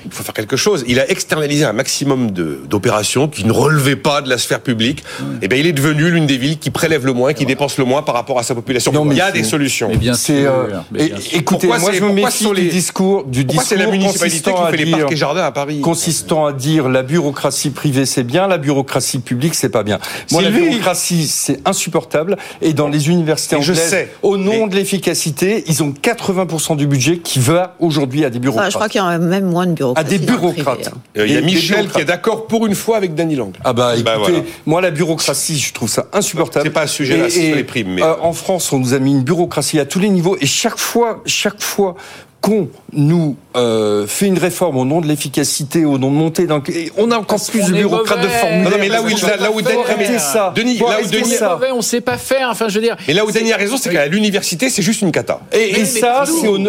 Il 0.04 0.12
faut 0.12 0.22
faire 0.22 0.32
quelque 0.32 0.56
chose. 0.56 0.84
Il 0.86 1.00
a 1.00 1.10
externalisé 1.10 1.64
un 1.64 1.72
maximum 1.72 2.30
d'opérations 2.30 3.26
qui 3.26 3.44
ne 3.44 3.50
relevaient 3.50 3.96
pas 3.96 4.22
de 4.22 4.28
la 4.28 4.38
sphère 4.38 4.60
publique. 4.60 5.00
Et 5.00 5.22
eh 5.42 5.48
bien, 5.48 5.58
il 5.58 5.66
est 5.66 5.72
devenu 5.72 6.12
l'une 6.12 6.28
des 6.28 6.36
villes 6.36 6.56
qui 6.56 6.70
prélève 6.70 7.04
le 7.04 7.12
moins, 7.12 7.32
qui 7.32 7.44
dépense 7.44 7.76
le 7.76 7.84
moins 7.84 8.02
par 8.02 8.14
rapport 8.14 8.38
à 8.38 8.44
sa 8.44 8.54
population. 8.54 8.92
Non, 8.92 9.10
il 9.10 9.16
y 9.16 9.20
a 9.20 9.32
des 9.32 9.42
solutions. 9.42 9.88
Mais 9.88 9.96
bien 9.96 10.14
sûr. 10.14 10.48
Euh, 10.48 11.08
écoutez, 11.32 11.66
moi 11.66 11.90
je 11.92 12.04
me 12.04 12.12
méfie 12.12 12.48
du 12.48 12.68
discours, 12.68 13.24
du 13.24 13.44
discours 13.44 13.66
c'est 13.66 13.76
la 13.76 13.88
municipalité 13.88 14.52
qui 14.52 14.70
fait 14.70 14.84
les 14.84 14.90
parcs 14.92 15.10
et 15.10 15.16
jardins 15.16 15.42
à 15.42 15.50
Paris 15.50 15.80
Consistant 15.80 16.46
à 16.46 16.52
dire 16.52 16.88
la 16.88 17.02
bureaucratie 17.02 17.70
privée 17.70 18.06
c'est 18.06 18.22
bien, 18.22 18.46
la 18.46 18.58
bureaucratie 18.58 19.18
publique 19.18 19.56
c'est 19.56 19.70
pas 19.70 19.82
bien. 19.82 19.98
Moi, 20.30 20.42
la 20.42 20.50
bureaucratie 20.50 21.26
c'est 21.26 21.66
insupportable. 21.66 22.36
Et 22.62 22.74
dans 22.74 22.86
les 22.86 23.08
universités 23.08 23.56
anglaises, 23.56 23.76
je 23.76 23.90
sais, 23.90 24.12
au 24.22 24.36
nom 24.36 24.68
de 24.68 24.76
l'efficacité, 24.76 25.64
ils 25.66 25.82
ont 25.82 25.90
80% 25.90 26.76
du 26.76 26.86
budget 26.86 27.18
qui 27.18 27.40
va 27.40 27.74
aujourd'hui 27.80 28.24
à 28.24 28.30
des 28.36 28.40
bureaucrates. 28.40 28.70
je 28.70 28.76
crois 28.76 28.88
qu'il 28.88 29.00
y 29.00 29.04
a 29.04 29.18
même 29.18 29.46
moins 29.46 29.66
de 29.66 29.72
bureaucrates. 29.72 30.06
À 30.06 30.08
des 30.08 30.18
bureaucrates. 30.18 30.88
Hein. 30.88 30.98
Il 31.16 31.32
y 31.32 31.36
a 31.36 31.40
Michel 31.40 31.88
qui 31.88 32.00
est 32.00 32.04
d'accord 32.04 32.46
pour 32.46 32.66
une 32.66 32.74
fois 32.74 32.96
avec 32.96 33.14
Danny 33.14 33.36
Lang. 33.36 33.54
Ah 33.64 33.72
bah, 33.72 33.94
bah 34.04 34.16
écoutez, 34.20 34.42
moi 34.64 34.80
la 34.80 34.90
bureaucratie, 34.90 35.58
je 35.58 35.72
trouve 35.72 35.88
ça 35.88 36.06
insupportable. 36.12 36.66
C'est 36.66 36.72
pas 36.72 36.82
un 36.82 36.86
sujet 36.86 37.16
là, 37.16 37.30
c'est 37.30 37.54
les 37.54 37.64
primes. 37.64 37.94
Mais... 37.94 38.02
Euh, 38.02 38.14
en 38.20 38.32
France, 38.32 38.72
on 38.72 38.78
nous 38.78 38.94
a 38.94 38.98
mis 38.98 39.12
une 39.12 39.22
bureaucratie 39.22 39.80
à 39.80 39.84
tous 39.84 39.98
les 39.98 40.08
niveaux 40.08 40.36
et 40.40 40.46
chaque 40.46 40.78
fois, 40.78 41.22
chaque 41.26 41.62
fois 41.62 41.96
qu'on 42.40 42.68
nous 42.92 43.36
euh, 43.56 44.06
fait 44.06 44.26
une 44.26 44.38
réforme 44.38 44.76
au 44.76 44.84
nom 44.84 45.00
de 45.00 45.06
l'efficacité, 45.06 45.84
au 45.84 45.98
nom 45.98 46.10
de 46.10 46.16
monter 46.16 46.46
dans... 46.46 46.62
On 46.96 47.10
a 47.10 47.16
encore 47.16 47.40
plus 47.44 47.64
de 47.64 47.72
bureaucrates 47.72 48.22
de 48.22 48.28
formulaires. 48.28 48.70
Non, 48.70 48.76
mais 48.78 48.88
là 48.88 49.02
où, 49.02 49.08
là 49.08 49.50
où 49.50 49.62
Denis, 49.62 50.18
ça. 50.18 50.52
Denis, 50.54 50.78
là 50.78 50.98
où 51.02 51.08
Denis, 51.08 51.30
ça. 51.30 51.58
on 51.74 51.82
sait 51.82 52.00
pas 52.00 52.18
faire. 52.18 52.48
Enfin, 52.50 52.68
je 52.68 52.74
veux 52.74 52.84
dire. 52.84 52.96
Mais 53.08 53.14
là 53.14 53.24
où 53.24 53.32
Denis 53.32 53.52
a 53.52 53.56
raison, 53.56 53.76
c'est 53.76 53.90
qu'à 53.90 54.06
l'université, 54.06 54.68
c'est 54.68 54.82
juste 54.82 55.02
une 55.02 55.12
cata. 55.12 55.40
Et, 55.52 55.80
et 55.80 55.84
ça, 55.84 56.24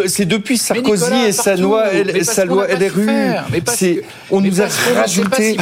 c'est 0.06 0.24
depuis 0.24 0.58
Sarkozy 0.58 1.26
et 1.26 1.32
sa 1.32 1.56
loi, 1.56 1.84
sa 2.22 2.44
loi 2.44 2.66
LRU. 2.66 3.08
On 4.30 4.40
nous 4.40 4.60
a 4.60 4.66
rajouté. 4.96 5.56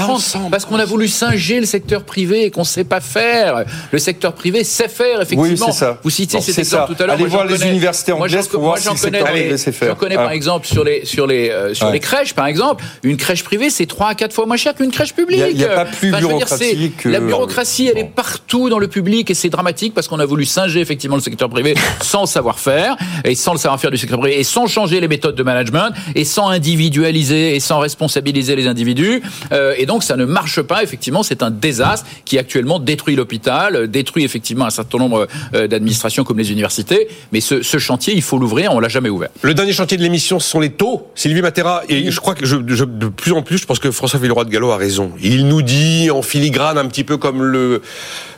Parce 0.51 0.65
qu'on 0.65 0.79
a 0.79 0.85
voulu 0.85 1.09
singer 1.09 1.61
le 1.61 1.67
secteur 1.67 2.05
privé 2.05 2.45
et 2.45 2.51
qu'on 2.51 2.65
sait 2.65 2.85
pas 2.85 3.01
faire. 3.01 3.65
Le 3.91 3.99
secteur 3.99 4.33
privé 4.33 4.65
sait 4.65 4.89
faire, 4.89 5.23
effectivement. 5.23 5.67
Oui, 5.67 5.73
c'est 5.73 5.79
ça. 5.79 5.99
Vous 6.03 6.11
citez 6.11 6.41
cet 6.41 6.59
exemple 6.59 6.95
tout 6.95 7.03
à 7.03 7.07
l'heure. 7.07 7.17
Allez 7.17 7.27
voir 7.27 7.47
les 7.47 7.67
universités 7.67 8.13
anglaises 8.13 8.49
pour 8.49 8.63
voir 8.63 8.79
si 8.79 8.89
le 8.89 8.97
secteur 8.97 9.25
privé 9.25 9.59
sait 9.59 9.73
faire. 9.73 9.96
Je 9.97 10.01
connais 10.01 10.17
par 10.17 10.31
exemple 10.31 10.67
sur 10.67 10.85
les 10.85 11.05
sur 11.07 11.27
les 11.27 11.49
euh, 11.49 11.73
sur 11.73 11.91
les 11.91 12.01
crèches 12.01 12.35
par 12.35 12.47
exemple, 12.47 12.85
une 13.03 13.17
crèche 13.17 13.43
privée 13.43 13.71
c'est 13.71 13.87
3 13.87 14.09
à 14.09 14.15
4 14.15 14.33
fois 14.33 14.45
moins 14.47 14.57
cher 14.57 14.75
qu'une 14.75 14.91
crèche 14.91 15.15
publique. 15.15 15.43
Il 15.51 15.57
n'y 15.57 15.65
a, 15.65 15.69
pas 15.69 15.85
plus 15.87 16.13
bureaucratique. 16.13 17.05
La 17.05 17.21
bureaucratie 17.21 17.89
elle 17.89 17.99
est 17.99 18.05
partout 18.05 18.69
dans 18.69 18.79
le 18.79 18.89
public 18.89 19.31
et 19.31 19.35
c'est 19.35 19.49
dramatique 19.49 19.95
parce 19.95 20.07
qu'on 20.09 20.19
a 20.19 20.27
voulu 20.27 20.45
singer 20.45 20.81
effectivement 20.81 21.17
le 21.17 21.23
secteur 21.23 21.49
privé 21.49 21.75
sans 22.03 22.27
savoir-faire 22.27 22.97
et 23.25 23.35
sans 23.35 23.53
le 23.53 23.59
savoir-faire 23.59 23.91
du 23.91 23.97
secteur 23.97 24.21
privé 24.21 24.39
et 24.39 24.45
sans 24.45 24.67
changer 24.67 25.01
les 25.01 25.09
méthodes 25.09 25.35
de 25.35 25.43
management 25.43 25.93
et 26.15 26.25
sans 26.25 26.49
individualiser 26.49 27.57
et 27.57 27.61
sans 27.61 27.79
responsabiliser 27.79 28.55
les 28.55 28.67
individus 28.67 29.23
euh, 29.53 29.75
et 29.79 29.87
donc 29.87 30.03
ça 30.03 30.17
ne 30.17 30.27
marche 30.27 30.61
pas 30.61 30.83
effectivement 30.83 31.23
c'est 31.23 31.43
un 31.43 31.51
désastre 31.51 32.07
qui 32.25 32.39
actuellement 32.39 32.79
détruit 32.79 33.17
l'hôpital, 33.17 33.89
détruit 33.89 34.25
effectivement 34.25 34.67
un 34.67 34.71
certain 34.71 34.99
nombre 34.99 35.27
euh, 35.55 35.67
d'administrations 35.67 36.25
comme 36.25 36.39
les 36.39 36.53
universités 36.53 37.09
mais 37.33 37.41
ce, 37.41 37.63
ce 37.63 37.79
chantier 37.79 38.15
il 38.15 38.23
faut 38.23 38.39
l'ouvrir 38.39 38.75
on 38.75 38.81
l'a 38.81 38.89
jamais 38.89 39.09
ouvert. 39.09 39.31
Le 39.43 39.55
dernier 39.55 39.73
chantier 39.73 39.86
de 39.95 40.03
l'émission 40.03 40.41
sont 40.41 40.59
les 40.59 40.71
taux. 40.71 41.07
Sylvie 41.15 41.43
Matera, 41.43 41.83
et 41.89 42.11
je 42.11 42.21
crois 42.21 42.35
que 42.35 42.45
je, 42.45 42.57
de 42.57 43.07
plus 43.07 43.33
en 43.33 43.43
plus, 43.43 43.59
je 43.59 43.67
pense 43.67 43.79
que 43.79 43.93
François 43.93 44.19
Villeroy 44.19 44.45
de 44.45 44.51
Gallo 44.51 44.73
a 44.73 44.77
raison. 44.77 45.13
Il 45.23 45.47
nous 45.47 45.63
dit 45.63 46.11
en 46.11 46.23
filigrane, 46.23 46.79
un 46.79 46.87
petit 46.87 47.05
peu 47.05 47.17
comme 47.17 47.43
le, 47.45 47.83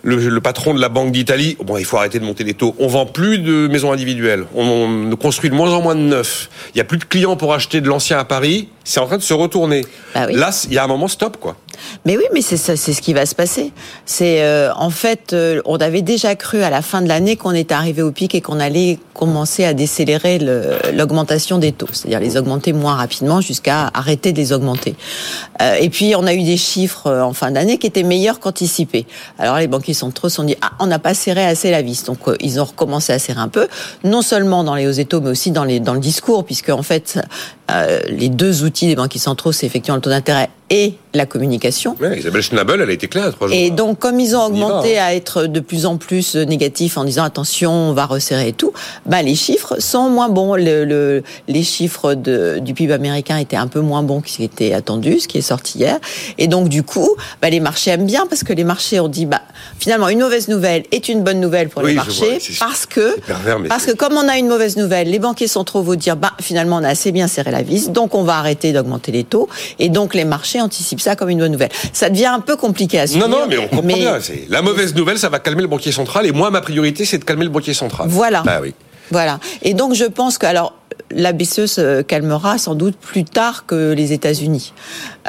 le, 0.09 0.41
patron 0.41 0.75
de 0.75 0.81
la 0.81 0.89
Banque 0.89 1.13
d'Italie, 1.13 1.57
bon, 1.65 1.77
il 1.77 1.85
faut 1.85 1.97
arrêter 1.97 2.19
de 2.19 2.25
monter 2.25 2.45
les 2.45 2.55
taux. 2.55 2.75
On 2.79 2.87
vend 2.87 3.07
plus 3.07 3.39
de 3.39 3.69
maisons 3.69 3.93
individuelles. 3.93 4.45
On, 4.55 5.15
construit 5.17 5.51
de 5.51 5.55
moins 5.55 5.73
en 5.73 5.83
moins 5.83 5.95
de 5.95 6.01
neufs. 6.01 6.49
Il 6.75 6.79
y 6.79 6.81
a 6.81 6.85
plus 6.85 6.99
de 6.99 7.05
clients 7.05 7.37
pour 7.37 7.53
acheter 7.53 7.81
de 7.81 7.89
l'ancien 7.89 8.19
à 8.19 8.25
Paris. 8.25 8.69
C'est 8.85 9.01
en 9.01 9.07
train 9.07 9.19
de 9.19 9.23
se 9.23 9.35
retourner. 9.35 9.85
Bah 10.15 10.27
Là, 10.31 10.51
il 10.69 10.73
y 10.73 10.79
a 10.79 10.85
un 10.85 10.87
moment 10.87 11.09
stop, 11.09 11.37
quoi. 11.39 11.57
Mais 12.05 12.17
oui, 12.17 12.25
mais 12.33 12.41
c'est 12.41 12.57
ça, 12.57 12.77
c'est 12.77 12.93
ce 12.93 13.03
qui 13.03 13.13
va 13.13 13.27
se 13.27 13.35
passer. 13.35 13.73
C'est 14.07 14.43
euh, 14.43 14.73
en 14.75 14.91
fait, 14.91 15.33
euh, 15.33 15.61
on 15.65 15.77
avait 15.77 16.03
déjà 16.03 16.35
cru 16.35 16.63
à 16.63 16.71
la 16.71 16.83
fin 16.83 17.03
de 17.03 17.09
l'année 17.09 17.37
qu'on 17.37 17.53
était 17.53 17.75
arrivé 17.75 18.03
au 18.03 18.11
pic 18.11 18.35
et 18.35 18.41
qu'on 18.41 18.61
allait 18.61 18.99
commencer 19.15 19.65
à 19.65 19.75
décélérer 19.75 20.39
l'augmentation 20.93 21.59
des 21.59 21.73
taux, 21.73 21.89
c'est-à-dire 21.93 22.21
les 22.21 22.37
augmenter 22.37 22.73
moins 22.73 22.95
rapidement 22.95 23.41
jusqu'à 23.41 23.91
arrêter 23.93 24.33
de 24.33 24.39
les 24.39 24.53
augmenter. 24.53 24.95
Euh, 25.61 25.75
et 25.75 25.89
puis 25.89 26.15
on 26.17 26.27
a 26.27 26.35
eu 26.35 26.43
des 26.43 26.57
chiffres 26.57 27.11
en 27.11 27.33
fin 27.33 27.51
d'année 27.51 27.79
qui 27.79 27.87
étaient 27.87 28.05
meilleurs 28.05 28.39
qu'anticipés. 28.39 29.07
Alors 29.39 29.59
les 29.59 29.67
banquiers 29.67 29.95
centraux 29.99 30.29
se 30.29 30.37
sont 30.37 30.45
dit 30.45 30.57
ah 30.63 30.73
on 30.79 30.87
n'a 30.87 30.99
pas 30.99 31.15
serré 31.15 31.45
assez 31.45 31.71
la 31.71 31.83
vis, 31.83 32.05
donc 32.05 32.19
ils 32.41 32.61
ont 32.61 32.65
recommencé 32.65 33.13
à 33.13 33.19
serrer 33.19 33.41
un 33.41 33.49
peu, 33.49 33.69
non 34.05 34.23
seulement 34.23 34.65
dans 34.65 34.75
les 34.75 34.87
hausses 34.87 34.97
des 34.97 35.05
taux, 35.05 35.21
mais 35.21 35.31
aussi 35.31 35.51
dans 35.51 35.65
le 35.65 35.99
discours, 36.01 36.45
puisque 36.45 36.71
en 36.71 36.83
fait 36.83 37.19
les 38.09 38.29
deux 38.29 38.65
outils 38.65 38.87
des 38.87 38.97
banquiers 38.97 39.21
centraux, 39.21 39.53
c'est 39.53 39.67
effectivement 39.67 39.97
le 39.97 40.03
taux 40.03 40.11
d'intérêt 40.11 40.51
et 40.71 40.95
la 41.15 41.25
communication. 41.25 41.97
Ouais, 42.01 42.19
Isabelle 42.19 42.43
Schnabel, 42.43 42.81
elle 42.83 42.91
a 42.91 42.93
été 42.93 43.09
claire 43.09 43.33
trois 43.33 43.49
jours. 43.49 43.57
Et 43.57 43.71
donc, 43.71 43.99
comme 43.99 44.21
ils 44.21 44.37
ont 44.37 44.41
va, 44.41 44.47
augmenté 44.47 44.99
hein. 44.99 45.05
à 45.07 45.15
être 45.15 45.45
de 45.47 45.61
plus 45.61 45.87
en 45.87 45.97
plus 45.97 46.37
négatifs 46.37 46.99
en 46.99 47.05
disant 47.05 47.25
attention, 47.25 47.73
on 47.73 47.93
va 47.95 48.05
resserrer 48.07 48.49
et 48.49 48.53
tout, 48.53 48.73
bah, 49.07 49.23
les 49.23 49.35
chiffres 49.35 49.77
sont 49.81 50.11
moins 50.11 50.29
bons. 50.29 50.55
Le, 50.57 50.85
le- 50.85 51.23
les 51.49 51.63
chiffres 51.63 52.13
de, 52.15 52.59
du 52.61 52.75
PIB 52.75 52.93
américain 52.93 53.39
étaient 53.39 53.57
un 53.57 53.67
peu 53.67 53.81
moins 53.81 54.03
bons 54.03 54.21
qu'ils 54.21 54.45
étaient 54.45 54.75
attendus, 54.75 55.21
ce 55.21 55.29
qui 55.29 55.39
est 55.39 55.43
sorti 55.43 55.79
hier. 55.79 55.99
Et 56.37 56.47
donc, 56.47 56.69
du 56.69 56.83
coup, 56.83 57.17
bah, 57.41 57.49
les 57.49 57.61
marchés 57.61 57.91
aiment 57.91 58.07
bien 58.07 58.27
parce 58.27 58.45
que 58.45 58.53
les 58.53 58.65
marchés 58.65 59.01
ont 59.01 59.09
dit, 59.09 59.25
bah, 59.27 59.41
finalement, 59.79 60.09
une 60.11 60.21
mauvaise 60.21 60.49
nouvelle 60.49 60.85
est 60.93 61.09
une 61.09 61.23
bonne 61.25 61.41
nouvelle 61.41 61.71
pour 61.71 61.83
Oui, 61.83 61.91
les 61.91 61.97
marchés 61.97 62.39
parce 62.61 62.85
que, 62.85 63.19
pervers, 63.21 63.59
parce 63.69 63.87
que 63.87 63.93
comme 63.93 64.13
on 64.13 64.29
a 64.29 64.37
une 64.37 64.49
mauvaise 64.49 64.77
nouvelle, 64.77 65.11
les 65.11 65.19
banquiers 65.19 65.49
centraux 65.49 65.83
vont 65.83 65.95
dire, 65.95 66.17
bah, 66.17 66.33
finalement, 66.41 66.77
on 66.77 66.85
a 66.85 66.89
assez 66.89 67.11
bien 67.13 67.27
serré 67.29 67.51
la 67.51 67.63
vis, 67.63 67.91
donc 67.91 68.15
on 68.15 68.23
va 68.25 68.35
arrêter 68.37 68.73
d'augmenter 68.73 69.13
les 69.13 69.25
taux. 69.25 69.49
Et 69.79 69.89
donc, 69.89 70.15
les 70.15 70.25
marchés 70.27 70.58
anticipent 70.61 71.01
ça 71.01 71.17
comme 71.17 71.29
une 71.31 71.39
bonne 71.39 71.53
nouvelle. 71.53 71.71
Ça 71.93 72.11
devient 72.11 72.27
un 72.27 72.41
peu 72.41 72.57
compliqué 72.57 72.99
à 73.01 73.07
suivre. 73.07 73.27
Non, 73.29 73.39
non, 73.41 73.47
mais 73.49 73.59
on 73.59 73.69
comprend 73.69 73.83
bien. 73.97 74.21
c'est- 74.21 74.47
La 74.49 74.63
mauvaise 74.63 74.95
nouvelle, 74.95 75.19
ça 75.19 75.29
va 75.29 75.39
calmer 75.39 75.63
le 75.63 75.69
banquier 75.69 75.93
central. 75.93 76.27
Et 76.27 76.33
moi, 76.33 76.51
ma 76.51 76.61
priorité, 76.61 77.05
c'est 77.05 77.19
de 77.19 77.25
calmer 77.25 77.45
le 77.45 77.51
banquier 77.51 77.75
central. 77.75 78.09
Voilà. 78.09 78.43
Bah 78.43 78.59
oui. 78.63 78.75
Voilà. 79.11 79.41
Et 79.63 79.73
donc 79.73 79.95
je 79.95 80.05
pense 80.05 80.37
que 80.37 80.45
alors 80.45 80.75
la 81.11 81.33
BCE 81.33 81.65
se 81.65 82.03
calmera 82.03 82.59
sans 82.59 82.75
doute 82.75 82.97
plus 82.99 83.25
tard 83.25 83.65
que 83.65 83.93
les 83.95 84.13
États-Unis. 84.13 84.75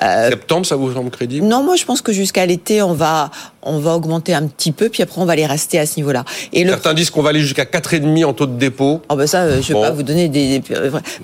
Euh, 0.04 0.30
Septembre, 0.32 0.66
ça 0.66 0.76
vous 0.76 0.94
semble 0.94 1.10
crédible? 1.12 1.46
Non, 1.48 1.64
moi 1.64 1.78
je 1.78 1.86
pense 1.86 2.02
que 2.02 2.12
jusqu'à 2.12 2.46
l'été 2.46 2.82
on 2.82 2.92
va 2.94 3.32
on 3.62 3.80
va 3.80 3.96
augmenter 3.96 4.34
un 4.34 4.48
petit 4.48 4.74
peu 4.74 4.90
puis 4.90 5.02
après 5.02 5.22
on 5.22 5.26
va 5.26 5.38
les 5.38 5.46
rester 5.46 5.80
à 5.80 5.86
ce 5.86 5.96
niveau-là. 5.96 6.26
Et 6.52 6.66
le 6.66 6.72
Certains 6.72 6.94
disent 6.94 7.10
qu'on 7.10 7.22
va 7.22 7.30
aller 7.30 7.40
jusqu'à 7.40 7.64
4,5 7.64 8.26
en 8.26 8.34
taux 8.34 8.48
de 8.48 8.58
dépôt. 8.58 9.02
Oh 9.08 9.16
ben 9.16 9.28
ça, 9.28 9.44
euh, 9.44 9.62
je 9.62 9.70
vais 9.70 9.74
Bon. 9.76 9.82
pas 9.84 9.92
vous 9.92 10.04
donner 10.04 10.28
des, 10.28 10.62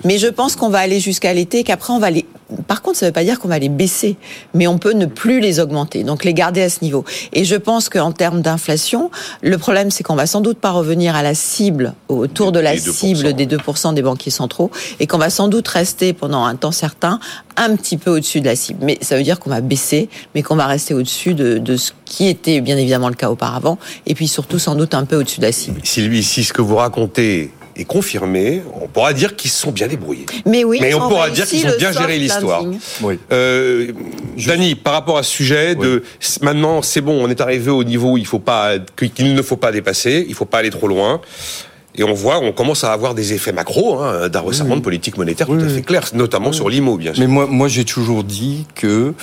mais 0.04 0.16
je 0.16 0.28
pense 0.28 0.56
qu'on 0.56 0.70
va 0.70 0.78
aller 0.78 0.98
jusqu'à 1.00 1.34
l'été, 1.34 1.62
qu'après 1.62 1.92
on 1.92 1.98
va 1.98 2.08
les. 2.10 2.24
Par 2.68 2.80
contre, 2.82 2.98
ça 2.98 3.06
veut 3.06 3.12
pas 3.12 3.24
dire 3.24 3.40
qu'on 3.40 3.48
va 3.48 3.58
les 3.58 3.68
baisser, 3.68 4.16
mais 4.54 4.66
on 4.68 4.78
peut 4.78 4.92
ne 4.92 5.06
plus 5.06 5.40
les 5.40 5.58
augmenter, 5.58 6.04
donc 6.04 6.24
les 6.24 6.32
garder 6.32 6.62
à 6.62 6.68
ce 6.68 6.78
niveau. 6.82 7.04
Et 7.32 7.44
je 7.44 7.56
pense 7.56 7.88
qu'en 7.88 8.12
termes 8.12 8.40
d'inflation, 8.40 9.10
le 9.42 9.58
problème 9.58 9.90
c'est 9.90 10.04
qu'on 10.04 10.14
va 10.14 10.26
sans 10.26 10.40
doute 10.40 10.58
pas 10.58 10.70
revenir 10.70 11.16
à 11.16 11.22
la 11.22 11.34
cible, 11.34 11.94
autour 12.08 12.52
de 12.52 12.60
la 12.60 12.74
Des 12.74 12.82
2%. 12.82 12.92
cible 12.92 13.32
des 13.32 13.46
2% 13.46 13.94
des 13.94 14.02
banquiers 14.02 14.30
centraux, 14.30 14.70
et 15.00 15.06
qu'on 15.06 15.18
va 15.18 15.30
sans 15.30 15.48
doute 15.48 15.66
rester 15.66 16.12
pendant 16.12 16.44
un 16.44 16.54
temps 16.54 16.72
certain 16.72 17.18
un 17.56 17.74
petit 17.74 17.96
peu 17.96 18.10
au-dessus 18.10 18.40
de 18.40 18.46
la 18.46 18.54
cible. 18.54 18.78
Mais 18.82 18.98
ça 19.00 19.16
veut 19.16 19.22
dire 19.22 19.40
qu'on 19.40 19.50
va 19.50 19.60
baisser, 19.60 20.08
mais 20.34 20.42
qu'on 20.42 20.56
va 20.56 20.66
rester 20.66 20.94
au-dessus 20.94 21.34
de, 21.34 21.58
de 21.58 21.76
ce 21.76 21.92
qui 22.04 22.28
était 22.28 22.60
bien 22.60 22.76
évidemment 22.76 23.08
le 23.08 23.14
cas 23.14 23.30
auparavant, 23.30 23.78
et 24.06 24.14
puis 24.14 24.28
surtout 24.28 24.58
sans 24.58 24.76
doute 24.76 24.94
un 24.94 25.04
peu 25.04 25.16
au-dessus 25.16 25.40
de 25.40 25.46
la 25.46 25.52
cible. 25.52 25.80
Sylvie, 25.82 26.22
si 26.22 26.44
ce 26.44 26.52
que 26.52 26.62
vous 26.62 26.76
racontez 26.76 27.50
est 27.76 27.84
confirmé, 27.84 28.62
on 28.80 28.88
pourra 28.88 29.12
dire 29.12 29.36
qu'ils 29.36 29.50
se 29.50 29.60
sont 29.60 29.70
bien 29.70 29.86
débrouillés. 29.86 30.26
Mais 30.44 30.64
oui, 30.64 30.78
Mais 30.80 30.94
on 30.94 31.08
pourra 31.08 31.30
dire 31.30 31.46
qu'ils 31.46 31.66
ont 31.66 31.76
bien 31.78 31.92
géré 31.92 32.18
l'histoire. 32.18 32.64
Oui. 33.02 33.18
Euh, 33.32 33.92
Dany, 34.46 34.74
par 34.74 34.94
rapport 34.94 35.18
à 35.18 35.22
ce 35.22 35.30
sujet 35.30 35.74
de 35.74 36.02
maintenant, 36.42 36.82
c'est 36.82 37.00
bon, 37.00 37.22
on 37.24 37.28
est 37.28 37.40
arrivé 37.40 37.70
au 37.70 37.84
niveau 37.84 38.12
où 38.12 38.18
il 38.18 38.26
faut 38.26 38.38
pas 38.38 38.74
qu'il 38.96 39.34
ne 39.34 39.42
faut 39.42 39.56
pas 39.56 39.72
dépasser, 39.72 40.24
il 40.28 40.34
faut 40.34 40.44
pas 40.44 40.58
aller 40.58 40.70
trop 40.70 40.88
loin. 40.88 41.20
Et 41.98 42.04
on 42.04 42.12
voit, 42.12 42.38
on 42.38 42.52
commence 42.52 42.84
à 42.84 42.92
avoir 42.92 43.14
des 43.14 43.32
effets 43.32 43.52
macro 43.52 44.00
hein, 44.00 44.28
d'un 44.28 44.40
resserrement 44.40 44.76
de 44.76 44.82
politique 44.82 45.16
monétaire 45.16 45.48
Oui, 45.48 45.58
tout 45.58 45.64
à 45.64 45.68
fait 45.68 45.82
clair, 45.82 46.02
notamment 46.14 46.52
sur 46.52 46.68
l'IMO, 46.68 46.96
bien 46.96 47.14
sûr. 47.14 47.20
Mais 47.20 47.26
moi, 47.26 47.46
moi 47.46 47.68
j'ai 47.68 47.84
toujours 47.84 48.24
dit 48.24 48.66
que, 48.74 49.14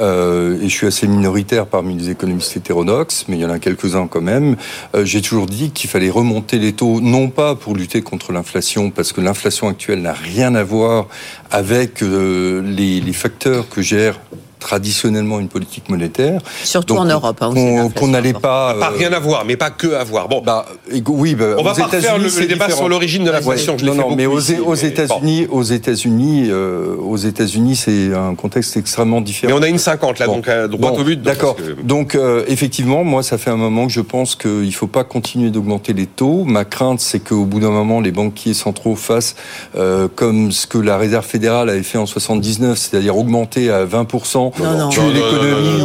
euh, 0.00 0.60
et 0.60 0.68
je 0.68 0.74
suis 0.74 0.86
assez 0.86 1.06
minoritaire 1.06 1.66
parmi 1.66 1.96
les 1.96 2.10
économistes 2.10 2.56
hétérodoxes, 2.56 3.26
mais 3.28 3.36
il 3.36 3.40
y 3.42 3.44
en 3.44 3.50
a 3.50 3.58
quelques-uns 3.58 4.06
quand 4.06 4.22
même, 4.22 4.56
euh, 4.94 5.04
j'ai 5.04 5.20
toujours 5.20 5.46
dit 5.46 5.70
qu'il 5.70 5.90
fallait 5.90 6.10
remonter 6.10 6.58
les 6.58 6.72
taux, 6.72 7.00
non 7.00 7.28
pas 7.28 7.54
pour 7.54 7.74
lutter 7.74 8.02
contre 8.02 8.32
l'inflation, 8.32 8.90
parce 8.90 9.12
que 9.12 9.20
l'inflation 9.20 9.68
actuelle 9.68 10.00
n'a 10.00 10.14
rien 10.14 10.54
à 10.54 10.64
voir 10.64 11.08
avec 11.50 12.02
euh, 12.02 12.62
les, 12.64 13.00
les 13.00 13.12
facteurs 13.12 13.68
que 13.68 13.82
gère 13.82 14.18
traditionnellement 14.62 15.38
une 15.40 15.48
politique 15.48 15.88
monétaire. 15.90 16.40
Surtout 16.64 16.94
Donc, 16.94 17.02
en 17.04 17.06
Europe. 17.06 17.36
hein, 17.40 17.90
Qu'on 17.96 18.08
n'allait 18.08 18.32
pas... 18.32 18.74
Pas 18.74 18.90
euh, 18.92 18.96
rien 18.98 19.12
à 19.12 19.18
voir, 19.18 19.44
mais 19.44 19.56
pas 19.56 19.70
que 19.70 19.94
à 19.94 20.04
voir. 20.04 20.28
Bon, 20.28 20.40
bah, 20.44 20.66
oui, 21.08 21.34
bah, 21.34 21.56
on 21.58 21.62
va 21.62 21.74
pas 21.74 21.84
refaire 21.84 22.18
le, 22.18 22.28
c'est 22.28 22.42
le 22.42 22.46
débat 22.46 22.66
différent. 22.66 22.80
sur 22.82 22.88
l'origine 22.88 23.24
de 23.24 23.30
l'inflation. 23.30 23.76
Ouais, 23.76 23.82
non, 23.82 23.94
non, 23.94 24.16
mais 24.16 24.26
aux, 24.26 24.38
ici, 24.38 24.54
aux 24.54 24.74
mais 24.74 24.80
bon. 24.82 24.86
États-Unis, 24.86 25.46
aux 25.50 25.62
États-Unis, 25.62 26.46
euh, 26.50 26.96
aux 26.96 27.16
États-Unis, 27.16 27.76
c'est 27.76 28.14
un 28.14 28.34
contexte 28.34 28.76
extrêmement 28.76 29.18
Mais 29.18 29.24
différent. 29.24 29.58
on 29.58 29.62
a 29.62 29.68
une 29.68 29.78
50 29.78 30.18
là, 30.18 30.26
Bon. 30.26 30.36
donc 30.36 30.48
euh, 30.48 30.68
droit 30.68 30.92
Bon, 30.92 30.98
au 31.00 31.04
but. 31.04 31.20
D'accord. 31.20 31.56
que- 31.56 31.82
Donc 31.82 32.14
euh, 32.14 32.44
effectivement, 32.48 33.04
moi, 33.04 33.22
ça 33.22 33.36
fait 33.38 33.50
un 33.50 33.56
moment 33.56 33.86
que 33.86 33.92
je 33.92 34.00
pense 34.00 34.36
qu'il 34.36 34.50
ne 34.66 34.70
faut 34.70 34.86
pas 34.86 35.04
continuer 35.04 35.50
d'augmenter 35.50 35.92
les 35.92 36.06
taux. 36.06 36.44
Ma 36.44 36.64
crainte, 36.64 37.00
c'est 37.00 37.20
qu'au 37.20 37.44
bout 37.44 37.60
d'un 37.60 37.70
moment, 37.70 38.00
les 38.00 38.12
banquiers 38.12 38.54
centraux 38.54 38.96
fassent 38.96 39.34
euh, 39.76 40.08
comme 40.14 40.52
ce 40.52 40.66
que 40.66 40.78
la 40.78 40.96
Réserve 40.96 41.26
fédérale 41.26 41.68
avait 41.70 41.82
fait 41.82 41.98
en 41.98 42.06
79, 42.06 42.78
c'est-à-dire 42.78 43.16
augmenter 43.16 43.70
à 43.70 43.84
20 43.84 44.04
Non, 44.58 44.76
non. 44.78 44.88
tuer 44.90 45.00
Non, 45.02 45.08
l'économie. 45.12 45.82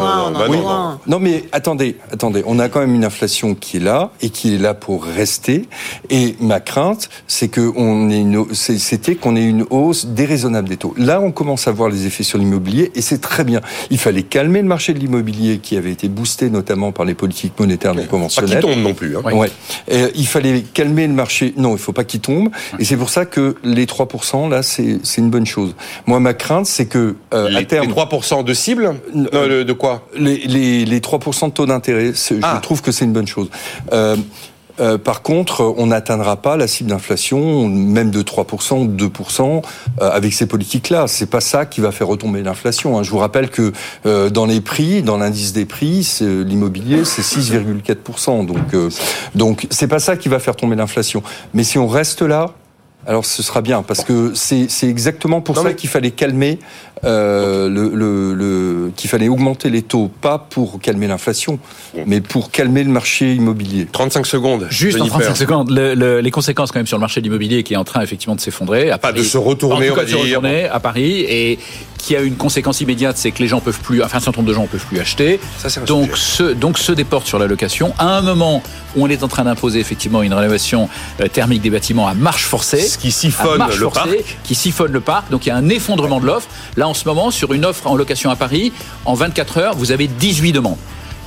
non, 1.07 1.19
mais 1.19 1.45
attendez, 1.51 1.95
attendez, 2.11 2.43
on 2.45 2.59
a 2.59 2.69
quand 2.69 2.79
même 2.79 2.95
une 2.95 3.05
inflation 3.05 3.55
qui 3.55 3.77
est 3.77 3.79
là 3.81 4.11
et 4.21 4.29
qui 4.29 4.55
est 4.55 4.57
là 4.57 4.73
pour 4.73 5.03
rester. 5.05 5.67
Et 6.09 6.35
ma 6.39 6.59
crainte, 6.59 7.09
c'est 7.27 7.47
que 7.47 7.71
on 7.75 8.09
ait 8.09 8.19
une, 8.19 8.45
c'est- 8.53 8.77
c'était 8.77 9.15
qu'on 9.15 9.35
ait 9.35 9.43
une 9.43 9.65
hausse 9.69 10.05
déraisonnable 10.07 10.67
des 10.69 10.77
taux. 10.77 10.93
Là, 10.97 11.21
on 11.21 11.31
commence 11.31 11.67
à 11.67 11.71
voir 11.71 11.89
les 11.89 12.05
effets 12.05 12.23
sur 12.23 12.37
l'immobilier 12.37 12.91
et 12.95 13.01
c'est 13.01 13.19
très 13.19 13.43
bien. 13.43 13.61
Il 13.89 13.97
fallait 13.97 14.23
calmer 14.23 14.61
le 14.61 14.67
marché 14.67 14.93
de 14.93 14.99
l'immobilier 14.99 15.59
qui 15.59 15.77
avait 15.77 15.91
été 15.91 16.07
boosté 16.09 16.49
notamment 16.49 16.91
par 16.91 17.05
les 17.05 17.13
politiques 17.13 17.59
monétaires 17.59 17.91
non 17.93 17.97
Pas 17.97 18.01
qu'il 18.01 18.09
conventionnelles. 18.09 18.59
tombe 18.61 18.79
non 18.79 18.93
plus. 18.93 19.17
hein. 19.17 19.21
Ouais. 19.33 19.49
Et 19.89 20.03
il 20.15 20.27
fallait 20.27 20.61
calmer 20.61 21.07
le 21.07 21.13
marché. 21.13 21.53
Non, 21.57 21.73
il 21.73 21.79
faut 21.79 21.93
pas 21.93 22.03
qu'il 22.03 22.19
tombe. 22.19 22.49
Et 22.79 22.85
c'est 22.85 22.97
pour 22.97 23.09
ça 23.09 23.25
que 23.25 23.55
les 23.63 23.85
3%, 23.85 24.49
là, 24.49 24.61
c'est 24.63 24.99
c'est 25.03 25.21
une 25.21 25.29
bonne 25.29 25.45
chose. 25.45 25.75
Moi, 26.05 26.19
ma 26.19 26.33
crainte, 26.33 26.65
c'est 26.65 26.85
que 26.85 27.15
euh, 27.33 27.49
Les, 27.49 27.57
à 27.57 27.63
terme, 27.65 27.87
les 27.87 27.93
3% 27.93 28.43
de 28.43 28.53
cible 28.57 28.95
le- 29.13 29.63
De 29.63 29.73
quoi 29.73 30.05
les, 30.17 30.37
les, 30.39 30.83
les 30.83 30.99
3% 30.99 31.47
de 31.47 31.53
taux 31.53 31.65
d'intérêt, 31.65 32.11
c'est- 32.13 32.39
Ah. 32.43 32.55
je 32.57 32.61
trouve 32.61 32.81
que 32.81 32.91
c'est 32.91 33.05
une 33.05 33.13
bonne 33.13 33.27
chose. 33.27 33.49
Euh, 33.93 34.17
euh, 34.79 34.99
par 34.99 35.23
contre, 35.23 35.73
on 35.77 35.87
n'atteindra 35.87 36.35
pas 36.35 36.55
la 36.55 36.67
cible 36.67 36.91
d'inflation, 36.91 37.67
même 37.67 38.11
de 38.11 38.21
3%, 38.21 38.85
de 38.85 38.91
2%, 38.91 39.63
euh, 40.01 40.11
avec 40.11 40.33
ces 40.33 40.45
politiques-là. 40.45 41.07
C'est 41.07 41.25
pas 41.31 41.41
ça 41.41 41.65
qui 41.65 41.81
va 41.81 41.91
faire 41.91 42.05
retomber 42.07 42.43
l'inflation. 42.43 42.95
hein. 42.99 43.01
Je 43.01 43.09
vous 43.09 43.17
rappelle 43.17 43.49
que 43.49 43.71
euh, 44.05 44.29
dans 44.29 44.45
les 44.45 44.61
prix, 44.61 45.01
dans 45.01 45.17
l'indice 45.17 45.51
des 45.53 45.65
prix, 45.65 46.07
l'immobilier, 46.21 47.05
c'est 47.05 47.23
6,4%. 47.23 48.45
Donc, 48.45 48.73
euh, 48.75 48.89
donc, 49.33 49.65
c'est 49.71 49.87
pas 49.87 49.99
ça 49.99 50.15
qui 50.15 50.29
va 50.29 50.37
faire 50.39 50.55
tomber 50.55 50.75
l'inflation. 50.75 51.23
Mais 51.55 51.63
si 51.63 51.79
on 51.79 51.87
reste 51.87 52.21
là, 52.21 52.51
alors 53.07 53.25
ce 53.25 53.41
sera 53.41 53.61
bien, 53.61 53.81
parce 53.83 54.03
que 54.03 54.31
c'est 54.35 54.67
c'est 54.69 54.87
exactement 54.89 55.41
pour 55.41 55.55
Non, 55.55 55.63
ça 55.63 55.69
mais- 55.69 55.75
qu'il 55.75 55.89
fallait 55.89 56.11
calmer, 56.11 56.59
euh, 57.05 57.69
le, 57.69 57.89
le, 57.93 58.33
le- 58.33 58.91
qu'il 58.95 59.09
fallait 59.09 59.27
augmenter 59.29 59.69
les 59.69 59.81
taux, 59.83 60.09
pas 60.21 60.37
pour 60.49 60.79
calmer 60.79 61.07
l'inflation, 61.07 61.59
mais 62.05 62.21
pour 62.21 62.51
calmer 62.51 62.83
le 62.83 62.89
marché 62.89 63.33
immobilier. 63.33 63.87
35 63.91 64.25
secondes. 64.25 64.67
Juste 64.69 64.95
en 64.97 64.99
Denis 64.99 65.09
35 65.09 65.27
Père. 65.27 65.37
secondes, 65.37 65.69
le- 65.71 65.93
le- 65.95 66.19
les 66.21 66.31
conséquences 66.31 66.71
quand 66.71 66.79
même 66.79 66.87
sur 66.87 66.97
le 66.97 67.01
marché 67.01 67.21
de 67.21 67.25
l'immobilier 67.25 67.63
qui 67.63 67.73
est 67.73 67.77
en 67.77 67.83
train 67.83 68.01
effectivement 68.01 68.35
de 68.35 68.41
s'effondrer. 68.41 68.89
à 68.91 68.97
Pas 68.97 69.11
de 69.11 69.17
Paris. 69.17 69.27
se 69.29 69.37
retourner, 69.37 69.89
en 69.89 69.93
on 69.93 69.95
tout 69.95 69.99
va 69.99 70.05
cas, 70.05 70.11
de 70.11 70.11
se 70.17 70.23
dire. 70.25 70.37
retourner 70.37 70.65
à 70.67 70.79
Paris 70.79 71.21
et 71.29 71.59
qui 71.97 72.15
a 72.15 72.21
une 72.21 72.35
conséquence 72.35 72.79
immédiate, 72.81 73.17
c'est 73.17 73.31
que 73.31 73.39
les 73.39 73.47
gens 73.47 73.59
peuvent 73.59 73.79
plus, 73.81 74.01
enfin 74.03 74.17
un 74.17 74.21
certain 74.21 74.39
nombre 74.41 74.49
de 74.49 74.53
gens 74.55 74.61
ne 74.63 74.67
peuvent 74.67 74.85
plus 74.85 74.99
acheter. 74.99 75.39
Ça, 75.57 75.81
donc 75.81 76.15
se, 76.15 76.43
donc 76.53 76.77
se 76.77 76.91
déportent 76.91 77.27
sur 77.27 77.39
la 77.39 77.47
location. 77.47 77.93
À 77.97 78.17
un 78.17 78.21
moment 78.21 78.61
où 78.95 79.03
on 79.03 79.09
est 79.09 79.23
en 79.23 79.27
train 79.27 79.43
d'imposer 79.43 79.79
effectivement 79.79 80.21
une 80.23 80.33
rénovation 80.33 80.89
euh, 81.21 81.27
thermique 81.27 81.61
des 81.61 81.69
bâtiments 81.69 82.07
à 82.07 82.13
marche 82.13 82.45
forcée. 82.45 82.77
Qui 82.99 83.11
siphonne 83.11 83.57
marche 83.59 83.77
le 83.77 83.89
forcée, 83.89 83.99
parc. 84.17 84.37
qui 84.43 84.55
siphonne 84.55 84.91
le 84.91 85.01
parc. 85.01 85.29
Donc 85.29 85.45
il 85.45 85.49
y 85.49 85.51
a 85.51 85.55
un 85.55 85.69
effondrement 85.69 86.19
de 86.19 86.25
l'offre. 86.25 86.47
Là 86.75 86.87
en 86.87 86.93
ce 86.93 87.07
moment, 87.07 87.31
sur 87.31 87.53
une 87.53 87.65
offre 87.65 87.87
en 87.87 87.95
location 87.95 88.29
à 88.29 88.35
Paris, 88.35 88.71
en 89.05 89.13
24 89.13 89.57
heures, 89.57 89.75
vous 89.75 89.91
avez 89.91 90.07
18 90.07 90.51
demandes. 90.51 90.77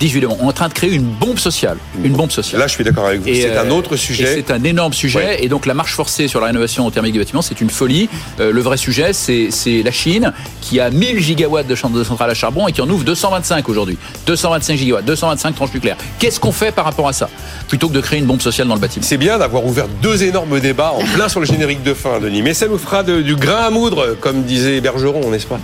18 0.00 0.20
demandes. 0.22 0.38
On 0.40 0.46
est 0.46 0.48
en 0.48 0.52
train 0.52 0.68
de 0.68 0.72
créer 0.72 0.90
une 0.92 1.02
bombe 1.04 1.38
sociale. 1.38 1.76
Une 2.02 2.14
bombe 2.14 2.30
sociale. 2.30 2.60
Là, 2.60 2.66
je 2.66 2.72
suis 2.72 2.82
d'accord 2.84 3.06
avec 3.06 3.20
vous. 3.20 3.28
Et, 3.28 3.42
C'est 3.42 3.56
un 3.56 3.66
euh, 3.66 3.70
autre 3.74 3.94
et 3.94 3.98
sujet. 3.98 4.34
C'est 4.34 4.50
un 4.50 4.64
énorme 4.64 4.92
sujet. 4.94 5.18
Ouais. 5.18 5.44
Et 5.44 5.48
donc 5.48 5.66
la 5.66 5.74
marche 5.74 5.94
forcée 5.94 6.26
sur 6.26 6.40
la 6.40 6.46
rénovation 6.46 6.90
thermique 6.90 7.12
des 7.12 7.18
bâtiments, 7.18 7.42
c'est 7.42 7.60
une 7.60 7.70
folie. 7.70 8.08
Euh, 8.40 8.50
le 8.50 8.60
vrai 8.60 8.76
sujet, 8.76 9.12
c'est 9.12 9.50
la 9.84 9.90
Chine 9.90 10.32
qui 10.60 10.80
a 10.80 10.90
1000 10.90 11.20
gigawatts 11.20 11.66
de 11.66 11.74
centrales 11.74 12.30
à 12.30 12.34
charbon 12.34 12.66
et 12.66 12.72
qui 12.72 12.80
en 12.80 12.88
ouvre 12.88 13.04
225 13.04 13.68
aujourd'hui. 13.68 13.98
225 14.26 14.76
gigawatts, 14.76 15.04
225 15.04 15.54
tranches 15.54 15.74
nucléaires. 15.74 15.96
Qu'est-ce 16.18 16.40
qu'on 16.40 16.52
fait 16.52 16.72
par 16.72 16.84
rapport 16.86 17.08
à 17.08 17.12
ça 17.12 17.28
Plutôt 17.68 17.88
que 17.88 17.94
de 17.94 18.00
créer 18.00 18.18
une 18.20 18.26
bombe 18.26 18.40
sociale 18.40 18.68
dans 18.68 18.74
le 18.74 18.80
bâtiment? 18.80 19.04
C'est 19.06 19.16
bien 19.18 19.38
d'avoir 19.38 19.64
ouvert 19.66 19.86
deux 20.02 20.22
énormes 20.22 20.60
débats 20.60 20.92
en 20.92 21.04
plein 21.14 21.28
sur 21.28 21.40
le 21.40 21.46
générique 21.46 21.82
de 21.82 21.92
fin, 21.94 22.20
Denis. 22.20 22.42
Mais 22.42 22.54
ça 22.54 22.66
nous 22.68 22.78
fera 22.78 23.02
de- 23.02 23.20
du 23.20 23.36
grain 23.36 23.64
à 23.66 23.70
moudre, 23.70 24.16
comme 24.20 24.44
disait 24.44 24.80
Bergeron, 24.80 25.30
n'est-ce 25.30 25.46
pas, 25.46 25.58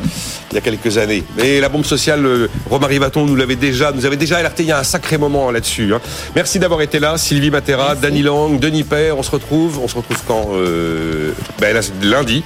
il 0.50 0.54
y 0.56 0.58
a 0.58 0.60
quelques 0.60 0.98
années. 0.98 1.24
Mais 1.38 1.60
la 1.60 1.68
bombe 1.68 1.84
sociale, 1.84 2.24
euh, 2.26 2.48
Romain 2.68 2.86
Rivaton 2.86 3.24
nous 3.24 3.36
l'avait 3.36 3.56
déjà, 3.56 3.92
nous 3.92 4.04
avait 4.04 4.16
déjà 4.16 4.25
alerté 4.34 4.62
il 4.62 4.68
y 4.68 4.72
a 4.72 4.78
un 4.78 4.84
sacré 4.84 5.18
moment 5.18 5.50
là-dessus. 5.50 5.94
hein. 5.94 6.00
Merci 6.34 6.58
d'avoir 6.58 6.82
été 6.82 6.98
là, 6.98 7.16
Sylvie 7.18 7.50
Matera, 7.50 7.94
Dany 7.94 8.22
Lang, 8.22 8.58
Denis 8.58 8.84
Père. 8.84 9.16
On 9.18 9.22
se 9.22 9.30
retrouve, 9.30 9.78
on 9.78 9.88
se 9.88 9.96
retrouve 9.96 10.18
quand 10.26 10.48
euh, 10.54 11.32
ben 11.60 11.76
lundi 12.02 12.42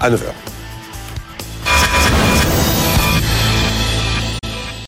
à 0.00 0.10
9h. 0.10 0.18